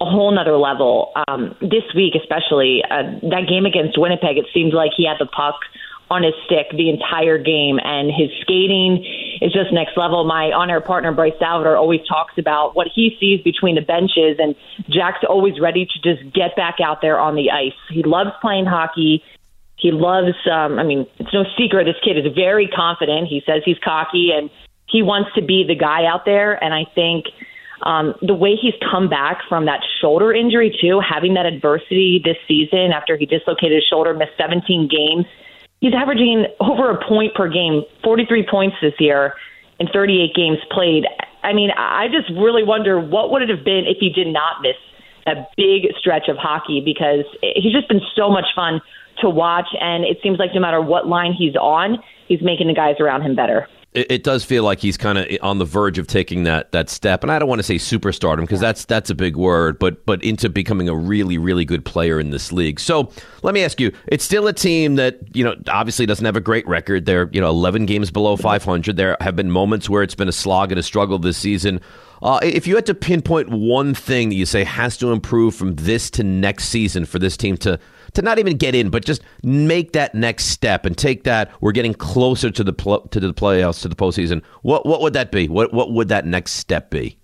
a 0.00 0.04
whole 0.04 0.30
nother 0.30 0.56
level. 0.56 1.12
Um, 1.26 1.56
this 1.60 1.82
week, 1.94 2.14
especially 2.14 2.82
uh, 2.88 3.18
that 3.30 3.46
game 3.48 3.66
against 3.66 3.98
Winnipeg, 3.98 4.38
it 4.38 4.46
seemed 4.54 4.72
like 4.72 4.92
he 4.96 5.06
had 5.06 5.16
the 5.18 5.26
puck 5.26 5.56
on 6.10 6.22
his 6.22 6.32
stick 6.46 6.66
the 6.72 6.88
entire 6.88 7.36
game, 7.36 7.78
and 7.82 8.10
his 8.10 8.30
skating 8.40 9.04
is 9.42 9.52
just 9.52 9.72
next 9.72 9.96
level. 9.96 10.24
My 10.24 10.52
on-air 10.52 10.80
partner 10.80 11.12
Bryce 11.12 11.34
Salvador 11.38 11.76
always 11.76 12.00
talks 12.08 12.32
about 12.38 12.74
what 12.74 12.88
he 12.94 13.16
sees 13.20 13.42
between 13.42 13.74
the 13.74 13.82
benches, 13.82 14.38
and 14.38 14.54
Jack's 14.88 15.24
always 15.28 15.60
ready 15.60 15.84
to 15.84 15.98
just 16.00 16.32
get 16.32 16.56
back 16.56 16.76
out 16.82 17.02
there 17.02 17.20
on 17.20 17.34
the 17.34 17.50
ice. 17.50 17.76
He 17.90 18.02
loves 18.02 18.30
playing 18.40 18.64
hockey. 18.64 19.22
He 19.78 19.92
loves. 19.92 20.34
Um, 20.50 20.78
I 20.78 20.82
mean, 20.82 21.06
it's 21.18 21.32
no 21.32 21.44
secret 21.56 21.84
this 21.84 21.96
kid 22.04 22.18
is 22.18 22.32
very 22.34 22.68
confident. 22.68 23.28
He 23.28 23.42
says 23.46 23.62
he's 23.64 23.78
cocky, 23.78 24.30
and 24.36 24.50
he 24.86 25.02
wants 25.02 25.30
to 25.36 25.42
be 25.42 25.64
the 25.66 25.76
guy 25.76 26.04
out 26.06 26.24
there. 26.24 26.62
And 26.62 26.74
I 26.74 26.84
think. 26.94 27.26
Um, 27.80 28.14
the 28.20 28.34
way 28.34 28.56
he's 28.60 28.74
come 28.90 29.08
back 29.08 29.38
from 29.48 29.66
that 29.66 29.78
shoulder 30.00 30.34
injury 30.34 30.76
too, 30.82 30.98
having 30.98 31.34
that 31.34 31.46
adversity 31.46 32.20
this 32.24 32.34
season 32.48 32.90
after 32.90 33.16
he 33.16 33.24
dislocated 33.24 33.76
his 33.76 33.84
shoulder, 33.88 34.12
missed 34.14 34.32
17 34.36 34.88
games, 34.90 35.26
He's 35.80 35.94
averaging 35.94 36.46
over 36.60 36.90
a 36.90 37.06
point 37.06 37.34
per 37.34 37.48
game, 37.48 37.84
43 38.02 38.46
points 38.50 38.76
this 38.82 38.94
year 38.98 39.34
in 39.78 39.86
38 39.86 40.34
games 40.34 40.58
played. 40.70 41.04
I 41.42 41.52
mean, 41.52 41.70
I 41.76 42.08
just 42.08 42.28
really 42.30 42.64
wonder 42.64 42.98
what 43.00 43.30
would 43.30 43.42
it 43.42 43.48
have 43.48 43.64
been 43.64 43.84
if 43.86 43.98
he 44.00 44.10
did 44.10 44.26
not 44.26 44.60
miss 44.60 44.76
a 45.26 45.46
big 45.56 45.94
stretch 45.98 46.28
of 46.28 46.36
hockey 46.36 46.82
because 46.84 47.24
he's 47.54 47.72
just 47.72 47.88
been 47.88 48.00
so 48.16 48.28
much 48.30 48.46
fun 48.56 48.80
to 49.20 49.28
watch, 49.28 49.68
and 49.80 50.04
it 50.04 50.18
seems 50.22 50.38
like 50.38 50.50
no 50.54 50.60
matter 50.60 50.80
what 50.80 51.06
line 51.06 51.32
he's 51.32 51.56
on, 51.56 51.98
he's 52.26 52.42
making 52.42 52.68
the 52.68 52.74
guys 52.74 52.96
around 53.00 53.22
him 53.22 53.34
better 53.34 53.68
it, 53.94 54.06
it 54.10 54.22
does 54.22 54.44
feel 54.44 54.64
like 54.64 54.78
he's 54.78 54.96
kind 54.96 55.18
of 55.18 55.26
on 55.42 55.58
the 55.58 55.64
verge 55.64 55.98
of 55.98 56.06
taking 56.06 56.44
that 56.44 56.72
that 56.72 56.90
step, 56.90 57.22
and 57.22 57.32
I 57.32 57.38
don't 57.38 57.48
want 57.48 57.58
to 57.58 57.62
say 57.62 57.76
superstardom 57.76 58.42
because 58.42 58.60
that's 58.60 58.84
that's 58.84 59.10
a 59.10 59.14
big 59.14 59.36
word, 59.36 59.78
but 59.78 60.04
but 60.04 60.22
into 60.22 60.48
becoming 60.48 60.88
a 60.88 60.94
really 60.94 61.38
really 61.38 61.64
good 61.64 61.84
player 61.84 62.20
in 62.20 62.30
this 62.30 62.52
league. 62.52 62.80
So 62.80 63.10
let 63.42 63.54
me 63.54 63.64
ask 63.64 63.80
you: 63.80 63.92
It's 64.06 64.24
still 64.24 64.46
a 64.46 64.52
team 64.52 64.96
that 64.96 65.34
you 65.34 65.42
know 65.42 65.54
obviously 65.68 66.06
doesn't 66.06 66.24
have 66.24 66.36
a 66.36 66.40
great 66.40 66.66
record. 66.68 67.06
They're 67.06 67.28
you 67.32 67.40
know 67.40 67.48
11 67.48 67.86
games 67.86 68.10
below 68.10 68.36
500. 68.36 68.96
There 68.96 69.16
have 69.20 69.36
been 69.36 69.50
moments 69.50 69.88
where 69.88 70.02
it's 70.02 70.14
been 70.14 70.28
a 70.28 70.32
slog 70.32 70.70
and 70.70 70.78
a 70.78 70.82
struggle 70.82 71.18
this 71.18 71.38
season. 71.38 71.80
Uh, 72.20 72.40
if 72.42 72.66
you 72.66 72.74
had 72.74 72.86
to 72.86 72.94
pinpoint 72.94 73.48
one 73.48 73.94
thing 73.94 74.28
that 74.28 74.34
you 74.34 74.44
say 74.44 74.64
has 74.64 74.96
to 74.96 75.12
improve 75.12 75.54
from 75.54 75.76
this 75.76 76.10
to 76.10 76.24
next 76.24 76.68
season 76.68 77.04
for 77.04 77.18
this 77.20 77.36
team 77.36 77.56
to 77.56 77.78
to 78.14 78.22
not 78.22 78.38
even 78.38 78.56
get 78.56 78.74
in, 78.74 78.90
but 78.90 79.04
just 79.04 79.22
make 79.42 79.92
that 79.92 80.14
next 80.14 80.46
step 80.46 80.84
and 80.84 80.96
take 80.96 81.24
that. 81.24 81.50
We're 81.60 81.72
getting 81.72 81.94
closer 81.94 82.50
to 82.50 82.64
the 82.64 82.72
pl- 82.72 83.08
to 83.08 83.20
the 83.20 83.34
playoffs 83.34 83.82
to 83.82 83.88
the 83.88 83.96
postseason. 83.96 84.42
What 84.62 84.86
what 84.86 85.00
would 85.00 85.12
that 85.12 85.32
be? 85.32 85.48
What 85.48 85.72
what 85.72 85.92
would 85.92 86.08
that 86.08 86.26
next 86.26 86.52
step 86.52 86.90
be? 86.90 87.18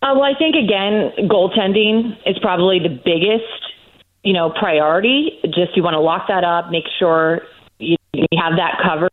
Uh, 0.00 0.14
well, 0.14 0.22
I 0.22 0.34
think 0.38 0.54
again, 0.54 1.10
goaltending 1.28 2.16
is 2.24 2.38
probably 2.40 2.78
the 2.78 2.88
biggest, 2.88 3.74
you 4.22 4.32
know, 4.32 4.50
priority. 4.50 5.40
Just 5.44 5.76
you 5.76 5.82
want 5.82 5.94
to 5.94 6.00
lock 6.00 6.28
that 6.28 6.44
up, 6.44 6.70
make 6.70 6.84
sure 7.00 7.42
you, 7.78 7.96
you 8.12 8.26
have 8.40 8.56
that 8.56 8.78
covered. 8.82 9.10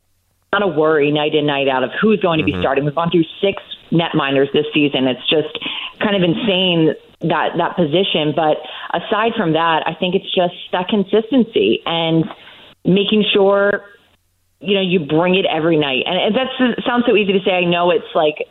Not 0.54 0.62
a 0.62 0.67
worry 0.67 1.12
night 1.12 1.34
in 1.34 1.48
night 1.48 1.67
out 1.67 1.84
of 1.84 1.89
who's 2.00 2.19
going 2.21 2.38
to 2.38 2.45
be 2.45 2.52
mm-hmm. 2.52 2.62
starting. 2.62 2.86
We've 2.86 2.95
gone 2.95 3.10
through 3.10 3.26
six 3.41 3.62
net 3.91 4.12
netminders 4.13 4.52
this 4.54 4.65
season. 4.74 5.08
It's 5.08 5.28
just 5.28 5.58
kind 6.00 6.15
of 6.15 6.21
insane 6.21 6.93
that 7.21 7.58
that 7.58 7.75
position. 7.75 8.34
But 8.36 8.58
aside 8.93 9.34
from 9.38 9.54
that, 9.54 9.84
I 9.86 9.93
think 9.93 10.15
it's 10.15 10.34
just 10.34 10.56
that 10.71 10.88
consistency 10.88 11.82
and 11.86 12.25
making 12.84 13.25
sure 13.34 13.82
you 14.60 14.75
know 14.75 14.82
you 14.82 14.99
bring 14.99 15.36
it 15.36 15.45
every 15.45 15.78
night. 15.78 16.04
And 16.06 16.36
that 16.36 16.47
sounds 16.86 17.06
so 17.08 17.15
easy 17.15 17.34
to 17.34 17.43
say. 17.45 17.51
I 17.51 17.65
know 17.65 17.91
it's 17.91 18.13
like 18.13 18.47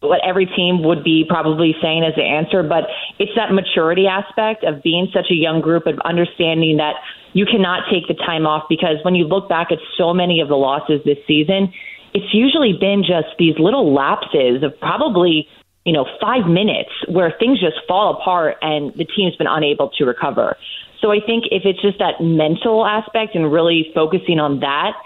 what 0.00 0.20
every 0.24 0.46
team 0.46 0.82
would 0.82 1.02
be 1.02 1.24
probably 1.28 1.74
saying 1.80 2.04
as 2.04 2.14
the 2.14 2.22
answer, 2.22 2.62
but 2.62 2.84
it's 3.18 3.32
that 3.34 3.52
maturity 3.52 4.06
aspect 4.06 4.62
of 4.64 4.82
being 4.82 5.08
such 5.12 5.26
a 5.30 5.34
young 5.34 5.60
group 5.60 5.86
of 5.86 5.98
understanding 6.04 6.76
that 6.76 6.94
you 7.32 7.46
cannot 7.46 7.84
take 7.90 8.06
the 8.08 8.14
time 8.14 8.46
off 8.46 8.64
because 8.68 8.96
when 9.02 9.14
you 9.14 9.24
look 9.24 9.48
back 9.48 9.68
at 9.72 9.78
so 9.96 10.12
many 10.12 10.40
of 10.40 10.48
the 10.48 10.54
losses 10.54 11.00
this 11.04 11.18
season, 11.26 11.72
it's 12.14 12.32
usually 12.32 12.72
been 12.72 13.02
just 13.02 13.36
these 13.38 13.54
little 13.58 13.92
lapses 13.92 14.62
of 14.62 14.78
probably 14.80 15.48
you 15.86 15.92
know, 15.92 16.04
five 16.20 16.50
minutes 16.50 16.90
where 17.08 17.32
things 17.38 17.60
just 17.60 17.76
fall 17.86 18.18
apart 18.18 18.56
and 18.60 18.92
the 18.94 19.04
team's 19.06 19.36
been 19.36 19.46
unable 19.46 19.88
to 19.90 20.04
recover. 20.04 20.56
So 21.00 21.12
I 21.12 21.20
think 21.24 21.44
if 21.52 21.62
it's 21.64 21.80
just 21.80 21.98
that 21.98 22.20
mental 22.20 22.84
aspect 22.84 23.36
and 23.36 23.52
really 23.52 23.92
focusing 23.94 24.40
on 24.40 24.60
that, 24.60 24.98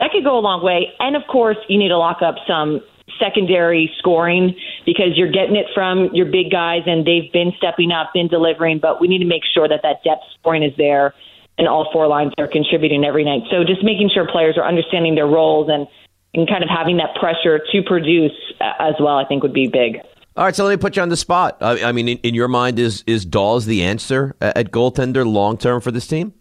that 0.00 0.10
could 0.10 0.24
go 0.24 0.38
a 0.38 0.40
long 0.40 0.64
way. 0.64 0.88
And 0.98 1.16
of 1.16 1.22
course, 1.30 1.58
you 1.68 1.78
need 1.78 1.88
to 1.88 1.98
lock 1.98 2.22
up 2.22 2.36
some 2.48 2.80
secondary 3.20 3.92
scoring 3.98 4.56
because 4.86 5.12
you're 5.16 5.30
getting 5.30 5.54
it 5.54 5.66
from 5.74 6.08
your 6.14 6.24
big 6.24 6.50
guys 6.50 6.80
and 6.86 7.04
they've 7.04 7.30
been 7.30 7.52
stepping 7.58 7.92
up, 7.92 8.14
been 8.14 8.28
delivering, 8.28 8.78
but 8.80 9.02
we 9.02 9.08
need 9.08 9.18
to 9.18 9.28
make 9.28 9.42
sure 9.52 9.68
that 9.68 9.80
that 9.82 10.02
depth 10.02 10.24
scoring 10.40 10.62
is 10.62 10.72
there 10.78 11.12
and 11.58 11.68
all 11.68 11.92
four 11.92 12.08
lines 12.08 12.32
are 12.38 12.48
contributing 12.48 13.04
every 13.04 13.24
night. 13.24 13.42
So 13.50 13.64
just 13.68 13.84
making 13.84 14.08
sure 14.14 14.26
players 14.26 14.56
are 14.56 14.64
understanding 14.64 15.14
their 15.14 15.26
roles 15.26 15.68
and, 15.68 15.86
and 16.32 16.48
kind 16.48 16.64
of 16.64 16.70
having 16.70 16.96
that 16.96 17.14
pressure 17.20 17.60
to 17.60 17.82
produce 17.82 18.32
uh, 18.62 18.72
as 18.80 18.94
well, 18.98 19.18
I 19.18 19.26
think 19.26 19.42
would 19.42 19.52
be 19.52 19.68
big. 19.68 20.00
All 20.34 20.44
right, 20.44 20.56
so 20.56 20.64
let 20.64 20.70
me 20.70 20.80
put 20.80 20.96
you 20.96 21.02
on 21.02 21.10
the 21.10 21.16
spot. 21.16 21.58
I, 21.60 21.84
I 21.84 21.92
mean, 21.92 22.08
in, 22.08 22.18
in, 22.18 22.34
your 22.34 22.48
mind, 22.48 22.78
is 22.78 23.04
is 23.06 23.26
Daws 23.26 23.66
the 23.66 23.82
answer 23.82 24.34
at 24.40 24.70
goaltender 24.70 25.30
long 25.30 25.58
term 25.58 25.80
for 25.80 25.90
this 25.90 26.06
team? 26.06 26.32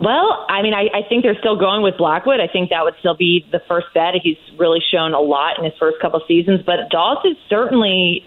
Well, 0.00 0.46
I 0.48 0.62
mean, 0.62 0.74
I, 0.74 0.88
I 0.94 1.08
think 1.08 1.24
they're 1.24 1.38
still 1.40 1.58
going 1.58 1.82
with 1.82 1.96
Blackwood. 1.96 2.38
I 2.38 2.46
think 2.46 2.70
that 2.70 2.84
would 2.84 2.94
still 3.00 3.16
be 3.16 3.44
the 3.50 3.60
first 3.66 3.86
bet. 3.94 4.14
He's 4.22 4.36
really 4.56 4.80
shown 4.92 5.12
a 5.12 5.20
lot 5.20 5.58
in 5.58 5.64
his 5.64 5.74
first 5.80 5.96
couple 6.00 6.22
seasons, 6.28 6.60
but 6.64 6.88
Daws 6.90 7.18
has 7.24 7.36
certainly 7.48 8.24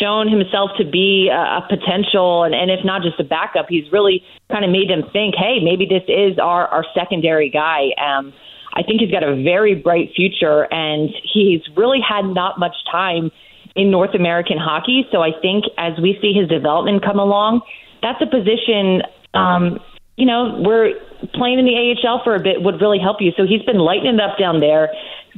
shown 0.00 0.28
himself 0.28 0.70
to 0.78 0.84
be 0.84 1.30
a 1.32 1.60
potential, 1.68 2.44
and, 2.44 2.54
and 2.54 2.70
if 2.70 2.84
not 2.84 3.02
just 3.02 3.20
a 3.20 3.24
backup, 3.24 3.66
he's 3.68 3.90
really 3.92 4.22
kind 4.50 4.64
of 4.64 4.70
made 4.70 4.88
them 4.88 5.02
think, 5.12 5.34
hey, 5.36 5.58
maybe 5.62 5.86
this 5.86 6.02
is 6.08 6.38
our, 6.38 6.66
our 6.68 6.84
secondary 6.94 7.50
guy. 7.50 7.90
Um, 8.00 8.32
I 8.78 8.84
think 8.84 9.00
he's 9.00 9.10
got 9.10 9.24
a 9.24 9.34
very 9.34 9.74
bright 9.74 10.10
future, 10.14 10.72
and 10.72 11.10
he's 11.34 11.60
really 11.76 11.98
had 12.00 12.24
not 12.24 12.60
much 12.60 12.76
time 12.90 13.32
in 13.74 13.90
North 13.90 14.14
American 14.14 14.56
hockey. 14.56 15.04
So 15.10 15.20
I 15.20 15.32
think 15.42 15.64
as 15.76 15.98
we 16.00 16.16
see 16.22 16.32
his 16.32 16.48
development 16.48 17.02
come 17.04 17.18
along, 17.18 17.62
that's 18.02 18.22
a 18.22 18.26
position, 18.26 19.02
um, 19.34 19.80
you 20.16 20.26
know, 20.26 20.60
where 20.62 20.94
playing 21.34 21.58
in 21.58 21.64
the 21.64 21.74
AHL 21.74 22.22
for 22.22 22.36
a 22.36 22.40
bit 22.40 22.62
would 22.62 22.80
really 22.80 23.00
help 23.00 23.16
you. 23.20 23.32
So 23.36 23.44
he's 23.46 23.62
been 23.62 23.78
lighting 23.78 24.14
it 24.14 24.20
up 24.20 24.38
down 24.38 24.60
there, 24.60 24.90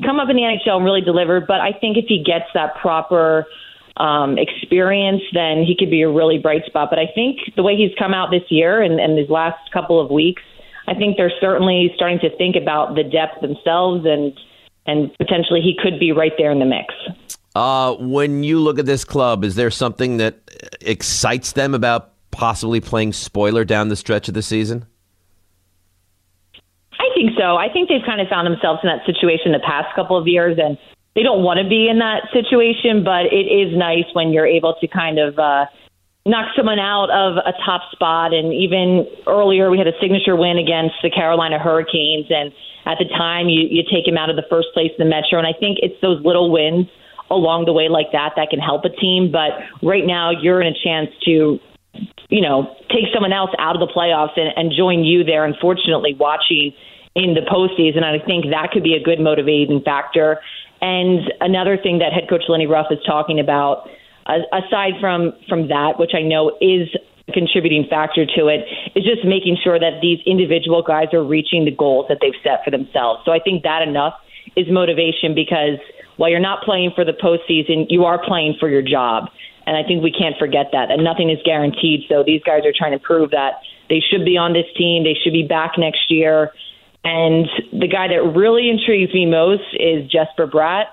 come 0.05 0.21
up 0.21 0.29
in 0.29 0.37
the 0.37 0.43
NHL 0.43 0.77
and 0.77 0.85
really 0.85 1.01
deliver. 1.01 1.41
But 1.41 1.61
I 1.61 1.73
think 1.73 1.97
if 1.97 2.05
he 2.09 2.23
gets 2.23 2.45
that 2.53 2.77
proper 2.77 3.47
um, 3.97 4.37
experience, 4.37 5.23
then 5.33 5.65
he 5.65 5.75
could 5.79 5.91
be 5.91 6.03
a 6.03 6.11
really 6.11 6.39
bright 6.39 6.65
spot. 6.67 6.91
But 6.91 6.99
I 6.99 7.09
think 7.15 7.39
the 7.57 7.63
way 7.63 7.77
he's 7.77 7.93
come 7.99 8.13
out 8.13 8.31
this 8.31 8.45
year 8.51 8.83
and, 8.83 9.01
and 9.01 9.17
these 9.17 9.31
last 9.31 9.71
couple 9.73 9.99
of 9.99 10.11
weeks, 10.11 10.43
I 10.91 10.95
think 10.95 11.17
they're 11.17 11.33
certainly 11.41 11.93
starting 11.95 12.19
to 12.19 12.37
think 12.37 12.57
about 12.57 12.97
the 12.97 13.05
depth 13.05 13.41
themselves 13.41 14.05
and 14.05 14.39
and 14.87 15.17
potentially 15.19 15.61
he 15.61 15.77
could 15.81 16.01
be 16.01 16.11
right 16.11 16.33
there 16.37 16.51
in 16.51 16.59
the 16.59 16.65
mix. 16.65 16.93
Uh, 17.55 17.95
when 17.95 18.43
you 18.43 18.59
look 18.59 18.79
at 18.79 18.87
this 18.87 19.05
club, 19.05 19.45
is 19.45 19.55
there 19.55 19.71
something 19.71 20.17
that 20.17 20.39
excites 20.81 21.53
them 21.53 21.75
about 21.75 22.13
possibly 22.31 22.81
playing 22.81 23.13
spoiler 23.13 23.65
down 23.65 23.89
the 23.89 23.97
stretch 23.97 24.27
of 24.29 24.35
the 24.35 24.43
season? 24.43 24.87
I 26.99 27.07
think 27.15 27.33
so. 27.39 27.57
I 27.57 27.69
think 27.73 27.89
they've 27.89 28.05
kind 28.05 28.21
of 28.21 28.29
found 28.29 28.47
themselves 28.47 28.81
in 28.83 28.89
that 28.89 29.05
situation 29.07 29.53
the 29.53 29.61
past 29.65 29.95
couple 29.95 30.17
of 30.17 30.27
years, 30.27 30.59
and 30.59 30.79
they 31.15 31.23
don't 31.23 31.43
want 31.43 31.59
to 31.59 31.69
be 31.69 31.89
in 31.89 31.99
that 31.99 32.29
situation, 32.33 33.05
but 33.05 33.27
it 33.27 33.47
is 33.47 33.77
nice 33.77 34.07
when 34.13 34.33
you're 34.33 34.47
able 34.47 34.75
to 34.81 34.89
kind 34.89 35.19
of 35.19 35.39
uh, 35.39 35.67
knock 36.31 36.55
someone 36.57 36.79
out 36.79 37.11
of 37.11 37.37
a 37.43 37.53
top 37.67 37.83
spot. 37.91 38.33
And 38.33 38.55
even 38.55 39.07
earlier, 39.27 39.71
we 39.71 39.79
had 39.79 39.89
a 39.89 39.99
signature 40.01 40.37
win 40.37 40.57
against 40.57 40.95
the 41.03 41.11
Carolina 41.11 41.59
Hurricanes, 41.59 42.31
and 42.31 42.53
at 42.87 42.97
the 42.99 43.05
time, 43.05 43.49
you, 43.49 43.67
you 43.69 43.83
take 43.83 44.07
him 44.07 44.17
out 44.17 44.31
of 44.31 44.37
the 44.37 44.47
first 44.49 44.69
place 44.73 44.91
in 44.97 45.05
the 45.05 45.11
Metro. 45.11 45.37
And 45.37 45.47
I 45.47 45.53
think 45.53 45.79
it's 45.83 46.01
those 46.01 46.25
little 46.25 46.51
wins 46.51 46.87
along 47.31 47.67
the 47.67 47.73
way 47.73 47.89
like 47.91 48.13
that 48.13 48.33
that 48.37 48.49
can 48.49 48.59
help 48.59 48.85
a 48.87 48.89
team. 48.89 49.31
But 49.31 49.59
right 49.87 50.07
now, 50.07 50.31
you're 50.31 50.63
in 50.63 50.67
a 50.67 50.79
chance 50.79 51.11
to 51.27 51.61
you 52.29 52.41
know, 52.41 52.77
take 52.89 53.11
someone 53.13 53.33
else 53.33 53.51
out 53.59 53.75
of 53.75 53.81
the 53.81 53.93
playoffs 53.93 54.39
and, 54.39 54.51
and 54.57 54.73
join 54.77 55.05
you 55.05 55.25
there. 55.25 55.45
Unfortunately, 55.45 56.15
watching 56.19 56.73
in 57.15 57.35
the 57.35 57.41
postseason, 57.41 58.05
and 58.05 58.23
I 58.23 58.25
think 58.25 58.47
that 58.51 58.71
could 58.73 58.85
be 58.85 58.95
a 58.95 59.03
good 59.03 59.19
motivating 59.19 59.83
factor. 59.83 60.39
And 60.81 61.21
another 61.41 61.77
thing 61.77 61.99
that 61.99 62.13
head 62.13 62.29
coach 62.31 62.45
Lindy 62.49 62.67
Ruff 62.67 62.87
is 62.91 62.99
talking 63.05 63.41
about, 63.41 63.89
aside 64.53 64.95
from 65.01 65.33
from 65.49 65.69
that, 65.69 65.99
which 65.99 66.13
I 66.15 66.23
know 66.23 66.53
is 66.61 66.89
a 67.29 67.33
contributing 67.33 67.87
factor 67.89 68.27
to 68.27 68.49
it, 68.49 68.67
is 68.95 69.05
just 69.05 69.25
making 69.25 69.59
sure 69.63 69.79
that 69.79 70.01
these 70.03 70.19
individual 70.27 70.83
guys 70.83 71.13
are 71.13 71.25
reaching 71.25 71.65
the 71.65 71.75
goals 71.75 72.07
that 72.09 72.19
they've 72.21 72.39
set 72.43 72.65
for 72.65 72.71
themselves. 72.71 73.23
So 73.25 73.33
I 73.33 73.39
think 73.39 73.63
that 73.63 73.83
enough 73.83 74.15
is 74.57 74.67
motivation 74.71 75.35
because 75.35 75.79
while 76.17 76.31
you're 76.31 76.41
not 76.41 76.63
playing 76.65 76.93
for 76.95 77.05
the 77.05 77.13
postseason, 77.13 77.87
you 77.89 78.05
are 78.05 78.21
playing 78.23 78.57
for 78.61 78.69
your 78.69 78.83
job. 78.83 79.31
And 79.67 79.77
I 79.77 79.87
think 79.87 80.03
we 80.03 80.11
can't 80.11 80.37
forget 80.39 80.67
that. 80.73 80.91
And 80.91 81.05
nothing 81.05 81.31
is 81.31 81.39
guaranteed. 81.45 82.05
So 82.09 82.25
these 82.25 82.43
guys 82.43 82.65
are 82.65 82.73
trying 82.77 82.93
to 82.93 82.99
prove 82.99 83.31
that 83.31 83.63
they 83.89 84.01
should 84.01 84.25
be 84.25 84.37
on 84.37 84.53
this 84.53 84.67
team. 84.77 85.05
They 85.05 85.17
should 85.23 85.33
be 85.33 85.47
back 85.47 85.73
next 85.79 86.11
year. 86.11 86.51
And 87.05 87.49
the 87.73 87.89
guy 87.89 88.09
that 88.09 88.23
really 88.37 88.69
intrigues 88.69 89.15
me 89.15 89.27
most 89.27 89.65
is 89.75 90.11
Jesper 90.11 90.47
Bratt 90.47 90.93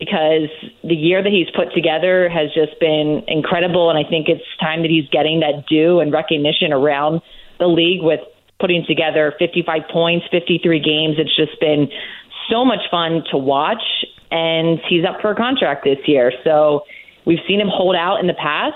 because 0.00 0.48
the 0.82 0.96
year 0.96 1.22
that 1.22 1.30
he's 1.30 1.48
put 1.54 1.72
together 1.74 2.28
has 2.28 2.48
just 2.54 2.80
been 2.80 3.22
incredible. 3.28 3.90
And 3.90 3.98
I 3.98 4.08
think 4.08 4.28
it's 4.28 4.42
time 4.58 4.80
that 4.80 4.90
he's 4.90 5.06
getting 5.10 5.40
that 5.40 5.66
due 5.68 6.00
and 6.00 6.10
recognition 6.10 6.72
around 6.72 7.20
the 7.60 7.66
league 7.68 8.02
with 8.02 8.20
putting 8.58 8.84
together 8.88 9.34
55 9.38 9.82
points, 9.92 10.26
53 10.30 10.80
games. 10.80 11.16
It's 11.18 11.36
just 11.36 11.60
been 11.60 11.88
so 12.50 12.64
much 12.64 12.80
fun 12.90 13.22
to 13.30 13.36
watch. 13.36 13.82
And 14.30 14.80
he's 14.88 15.04
up 15.04 15.20
for 15.20 15.30
a 15.32 15.36
contract 15.36 15.84
this 15.84 15.98
year. 16.06 16.32
So 16.44 16.82
we've 17.26 17.44
seen 17.46 17.60
him 17.60 17.68
hold 17.68 17.94
out 17.94 18.20
in 18.20 18.26
the 18.26 18.34
past. 18.34 18.74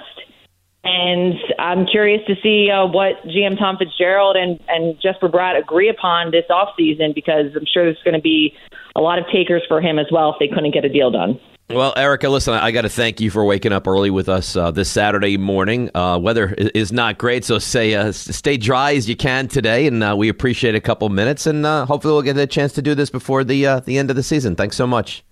And 0.85 1.35
I'm 1.59 1.87
curious 1.87 2.21
to 2.27 2.35
see 2.43 2.71
uh, 2.71 2.87
what 2.87 3.23
GM 3.27 3.59
Tom 3.59 3.79
Fitzgerald 3.79 4.37
and, 4.37 4.61
and 4.69 5.01
Jesper 5.01 5.29
Bratt 5.29 5.59
agree 5.59 5.89
upon 5.89 6.31
this 6.31 6.45
offseason 6.51 7.15
because 7.15 7.47
I'm 7.57 7.65
sure 7.65 7.85
there's 7.85 8.03
going 8.05 8.15
to 8.15 8.21
be 8.21 8.55
a 8.95 9.01
lot 9.01 9.19
of 9.19 9.25
takers 9.33 9.63
for 9.67 9.81
him 9.81 9.99
as 9.99 10.07
well 10.13 10.31
if 10.31 10.37
they 10.39 10.49
couldn't 10.49 10.73
get 10.73 10.85
a 10.85 10.91
deal 10.91 11.11
done. 11.11 11.41
Well, 11.71 11.95
Erika, 11.97 12.29
listen, 12.29 12.53
I 12.53 12.73
got 12.73 12.83
to 12.83 12.91
thank 12.91 13.23
you 13.23 13.31
for 13.31 13.43
waking 13.43 13.73
up 13.73 13.89
early 13.89 14.11
with 14.11 14.29
us 14.29 14.55
uh, 14.55 14.71
this 14.71 14.91
Saturday 14.91 15.39
morning. 15.39 15.91
Uh, 15.95 16.19
weather 16.19 16.53
is 16.53 16.93
not 16.93 17.17
great, 17.17 17.43
so 17.43 17.59
say 17.59 17.95
uh, 17.95 18.13
stay 18.13 18.59
dry 18.59 18.95
as 18.95 19.09
you 19.09 19.17
can 19.17 19.49
today, 19.49 19.87
and 19.87 20.05
uh, 20.05 20.15
we 20.17 20.29
appreciate 20.29 20.75
a 20.75 20.81
couple 20.81 21.09
minutes, 21.09 21.47
and 21.47 21.65
uh, 21.65 21.87
hopefully 21.87 22.13
we'll 22.13 22.23
get 22.23 22.37
a 22.37 22.47
chance 22.47 22.75
to 22.75 22.83
do 22.83 22.95
this 22.95 23.09
before 23.09 23.45
the 23.45 23.67
uh, 23.67 23.81
the 23.81 23.97
end 23.97 24.11
of 24.11 24.17
the 24.17 24.23
season. 24.23 24.55
Thanks 24.55 24.77
so 24.77 24.87
much. 24.87 25.25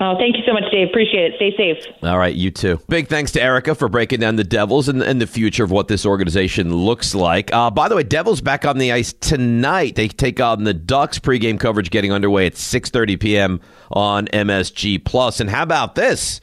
Oh, 0.00 0.16
thank 0.18 0.36
you 0.36 0.42
so 0.46 0.52
much, 0.52 0.64
Dave. 0.72 0.88
Appreciate 0.88 1.32
it. 1.32 1.36
Stay 1.36 1.54
safe. 1.56 1.94
All 2.02 2.18
right, 2.18 2.34
you 2.34 2.50
too. 2.50 2.80
Big 2.88 3.08
thanks 3.08 3.30
to 3.32 3.42
Erika 3.42 3.74
for 3.74 3.88
breaking 3.88 4.20
down 4.20 4.36
the 4.36 4.44
Devils 4.44 4.88
and, 4.88 5.02
and 5.02 5.20
the 5.20 5.26
future 5.26 5.62
of 5.64 5.70
what 5.70 5.86
this 5.86 6.06
organization 6.06 6.74
looks 6.74 7.14
like. 7.14 7.52
Uh, 7.52 7.70
by 7.70 7.88
the 7.88 7.94
way, 7.94 8.02
Devils 8.02 8.40
back 8.40 8.64
on 8.64 8.78
the 8.78 8.90
ice 8.90 9.12
tonight. 9.12 9.94
They 9.94 10.08
take 10.08 10.40
on 10.40 10.64
the 10.64 10.74
Ducks. 10.74 11.18
Pregame 11.18 11.60
coverage 11.60 11.90
getting 11.90 12.10
underway 12.10 12.46
at 12.46 12.54
6:30 12.54 13.20
p.m. 13.20 13.60
on 13.90 14.26
MSG 14.28 15.04
Plus. 15.04 15.40
And 15.40 15.50
how 15.50 15.62
about 15.62 15.94
this? 15.94 16.40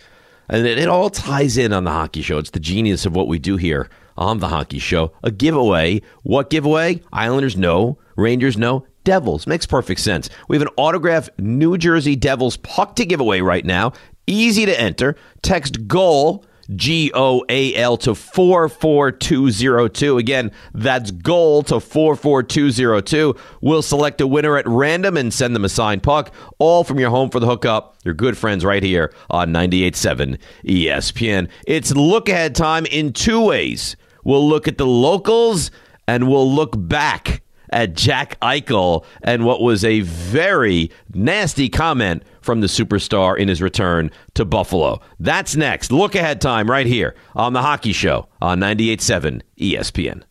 And 0.47 0.65
it, 0.65 0.77
it 0.77 0.87
all 0.87 1.09
ties 1.09 1.57
in 1.57 1.73
on 1.73 1.83
the 1.83 1.91
hockey 1.91 2.21
show. 2.21 2.37
It's 2.37 2.51
the 2.51 2.59
genius 2.59 3.05
of 3.05 3.15
what 3.15 3.27
we 3.27 3.39
do 3.39 3.57
here 3.57 3.89
on 4.15 4.39
the 4.39 4.49
hockey 4.49 4.79
show. 4.79 5.11
A 5.23 5.31
giveaway. 5.31 6.01
What 6.23 6.49
giveaway? 6.49 7.01
Islanders 7.11 7.57
no. 7.57 7.97
Rangers 8.15 8.57
know. 8.57 8.85
Devils. 9.03 9.47
Makes 9.47 9.65
perfect 9.65 9.99
sense. 9.99 10.29
We 10.47 10.57
have 10.57 10.65
an 10.65 10.73
autographed 10.77 11.31
New 11.39 11.77
Jersey 11.77 12.15
Devils 12.15 12.57
puck 12.57 12.95
to 12.97 13.05
give 13.05 13.19
away 13.19 13.41
right 13.41 13.65
now. 13.65 13.93
Easy 14.27 14.65
to 14.65 14.79
enter. 14.79 15.15
Text 15.41 15.87
GOAL, 15.87 16.45
G 16.75 17.11
O 17.15 17.43
A 17.49 17.73
L, 17.75 17.97
to 17.97 18.13
44202. 18.13 20.17
Again, 20.17 20.51
that's 20.73 21.09
GOAL 21.09 21.63
to 21.63 21.79
44202. 21.79 23.35
We'll 23.61 23.81
select 23.81 24.21
a 24.21 24.27
winner 24.27 24.57
at 24.57 24.67
random 24.67 25.17
and 25.17 25.33
send 25.33 25.55
them 25.55 25.65
a 25.65 25.69
signed 25.69 26.03
puck, 26.03 26.31
all 26.59 26.83
from 26.83 26.99
your 26.99 27.09
home 27.09 27.31
for 27.31 27.39
the 27.39 27.47
hookup. 27.47 27.97
Your 28.05 28.13
good 28.13 28.37
friends 28.37 28.63
right 28.63 28.83
here 28.83 29.11
on 29.31 29.51
98.7 29.51 30.37
ESPN. 30.63 31.49
It's 31.65 31.95
look 31.95 32.29
ahead 32.29 32.53
time 32.53 32.85
in 32.85 33.13
two 33.13 33.43
ways. 33.43 33.95
We'll 34.23 34.47
look 34.47 34.67
at 34.67 34.77
the 34.77 34.85
locals 34.85 35.71
and 36.07 36.29
we'll 36.29 36.53
look 36.53 36.73
back 36.75 37.41
at 37.71 37.93
Jack 37.93 38.39
Eichel 38.41 39.05
and 39.21 39.45
what 39.45 39.61
was 39.61 39.83
a 39.83 40.01
very 40.01 40.91
nasty 41.13 41.69
comment 41.69 42.23
from 42.41 42.61
the 42.61 42.67
superstar 42.67 43.37
in 43.37 43.47
his 43.47 43.61
return 43.61 44.11
to 44.33 44.45
Buffalo. 44.45 45.01
That's 45.19 45.55
next. 45.55 45.91
Look 45.91 46.15
ahead 46.15 46.41
time 46.41 46.69
right 46.69 46.87
here 46.87 47.15
on 47.35 47.53
The 47.53 47.61
Hockey 47.61 47.93
Show 47.93 48.27
on 48.41 48.59
98.7 48.59 49.41
ESPN. 49.57 50.23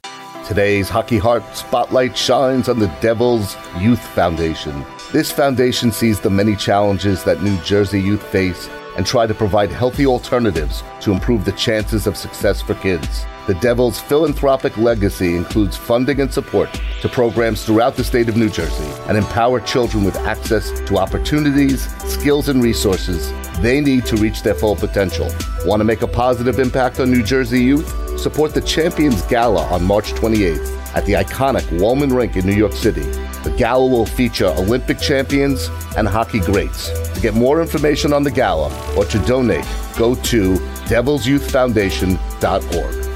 Today's 0.47 0.89
Hockey 0.89 1.19
Heart 1.19 1.45
spotlight 1.55 2.17
shines 2.17 2.71
on 2.71 2.79
the 2.79 2.87
Devils 3.03 3.55
Youth 3.79 4.01
Foundation. 4.01 4.85
This 5.13 5.31
foundation 5.31 5.93
sees 5.93 6.21
the 6.21 6.31
many 6.31 6.57
challenges 6.57 7.23
that 7.25 7.43
New 7.43 7.57
Jersey 7.63 8.01
youth 8.01 8.23
face 8.23 8.69
and 8.97 9.07
try 9.07 9.27
to 9.27 9.35
provide 9.35 9.71
healthy 9.71 10.07
alternatives 10.07 10.83
to 11.03 11.13
improve 11.13 11.45
the 11.45 11.53
chances 11.53 12.07
of 12.07 12.17
success 12.17 12.63
for 12.63 12.75
kids. 12.75 13.27
The 13.49 13.55
Devils' 13.55 13.99
philanthropic 13.99 14.77
legacy 14.77 15.35
includes 15.35 15.75
funding 15.75 16.21
and 16.21 16.31
support 16.31 16.69
to 17.01 17.09
programs 17.09 17.65
throughout 17.65 17.97
the 17.97 18.05
state 18.05 18.29
of 18.29 18.37
New 18.37 18.51
Jersey 18.51 18.85
and 19.09 19.17
empower 19.17 19.59
children 19.59 20.05
with 20.05 20.17
access 20.17 20.71
to 20.83 20.99
opportunities, 20.99 21.89
skills, 22.05 22.51
and 22.51 22.63
resources 22.63 23.33
they 23.63 23.81
need 23.81 24.05
to 24.05 24.17
reach 24.17 24.43
their 24.43 24.55
full 24.55 24.77
potential. 24.77 25.31
Want 25.65 25.81
to 25.81 25.85
make 25.85 26.03
a 26.03 26.07
positive 26.07 26.59
impact 26.59 27.01
on 27.01 27.11
New 27.11 27.23
Jersey 27.23 27.65
youth? 27.65 28.21
Support 28.21 28.53
the 28.53 28.61
Champions 28.61 29.23
Gala 29.23 29.65
on 29.69 29.83
March 29.83 30.13
28th 30.13 30.95
at 30.95 31.07
the 31.07 31.15
iconic 31.15 31.65
Wollman 31.81 32.13
Rink 32.13 32.37
in 32.37 32.45
New 32.45 32.53
York 32.53 32.75
City. 32.75 33.05
The 33.45 33.55
gala 33.57 33.87
will 33.87 34.05
feature 34.05 34.49
Olympic 34.59 35.01
champions 35.01 35.71
and 35.97 36.07
hockey 36.07 36.41
greats. 36.41 36.91
To 37.15 37.21
get 37.23 37.33
more 37.33 37.63
information 37.63 38.13
on 38.13 38.25
the 38.25 38.31
gala 38.31 38.71
or 38.95 39.07
to 39.07 39.19
donate, 39.21 39.65
go 39.97 40.17
to 40.17 40.57
devilsyouthfoundation.org. 40.85 43.08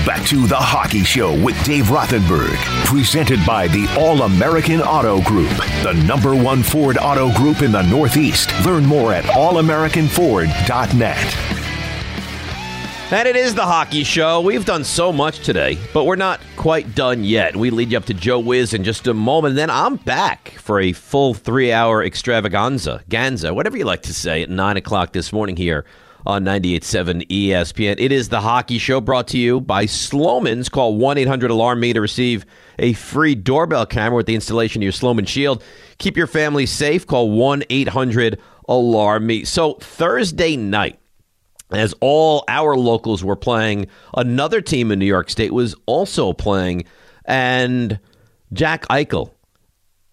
Back 0.06 0.24
to 0.28 0.46
the 0.46 0.56
Hockey 0.56 1.04
Show 1.04 1.34
with 1.44 1.60
Dave 1.66 1.86
Rothenberg, 1.86 2.56
presented 2.86 3.44
by 3.44 3.68
the 3.68 3.92
All 3.98 4.22
American 4.22 4.80
Auto 4.80 5.20
Group, 5.24 5.50
the 5.82 5.94
number 6.06 6.36
one 6.36 6.62
Ford 6.62 7.00
auto 7.02 7.34
group 7.34 7.64
in 7.64 7.72
the 7.72 7.82
Northeast. 7.82 8.52
Learn 8.64 8.86
more 8.86 9.14
at 9.14 9.24
allamericanford.net. 9.24 11.38
And 13.12 13.28
it 13.28 13.36
is 13.36 13.56
the 13.56 13.66
hockey 13.66 14.04
show. 14.04 14.42
We've 14.42 14.64
done 14.64 14.84
so 14.84 15.12
much 15.12 15.40
today, 15.40 15.80
but 15.92 16.04
we're 16.04 16.18
not 16.18 16.40
quite 16.56 16.94
done 16.94 17.24
yet. 17.24 17.56
We 17.56 17.72
lead 17.72 17.92
you 17.92 17.98
up 17.98 18.06
to 18.06 18.14
Joe 18.14 18.38
Wiz 18.38 18.76
in 18.76 18.84
just 18.84 19.08
a 19.08 19.14
moment. 19.16 19.54
And 19.54 19.58
then 19.58 19.72
I'm 19.72 19.96
back 19.96 20.50
for 20.60 20.80
a 20.80 20.92
full 20.92 21.34
three 21.34 21.72
hour 21.72 22.04
extravaganza, 22.04 23.04
Ganza, 23.10 23.56
whatever 23.56 23.76
you 23.76 23.86
like 23.86 24.04
to 24.04 24.14
say, 24.14 24.44
at 24.44 24.52
9 24.52 24.78
o'clock 24.78 25.14
this 25.14 25.34
morning 25.34 25.58
here 25.58 25.84
on 26.26 26.44
98.7 26.44 27.28
ESPN. 27.28 27.96
It 28.00 28.12
is 28.12 28.30
the 28.30 28.42
Hockey 28.42 28.78
Show 28.78 29.00
brought 29.00 29.28
to 29.30 29.38
you 29.38 29.62
by 29.62 29.86
Slomin's. 29.86 30.70
Call 30.70 30.96
1 30.96 31.18
800 31.18 31.52
Alarm 31.52 31.80
Me 31.80 31.94
to 31.94 32.02
receive 32.02 32.46
a 32.80 32.94
free 32.94 33.36
doorbell 33.36 33.86
camera 33.86 34.18
with 34.18 34.26
the 34.26 34.36
installation 34.36 34.82
of 34.82 34.84
your 34.84 34.92
Sloman 34.92 35.26
Shield. 35.26 35.64
Keep 35.98 36.18
your 36.18 36.28
family 36.28 36.66
safe. 36.66 37.06
Call 37.06 37.32
1 37.32 37.64
800 37.70 38.40
Alarm 38.68 39.28
Me. 39.28 39.44
So, 39.44 39.74
Thursday 39.76 40.58
night, 40.58 41.00
as 41.72 41.94
all 42.02 42.44
our 42.48 42.76
locals 42.76 43.24
were 43.24 43.36
playing, 43.36 43.88
another 44.16 44.62
team 44.62 44.92
in 44.92 45.00
New 45.00 45.06
York 45.06 45.30
State 45.30 45.54
was 45.54 45.76
also 45.86 46.34
playing, 46.34 46.86
and 47.26 48.00
Jack 48.54 48.88
Eichel 48.88 49.32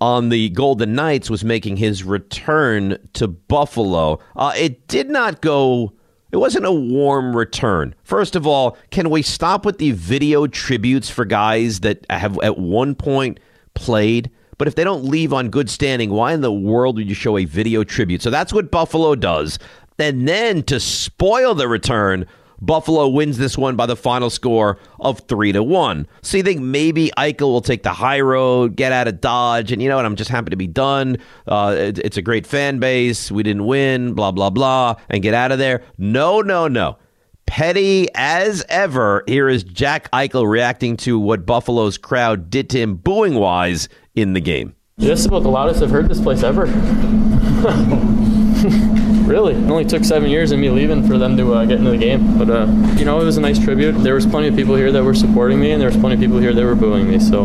on 0.00 0.30
the 0.30 0.50
Golden 0.50 0.94
Knights 0.94 1.30
was 1.30 1.44
making 1.44 1.76
his 1.76 2.02
return 2.02 2.98
to 3.12 3.28
Buffalo. 3.28 4.18
Uh, 4.34 4.52
it 4.56 4.88
did 4.88 5.08
not 5.08 5.40
go. 5.40 5.92
It 6.32 6.38
wasn't 6.38 6.64
a 6.64 6.72
warm 6.72 7.36
return. 7.36 7.94
First 8.04 8.36
of 8.36 8.46
all, 8.46 8.78
can 8.90 9.10
we 9.10 9.20
stop 9.20 9.66
with 9.66 9.76
the 9.76 9.90
video 9.90 10.46
tributes 10.46 11.10
for 11.10 11.26
guys 11.26 11.80
that 11.80 12.06
have 12.08 12.38
at 12.42 12.58
one 12.58 12.94
point 12.94 13.38
played? 13.74 14.30
But 14.56 14.66
if 14.66 14.74
they 14.74 14.82
don't 14.82 15.04
leave 15.04 15.34
on 15.34 15.50
good 15.50 15.68
standing, 15.68 16.10
why 16.10 16.32
in 16.32 16.40
the 16.40 16.52
world 16.52 16.96
would 16.96 17.08
you 17.08 17.14
show 17.14 17.36
a 17.36 17.44
video 17.44 17.84
tribute? 17.84 18.22
So 18.22 18.30
that's 18.30 18.52
what 18.52 18.70
Buffalo 18.70 19.14
does. 19.14 19.58
And 19.98 20.26
then 20.26 20.62
to 20.64 20.80
spoil 20.80 21.54
the 21.54 21.68
return, 21.68 22.26
Buffalo 22.62 23.08
wins 23.08 23.38
this 23.38 23.58
one 23.58 23.74
by 23.74 23.86
the 23.86 23.96
final 23.96 24.30
score 24.30 24.78
of 25.00 25.18
three 25.26 25.52
to 25.52 25.62
one. 25.62 26.06
So 26.22 26.36
you 26.36 26.44
think 26.44 26.60
maybe 26.60 27.10
Eichel 27.18 27.48
will 27.48 27.60
take 27.60 27.82
the 27.82 27.92
high 27.92 28.20
road, 28.20 28.76
get 28.76 28.92
out 28.92 29.08
of 29.08 29.20
Dodge, 29.20 29.72
and 29.72 29.82
you 29.82 29.88
know 29.88 29.96
what? 29.96 30.06
I'm 30.06 30.16
just 30.16 30.30
happy 30.30 30.50
to 30.50 30.56
be 30.56 30.68
done. 30.68 31.18
Uh, 31.46 31.74
it, 31.76 31.98
it's 31.98 32.16
a 32.16 32.22
great 32.22 32.46
fan 32.46 32.78
base. 32.78 33.32
We 33.32 33.42
didn't 33.42 33.66
win, 33.66 34.14
blah 34.14 34.30
blah 34.30 34.50
blah, 34.50 34.94
and 35.10 35.22
get 35.22 35.34
out 35.34 35.50
of 35.50 35.58
there. 35.58 35.82
No, 35.98 36.40
no, 36.40 36.68
no. 36.68 36.98
Petty 37.46 38.08
as 38.14 38.64
ever. 38.68 39.24
Here 39.26 39.48
is 39.48 39.64
Jack 39.64 40.08
Eichel 40.12 40.48
reacting 40.48 40.96
to 40.98 41.18
what 41.18 41.44
Buffalo's 41.44 41.98
crowd 41.98 42.48
did 42.48 42.70
to 42.70 42.78
him, 42.78 42.94
booing 42.94 43.34
wise, 43.34 43.88
in 44.14 44.34
the 44.34 44.40
game. 44.40 44.76
Is 44.98 45.26
about 45.26 45.42
the 45.42 45.48
loudest 45.48 45.82
I've 45.82 45.90
heard 45.90 46.08
this 46.08 46.20
place 46.20 46.44
ever. 46.44 46.66
really. 49.26 49.54
It 49.54 49.70
only 49.70 49.84
took 49.84 50.04
seven 50.04 50.30
years 50.30 50.52
of 50.52 50.58
me 50.58 50.70
leaving 50.70 51.06
for 51.06 51.18
them 51.18 51.36
to 51.36 51.54
uh, 51.54 51.64
get 51.64 51.78
into 51.78 51.90
the 51.90 51.96
game. 51.96 52.38
But, 52.38 52.50
uh, 52.50 52.66
you 52.96 53.04
know, 53.04 53.20
it 53.20 53.24
was 53.24 53.36
a 53.36 53.40
nice 53.40 53.58
tribute. 53.58 53.92
There 53.92 54.14
was 54.14 54.26
plenty 54.26 54.48
of 54.48 54.56
people 54.56 54.74
here 54.74 54.92
that 54.92 55.02
were 55.02 55.14
supporting 55.14 55.60
me, 55.60 55.72
and 55.72 55.80
there 55.80 55.88
was 55.88 55.96
plenty 55.96 56.14
of 56.16 56.20
people 56.20 56.38
here 56.38 56.52
that 56.52 56.64
were 56.64 56.74
booing 56.74 57.08
me. 57.08 57.18
So 57.18 57.44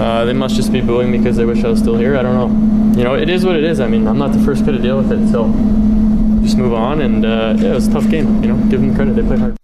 uh, 0.00 0.24
they 0.24 0.32
must 0.32 0.56
just 0.56 0.72
be 0.72 0.80
booing 0.80 1.10
me 1.10 1.18
because 1.18 1.36
they 1.36 1.44
wish 1.44 1.64
I 1.64 1.68
was 1.68 1.78
still 1.78 1.96
here. 1.96 2.16
I 2.16 2.22
don't 2.22 2.34
know. 2.34 2.98
You 2.98 3.04
know, 3.04 3.14
it 3.14 3.28
is 3.28 3.44
what 3.44 3.56
it 3.56 3.64
is. 3.64 3.80
I 3.80 3.88
mean, 3.88 4.06
I'm 4.06 4.18
not 4.18 4.32
the 4.32 4.40
first 4.40 4.64
kid 4.64 4.72
to 4.72 4.78
deal 4.78 4.96
with 4.96 5.12
it. 5.12 5.30
So 5.30 5.44
just 6.42 6.56
move 6.56 6.74
on. 6.74 7.00
And, 7.00 7.24
uh, 7.24 7.54
yeah, 7.58 7.72
it 7.72 7.74
was 7.74 7.88
a 7.88 7.92
tough 7.92 8.08
game. 8.08 8.42
You 8.42 8.52
know, 8.52 8.70
give 8.70 8.80
them 8.80 8.94
credit. 8.94 9.16
They 9.16 9.22
played 9.22 9.40
hard. 9.40 9.56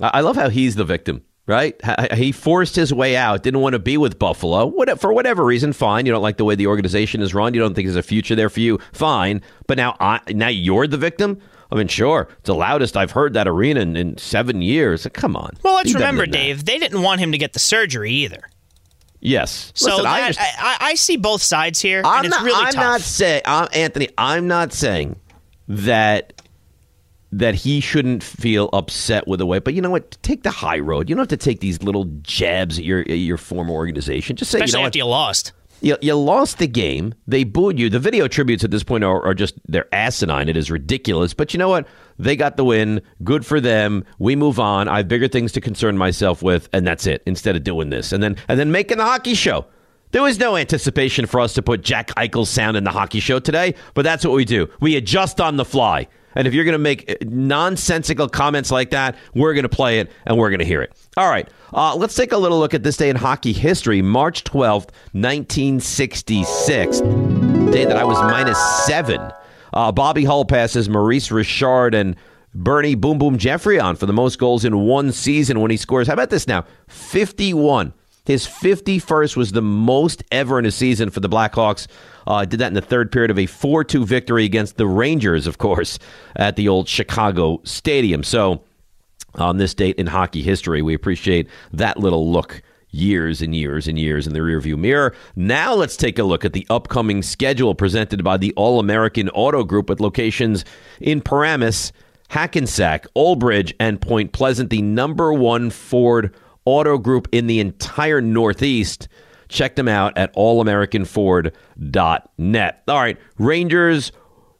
I 0.00 0.20
love 0.22 0.36
how 0.36 0.48
he's 0.48 0.74
the 0.74 0.84
victim 0.84 1.24
right? 1.46 1.78
He 2.14 2.32
forced 2.32 2.76
his 2.76 2.92
way 2.92 3.16
out, 3.16 3.42
didn't 3.42 3.60
want 3.60 3.74
to 3.74 3.78
be 3.78 3.96
with 3.96 4.18
Buffalo 4.18 4.72
for 4.96 5.12
whatever 5.12 5.44
reason. 5.44 5.72
Fine, 5.72 6.06
you 6.06 6.12
don't 6.12 6.22
like 6.22 6.36
the 6.36 6.44
way 6.44 6.54
the 6.54 6.66
organization 6.66 7.20
is 7.20 7.34
run. 7.34 7.54
You 7.54 7.60
don't 7.60 7.74
think 7.74 7.86
there's 7.86 7.96
a 7.96 8.02
future 8.02 8.34
there 8.34 8.50
for 8.50 8.60
you. 8.60 8.78
Fine, 8.92 9.42
but 9.66 9.76
now, 9.76 9.96
I, 10.00 10.20
now 10.28 10.48
you're 10.48 10.86
the 10.86 10.98
victim. 10.98 11.40
I 11.70 11.76
mean, 11.76 11.88
sure, 11.88 12.28
it's 12.38 12.46
the 12.46 12.54
loudest 12.54 12.96
I've 12.96 13.10
heard 13.10 13.32
that 13.34 13.48
arena 13.48 13.80
in, 13.80 13.96
in 13.96 14.16
seven 14.16 14.62
years. 14.62 15.06
Come 15.12 15.34
on. 15.34 15.54
Well, 15.62 15.74
let's 15.74 15.92
remember, 15.92 16.26
Dave, 16.26 16.64
they 16.64 16.78
didn't 16.78 17.02
want 17.02 17.20
him 17.20 17.32
to 17.32 17.38
get 17.38 17.52
the 17.52 17.58
surgery 17.58 18.10
either. 18.10 18.42
Yes. 19.20 19.72
So 19.74 19.88
Listen, 19.88 20.04
that, 20.04 20.22
I, 20.22 20.26
just, 20.28 20.40
I, 20.40 20.76
I, 20.80 20.94
see 20.94 21.16
both 21.16 21.42
sides 21.42 21.80
here, 21.80 22.02
I'm 22.04 22.18
and 22.18 22.26
it's 22.26 22.36
not, 22.36 22.44
really 22.44 22.66
I'm 22.66 22.72
tough. 22.74 22.84
not 22.84 23.00
saying, 23.00 23.42
Anthony. 23.46 24.08
I'm 24.18 24.46
not 24.46 24.74
saying 24.74 25.16
that 25.66 26.33
that 27.38 27.54
he 27.54 27.80
shouldn't 27.80 28.22
feel 28.22 28.70
upset 28.72 29.26
with 29.26 29.38
the 29.38 29.46
way. 29.46 29.58
But 29.58 29.74
you 29.74 29.82
know 29.82 29.90
what? 29.90 30.16
Take 30.22 30.42
the 30.44 30.50
high 30.50 30.78
road. 30.78 31.08
You 31.08 31.16
don't 31.16 31.22
have 31.22 31.38
to 31.38 31.44
take 31.44 31.60
these 31.60 31.82
little 31.82 32.04
jabs 32.22 32.78
at 32.78 32.84
your 32.84 33.00
at 33.00 33.08
your 33.08 33.36
former 33.36 33.72
organization. 33.72 34.36
Just 34.36 34.50
say, 34.50 34.58
Especially 34.58 34.78
you 34.78 34.82
know 34.82 34.86
after 34.86 34.98
what? 34.98 35.04
you 35.04 35.10
lost. 35.10 35.52
You, 35.80 35.96
you 36.00 36.14
lost 36.14 36.58
the 36.58 36.68
game. 36.68 37.14
They 37.26 37.44
booed 37.44 37.78
you. 37.78 37.90
The 37.90 37.98
video 37.98 38.26
tributes 38.28 38.64
at 38.64 38.70
this 38.70 38.84
point 38.84 39.04
are, 39.04 39.22
are 39.22 39.34
just 39.34 39.54
they're 39.66 39.92
asinine. 39.92 40.48
It 40.48 40.56
is 40.56 40.70
ridiculous. 40.70 41.34
But 41.34 41.52
you 41.52 41.58
know 41.58 41.68
what? 41.68 41.86
They 42.18 42.36
got 42.36 42.56
the 42.56 42.64
win. 42.64 43.02
Good 43.22 43.44
for 43.44 43.60
them. 43.60 44.04
We 44.18 44.36
move 44.36 44.60
on. 44.60 44.88
I 44.88 44.98
have 44.98 45.08
bigger 45.08 45.28
things 45.28 45.52
to 45.52 45.60
concern 45.60 45.98
myself 45.98 46.42
with, 46.42 46.68
and 46.72 46.86
that's 46.86 47.06
it. 47.06 47.22
Instead 47.26 47.56
of 47.56 47.64
doing 47.64 47.90
this, 47.90 48.12
and 48.12 48.22
then 48.22 48.36
and 48.48 48.58
then 48.58 48.70
making 48.70 48.98
the 48.98 49.04
hockey 49.04 49.34
show. 49.34 49.66
There 50.12 50.22
was 50.22 50.38
no 50.38 50.56
anticipation 50.56 51.26
for 51.26 51.40
us 51.40 51.54
to 51.54 51.62
put 51.62 51.82
Jack 51.82 52.10
Eichel's 52.10 52.48
sound 52.48 52.76
in 52.76 52.84
the 52.84 52.92
hockey 52.92 53.18
show 53.18 53.40
today, 53.40 53.74
but 53.94 54.02
that's 54.02 54.24
what 54.24 54.32
we 54.32 54.44
do. 54.44 54.68
We 54.80 54.94
adjust 54.94 55.40
on 55.40 55.56
the 55.56 55.64
fly. 55.64 56.06
And 56.34 56.46
if 56.46 56.54
you're 56.54 56.64
going 56.64 56.72
to 56.72 56.78
make 56.78 57.22
nonsensical 57.24 58.28
comments 58.28 58.70
like 58.70 58.90
that, 58.90 59.16
we're 59.34 59.54
going 59.54 59.64
to 59.64 59.68
play 59.68 59.98
it 60.00 60.10
and 60.26 60.36
we're 60.38 60.50
going 60.50 60.60
to 60.60 60.64
hear 60.64 60.82
it. 60.82 60.92
All 61.16 61.28
right, 61.30 61.48
uh, 61.72 61.94
let's 61.96 62.14
take 62.14 62.32
a 62.32 62.38
little 62.38 62.58
look 62.58 62.74
at 62.74 62.82
this 62.82 62.96
day 62.96 63.08
in 63.10 63.16
hockey 63.16 63.52
history. 63.52 64.02
March 64.02 64.44
12th, 64.44 64.90
1966. 65.12 67.00
Day 67.00 67.84
that 67.84 67.96
I 67.96 68.04
was 68.04 68.18
minus 68.22 68.58
seven. 68.86 69.20
Uh, 69.72 69.90
Bobby 69.90 70.24
Hull 70.24 70.44
passes 70.44 70.88
Maurice 70.88 71.30
Richard 71.30 71.94
and 71.94 72.14
Bernie 72.54 72.94
Boom 72.94 73.18
Boom 73.18 73.36
Geoffrion 73.36 73.96
for 73.96 74.06
the 74.06 74.12
most 74.12 74.38
goals 74.38 74.64
in 74.64 74.78
one 74.80 75.10
season 75.10 75.60
when 75.60 75.70
he 75.70 75.76
scores. 75.76 76.06
How 76.06 76.12
about 76.12 76.30
this 76.30 76.46
now? 76.46 76.64
51. 76.88 77.92
His 78.24 78.46
51st 78.46 79.36
was 79.36 79.52
the 79.52 79.60
most 79.60 80.24
ever 80.32 80.58
in 80.58 80.64
a 80.64 80.70
season 80.70 81.10
for 81.10 81.20
the 81.20 81.28
Blackhawks. 81.28 81.86
Uh, 82.26 82.46
did 82.46 82.58
that 82.60 82.68
in 82.68 82.74
the 82.74 82.80
third 82.80 83.12
period 83.12 83.30
of 83.30 83.38
a 83.38 83.44
4 83.44 83.84
2 83.84 84.06
victory 84.06 84.44
against 84.44 84.78
the 84.78 84.86
Rangers, 84.86 85.46
of 85.46 85.58
course, 85.58 85.98
at 86.34 86.56
the 86.56 86.66
old 86.66 86.88
Chicago 86.88 87.60
Stadium. 87.64 88.22
So, 88.22 88.62
on 89.34 89.58
this 89.58 89.74
date 89.74 89.96
in 89.96 90.06
hockey 90.06 90.40
history, 90.40 90.80
we 90.80 90.94
appreciate 90.94 91.48
that 91.72 91.98
little 91.98 92.30
look 92.30 92.62
years 92.90 93.42
and 93.42 93.54
years 93.54 93.88
and 93.88 93.98
years 93.98 94.26
in 94.26 94.32
the 94.32 94.38
rearview 94.38 94.78
mirror. 94.78 95.14
Now 95.36 95.74
let's 95.74 95.96
take 95.96 96.18
a 96.18 96.24
look 96.24 96.44
at 96.44 96.52
the 96.54 96.66
upcoming 96.70 97.22
schedule 97.22 97.74
presented 97.74 98.24
by 98.24 98.36
the 98.38 98.54
All 98.54 98.78
American 98.78 99.28
Auto 99.30 99.64
Group 99.64 99.90
with 99.90 100.00
locations 100.00 100.64
in 101.00 101.20
Paramus, 101.20 101.92
Hackensack, 102.28 103.06
Old 103.14 103.40
Bridge, 103.40 103.74
and 103.78 104.00
Point 104.00 104.32
Pleasant, 104.32 104.70
the 104.70 104.80
number 104.80 105.32
one 105.32 105.68
Ford 105.70 106.34
auto 106.64 106.98
group 106.98 107.28
in 107.32 107.46
the 107.46 107.60
entire 107.60 108.20
Northeast. 108.20 109.08
Check 109.48 109.76
them 109.76 109.88
out 109.88 110.16
at 110.16 110.34
allamericanford.net. 110.34 112.82
All 112.88 113.00
right, 113.00 113.18
Rangers, 113.38 114.10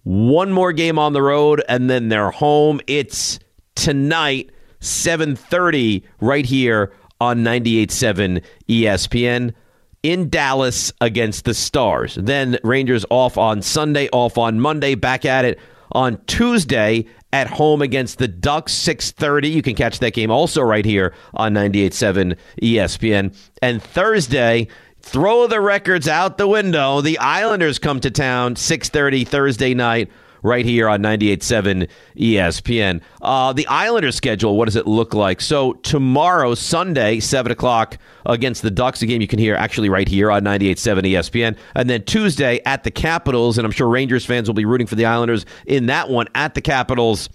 one 0.03 0.53
more 0.53 0.73
game 0.73 0.99
on 0.99 1.15
the 1.15 1.23
road, 1.23 1.63
and 1.69 1.91
then 1.91 2.09
they're 2.09 2.31
home. 2.31 2.81
It's 2.87 3.41
tonight, 3.75 4.51
7.30, 4.81 6.05
right 6.21 6.45
here 6.45 6.93
on 7.21 7.39
98.7 7.39 8.45
ESPN 8.69 9.55
in 10.03 10.29
Dallas 10.29 10.93
against 11.01 11.47
the 11.47 11.55
Stars. 11.55 12.17
Then 12.17 12.59
Rangers 12.63 13.07
off 13.11 13.39
on 13.39 13.63
Sunday, 13.63 14.11
off 14.13 14.37
on 14.37 14.61
Monday, 14.61 14.95
back 14.95 15.25
at 15.25 15.47
it 15.47 15.59
on 15.93 16.19
Tuesday 16.27 17.07
at 17.33 17.49
home 17.49 17.83
against 17.83 18.19
the 18.19 18.29
Ducks 18.29 18.73
6:30. 18.73 19.51
You 19.51 19.63
can 19.63 19.75
catch 19.75 19.99
that 19.99 20.15
game 20.15 20.31
also 20.31 20.63
right 20.63 20.85
here 20.85 21.15
on 21.35 21.53
98.7 21.55 22.37
ESPN. 22.63 23.35
And 23.61 23.83
Thursday, 23.83 24.69
throw 25.01 25.47
the 25.47 25.61
records 25.61 26.09
out 26.09 26.39
the 26.39 26.49
window. 26.49 27.01
The 27.01 27.19
Islanders 27.19 27.79
come 27.79 28.01
to 28.01 28.11
town 28.11 28.57
6:30 28.57 29.27
Thursday 29.27 29.75
night 29.75 30.11
right 30.45 30.65
here 30.65 30.89
on 30.89 31.03
98.7 31.03 31.89
ESPN. 32.17 33.01
Uh, 33.21 33.53
the 33.53 33.67
Islanders 33.67 34.15
schedule, 34.15 34.57
what 34.57 34.67
does 34.67 34.77
it 34.77 34.87
look 34.87 35.15
like? 35.15 35.41
So 35.41 35.73
tomorrow, 35.73 36.55
Sunday, 36.55 37.19
7 37.19 37.51
o'clock 37.51 37.99
against 38.27 38.63
the 38.63 38.71
Ducks, 38.71 39.03
a 39.03 39.07
game 39.07 39.21
you 39.21 39.27
can 39.27 39.39
hear 39.39 39.57
actually 39.57 39.89
right 39.89 40.07
here 40.07 40.31
on 40.31 40.45
98.7 40.45 41.03
ESPN. 41.03 41.57
And 41.75 41.91
then 41.91 42.05
Tuesday 42.05 42.61
at 42.65 42.85
the 42.85 42.91
Capitals, 42.91 43.59
and 43.59 43.65
I'm 43.65 43.73
sure 43.73 43.89
Rangers 43.89 44.25
fans 44.25 44.49
will 44.49 44.55
be 44.55 44.67
rooting 44.67 44.87
for 44.87 44.95
the 44.95 45.07
Islanders 45.07 45.47
in 45.67 45.87
that 45.87 46.11
one 46.11 46.29
at 46.35 46.55
the 46.55 46.61
Capitals. 46.61 47.29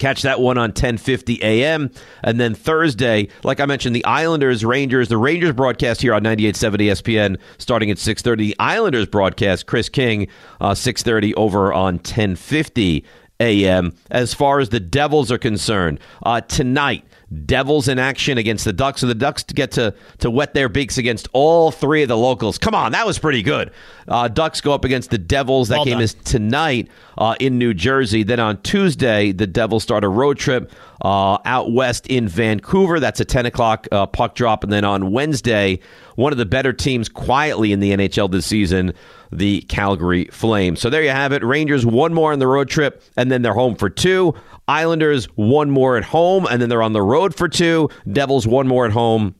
Catch 0.00 0.22
that 0.22 0.40
one 0.40 0.56
on 0.56 0.70
1050 0.70 1.40
a.m. 1.42 1.90
And 2.24 2.40
then 2.40 2.54
Thursday, 2.54 3.28
like 3.44 3.60
I 3.60 3.66
mentioned, 3.66 3.94
the 3.94 4.04
Islanders, 4.06 4.64
Rangers, 4.64 5.08
the 5.08 5.18
Rangers 5.18 5.52
broadcast 5.52 6.00
here 6.00 6.14
on 6.14 6.24
98.7 6.24 6.76
ESPN 6.78 7.38
starting 7.58 7.90
at 7.90 7.98
6.30. 7.98 8.38
The 8.38 8.56
Islanders 8.58 9.06
broadcast, 9.06 9.66
Chris 9.66 9.90
King, 9.90 10.26
uh, 10.58 10.70
6.30 10.70 11.34
over 11.36 11.70
on 11.74 11.96
1050 11.96 13.04
a.m. 13.40 13.94
As 14.10 14.32
far 14.32 14.58
as 14.60 14.70
the 14.70 14.80
Devils 14.80 15.30
are 15.30 15.38
concerned, 15.38 16.00
uh, 16.24 16.40
tonight, 16.40 17.04
Devils 17.46 17.86
in 17.86 17.98
action 17.98 18.38
against 18.38 18.64
the 18.64 18.72
Ducks. 18.72 19.00
So 19.02 19.06
the 19.06 19.14
Ducks 19.14 19.44
get 19.44 19.70
to 19.72 19.94
to 20.18 20.30
wet 20.30 20.52
their 20.52 20.68
beaks 20.68 20.98
against 20.98 21.28
all 21.32 21.70
three 21.70 22.02
of 22.02 22.08
the 22.08 22.16
locals. 22.16 22.58
Come 22.58 22.74
on, 22.74 22.92
that 22.92 23.06
was 23.06 23.18
pretty 23.18 23.42
good. 23.42 23.70
Uh, 24.08 24.26
Ducks 24.26 24.60
go 24.60 24.72
up 24.72 24.84
against 24.84 25.10
the 25.10 25.18
Devils. 25.18 25.68
That 25.68 25.76
Well 25.76 25.84
game 25.84 25.94
done. 25.94 26.02
is 26.02 26.14
tonight 26.14 26.88
uh, 27.16 27.36
in 27.38 27.58
New 27.58 27.72
Jersey. 27.72 28.24
Then 28.24 28.40
on 28.40 28.60
Tuesday, 28.62 29.30
the 29.30 29.46
Devils 29.46 29.84
start 29.84 30.02
a 30.02 30.08
road 30.08 30.38
trip 30.38 30.72
uh, 31.02 31.38
out 31.44 31.72
west 31.72 32.06
in 32.06 32.28
Vancouver. 32.28 33.00
That's 33.00 33.20
a 33.20 33.24
10 33.24 33.46
o'clock 33.46 33.86
uh, 33.92 34.06
puck 34.06 34.34
drop. 34.34 34.64
And 34.64 34.72
then 34.72 34.84
on 34.84 35.12
Wednesday, 35.12 35.80
one 36.16 36.32
of 36.32 36.38
the 36.38 36.46
better 36.46 36.72
teams 36.72 37.08
quietly 37.08 37.72
in 37.72 37.80
the 37.80 37.92
NHL 37.92 38.30
this 38.30 38.46
season, 38.46 38.92
the 39.32 39.62
Calgary 39.62 40.26
Flames. 40.26 40.80
So 40.80 40.90
there 40.90 41.02
you 41.02 41.10
have 41.10 41.32
it. 41.32 41.42
Rangers 41.44 41.86
one 41.86 42.12
more 42.12 42.32
on 42.32 42.38
the 42.38 42.46
road 42.46 42.68
trip, 42.68 43.02
and 43.16 43.30
then 43.30 43.42
they're 43.42 43.54
home 43.54 43.76
for 43.76 43.88
two. 43.88 44.34
Islanders 44.68 45.26
one 45.36 45.70
more 45.70 45.96
at 45.96 46.04
home, 46.04 46.46
and 46.46 46.60
then 46.60 46.68
they're 46.68 46.82
on 46.82 46.92
the 46.92 47.02
road 47.02 47.34
for 47.34 47.48
two. 47.48 47.88
Devils 48.10 48.46
one 48.46 48.68
more 48.68 48.86
at 48.86 48.92
home, 48.92 49.34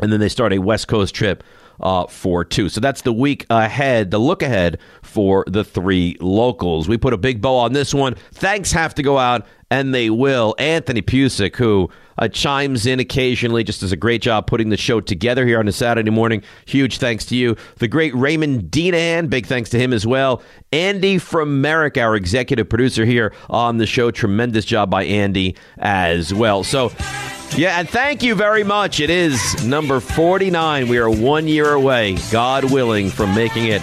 and 0.00 0.12
then 0.12 0.20
they 0.20 0.28
start 0.28 0.52
a 0.52 0.58
West 0.58 0.88
Coast 0.88 1.14
trip 1.14 1.42
uh, 1.80 2.06
for 2.06 2.44
two. 2.44 2.68
So 2.68 2.80
that's 2.80 3.02
the 3.02 3.12
week 3.12 3.46
ahead, 3.50 4.10
the 4.10 4.18
look 4.18 4.42
ahead 4.42 4.78
for 5.02 5.44
the 5.46 5.64
three 5.64 6.16
locals. 6.20 6.88
We 6.88 6.96
put 6.96 7.12
a 7.12 7.18
big 7.18 7.40
bow 7.40 7.56
on 7.56 7.72
this 7.72 7.94
one. 7.94 8.14
Thanks 8.32 8.72
have 8.72 8.94
to 8.96 9.02
go 9.02 9.18
out, 9.18 9.46
and 9.70 9.94
they 9.94 10.10
will. 10.10 10.54
Anthony 10.58 11.02
Pusick, 11.02 11.56
who 11.56 11.90
uh, 12.18 12.28
chimes 12.28 12.86
in 12.86 13.00
occasionally, 13.00 13.64
just 13.64 13.80
does 13.80 13.92
a 13.92 13.96
great 13.96 14.22
job 14.22 14.46
putting 14.46 14.70
the 14.70 14.76
show 14.76 15.00
together 15.00 15.46
here 15.46 15.58
on 15.58 15.68
a 15.68 15.72
Saturday 15.72 16.10
morning. 16.10 16.42
Huge 16.66 16.98
thanks 16.98 17.26
to 17.26 17.36
you. 17.36 17.56
The 17.76 17.88
great 17.88 18.14
Raymond 18.14 18.70
Deanahan, 18.70 19.28
big 19.28 19.46
thanks 19.46 19.70
to 19.70 19.78
him 19.78 19.92
as 19.92 20.06
well. 20.06 20.42
Andy 20.72 21.18
from 21.18 21.60
Merrick, 21.60 21.98
our 21.98 22.16
executive 22.16 22.68
producer 22.68 23.04
here 23.04 23.34
on 23.50 23.78
the 23.78 23.86
show. 23.86 24.10
Tremendous 24.10 24.64
job 24.64 24.90
by 24.90 25.04
Andy 25.04 25.56
as 25.78 26.32
well. 26.32 26.64
So, 26.64 26.90
yeah, 27.54 27.78
and 27.78 27.88
thank 27.88 28.22
you 28.22 28.34
very 28.34 28.64
much. 28.64 29.00
It 29.00 29.10
is 29.10 29.64
number 29.64 30.00
49. 30.00 30.88
We 30.88 30.98
are 30.98 31.10
one 31.10 31.48
year 31.48 31.72
away, 31.72 32.16
God 32.30 32.70
willing, 32.70 33.10
from 33.10 33.34
making 33.34 33.66
it 33.66 33.82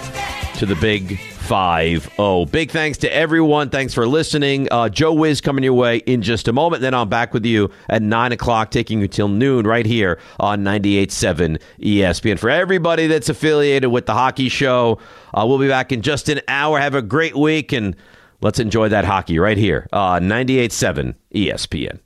to 0.56 0.66
the 0.66 0.76
big 0.76 1.18
5 1.44 2.10
0. 2.16 2.46
Big 2.46 2.70
thanks 2.70 2.98
to 2.98 3.14
everyone. 3.14 3.68
Thanks 3.68 3.92
for 3.92 4.06
listening. 4.06 4.66
Uh, 4.70 4.88
Joe 4.88 5.12
Wiz 5.12 5.40
coming 5.40 5.62
your 5.62 5.74
way 5.74 5.98
in 5.98 6.22
just 6.22 6.48
a 6.48 6.52
moment. 6.52 6.80
Then 6.80 6.94
I'm 6.94 7.08
back 7.08 7.34
with 7.34 7.44
you 7.44 7.70
at 7.88 8.00
9 8.00 8.32
o'clock, 8.32 8.70
taking 8.70 9.00
you 9.00 9.08
till 9.08 9.28
noon 9.28 9.66
right 9.66 9.84
here 9.84 10.18
on 10.40 10.64
98.7 10.64 11.60
ESPN. 11.80 12.38
For 12.38 12.48
everybody 12.48 13.08
that's 13.08 13.28
affiliated 13.28 13.90
with 13.90 14.06
the 14.06 14.14
hockey 14.14 14.48
show, 14.48 14.98
uh, 15.34 15.44
we'll 15.46 15.58
be 15.58 15.68
back 15.68 15.92
in 15.92 16.00
just 16.00 16.28
an 16.28 16.40
hour. 16.48 16.78
Have 16.80 16.94
a 16.94 17.02
great 17.02 17.36
week, 17.36 17.72
and 17.72 17.94
let's 18.40 18.58
enjoy 18.58 18.88
that 18.88 19.04
hockey 19.04 19.38
right 19.38 19.58
here 19.58 19.86
on 19.92 20.22
98.7 20.22 21.14
ESPN. 21.34 22.00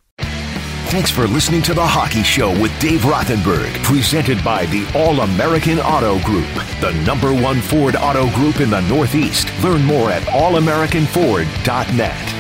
Thanks 0.88 1.10
for 1.10 1.26
listening 1.26 1.60
to 1.62 1.74
The 1.74 1.86
Hockey 1.86 2.22
Show 2.22 2.58
with 2.58 2.72
Dave 2.80 3.02
Rothenberg, 3.02 3.74
presented 3.82 4.42
by 4.42 4.64
the 4.66 4.86
All 4.94 5.20
American 5.20 5.78
Auto 5.80 6.18
Group, 6.20 6.48
the 6.80 6.92
number 7.04 7.34
one 7.34 7.60
Ford 7.60 7.94
auto 7.94 8.30
group 8.30 8.60
in 8.60 8.70
the 8.70 8.80
Northeast. 8.80 9.52
Learn 9.62 9.84
more 9.84 10.10
at 10.10 10.22
allamericanford.net. 10.22 12.37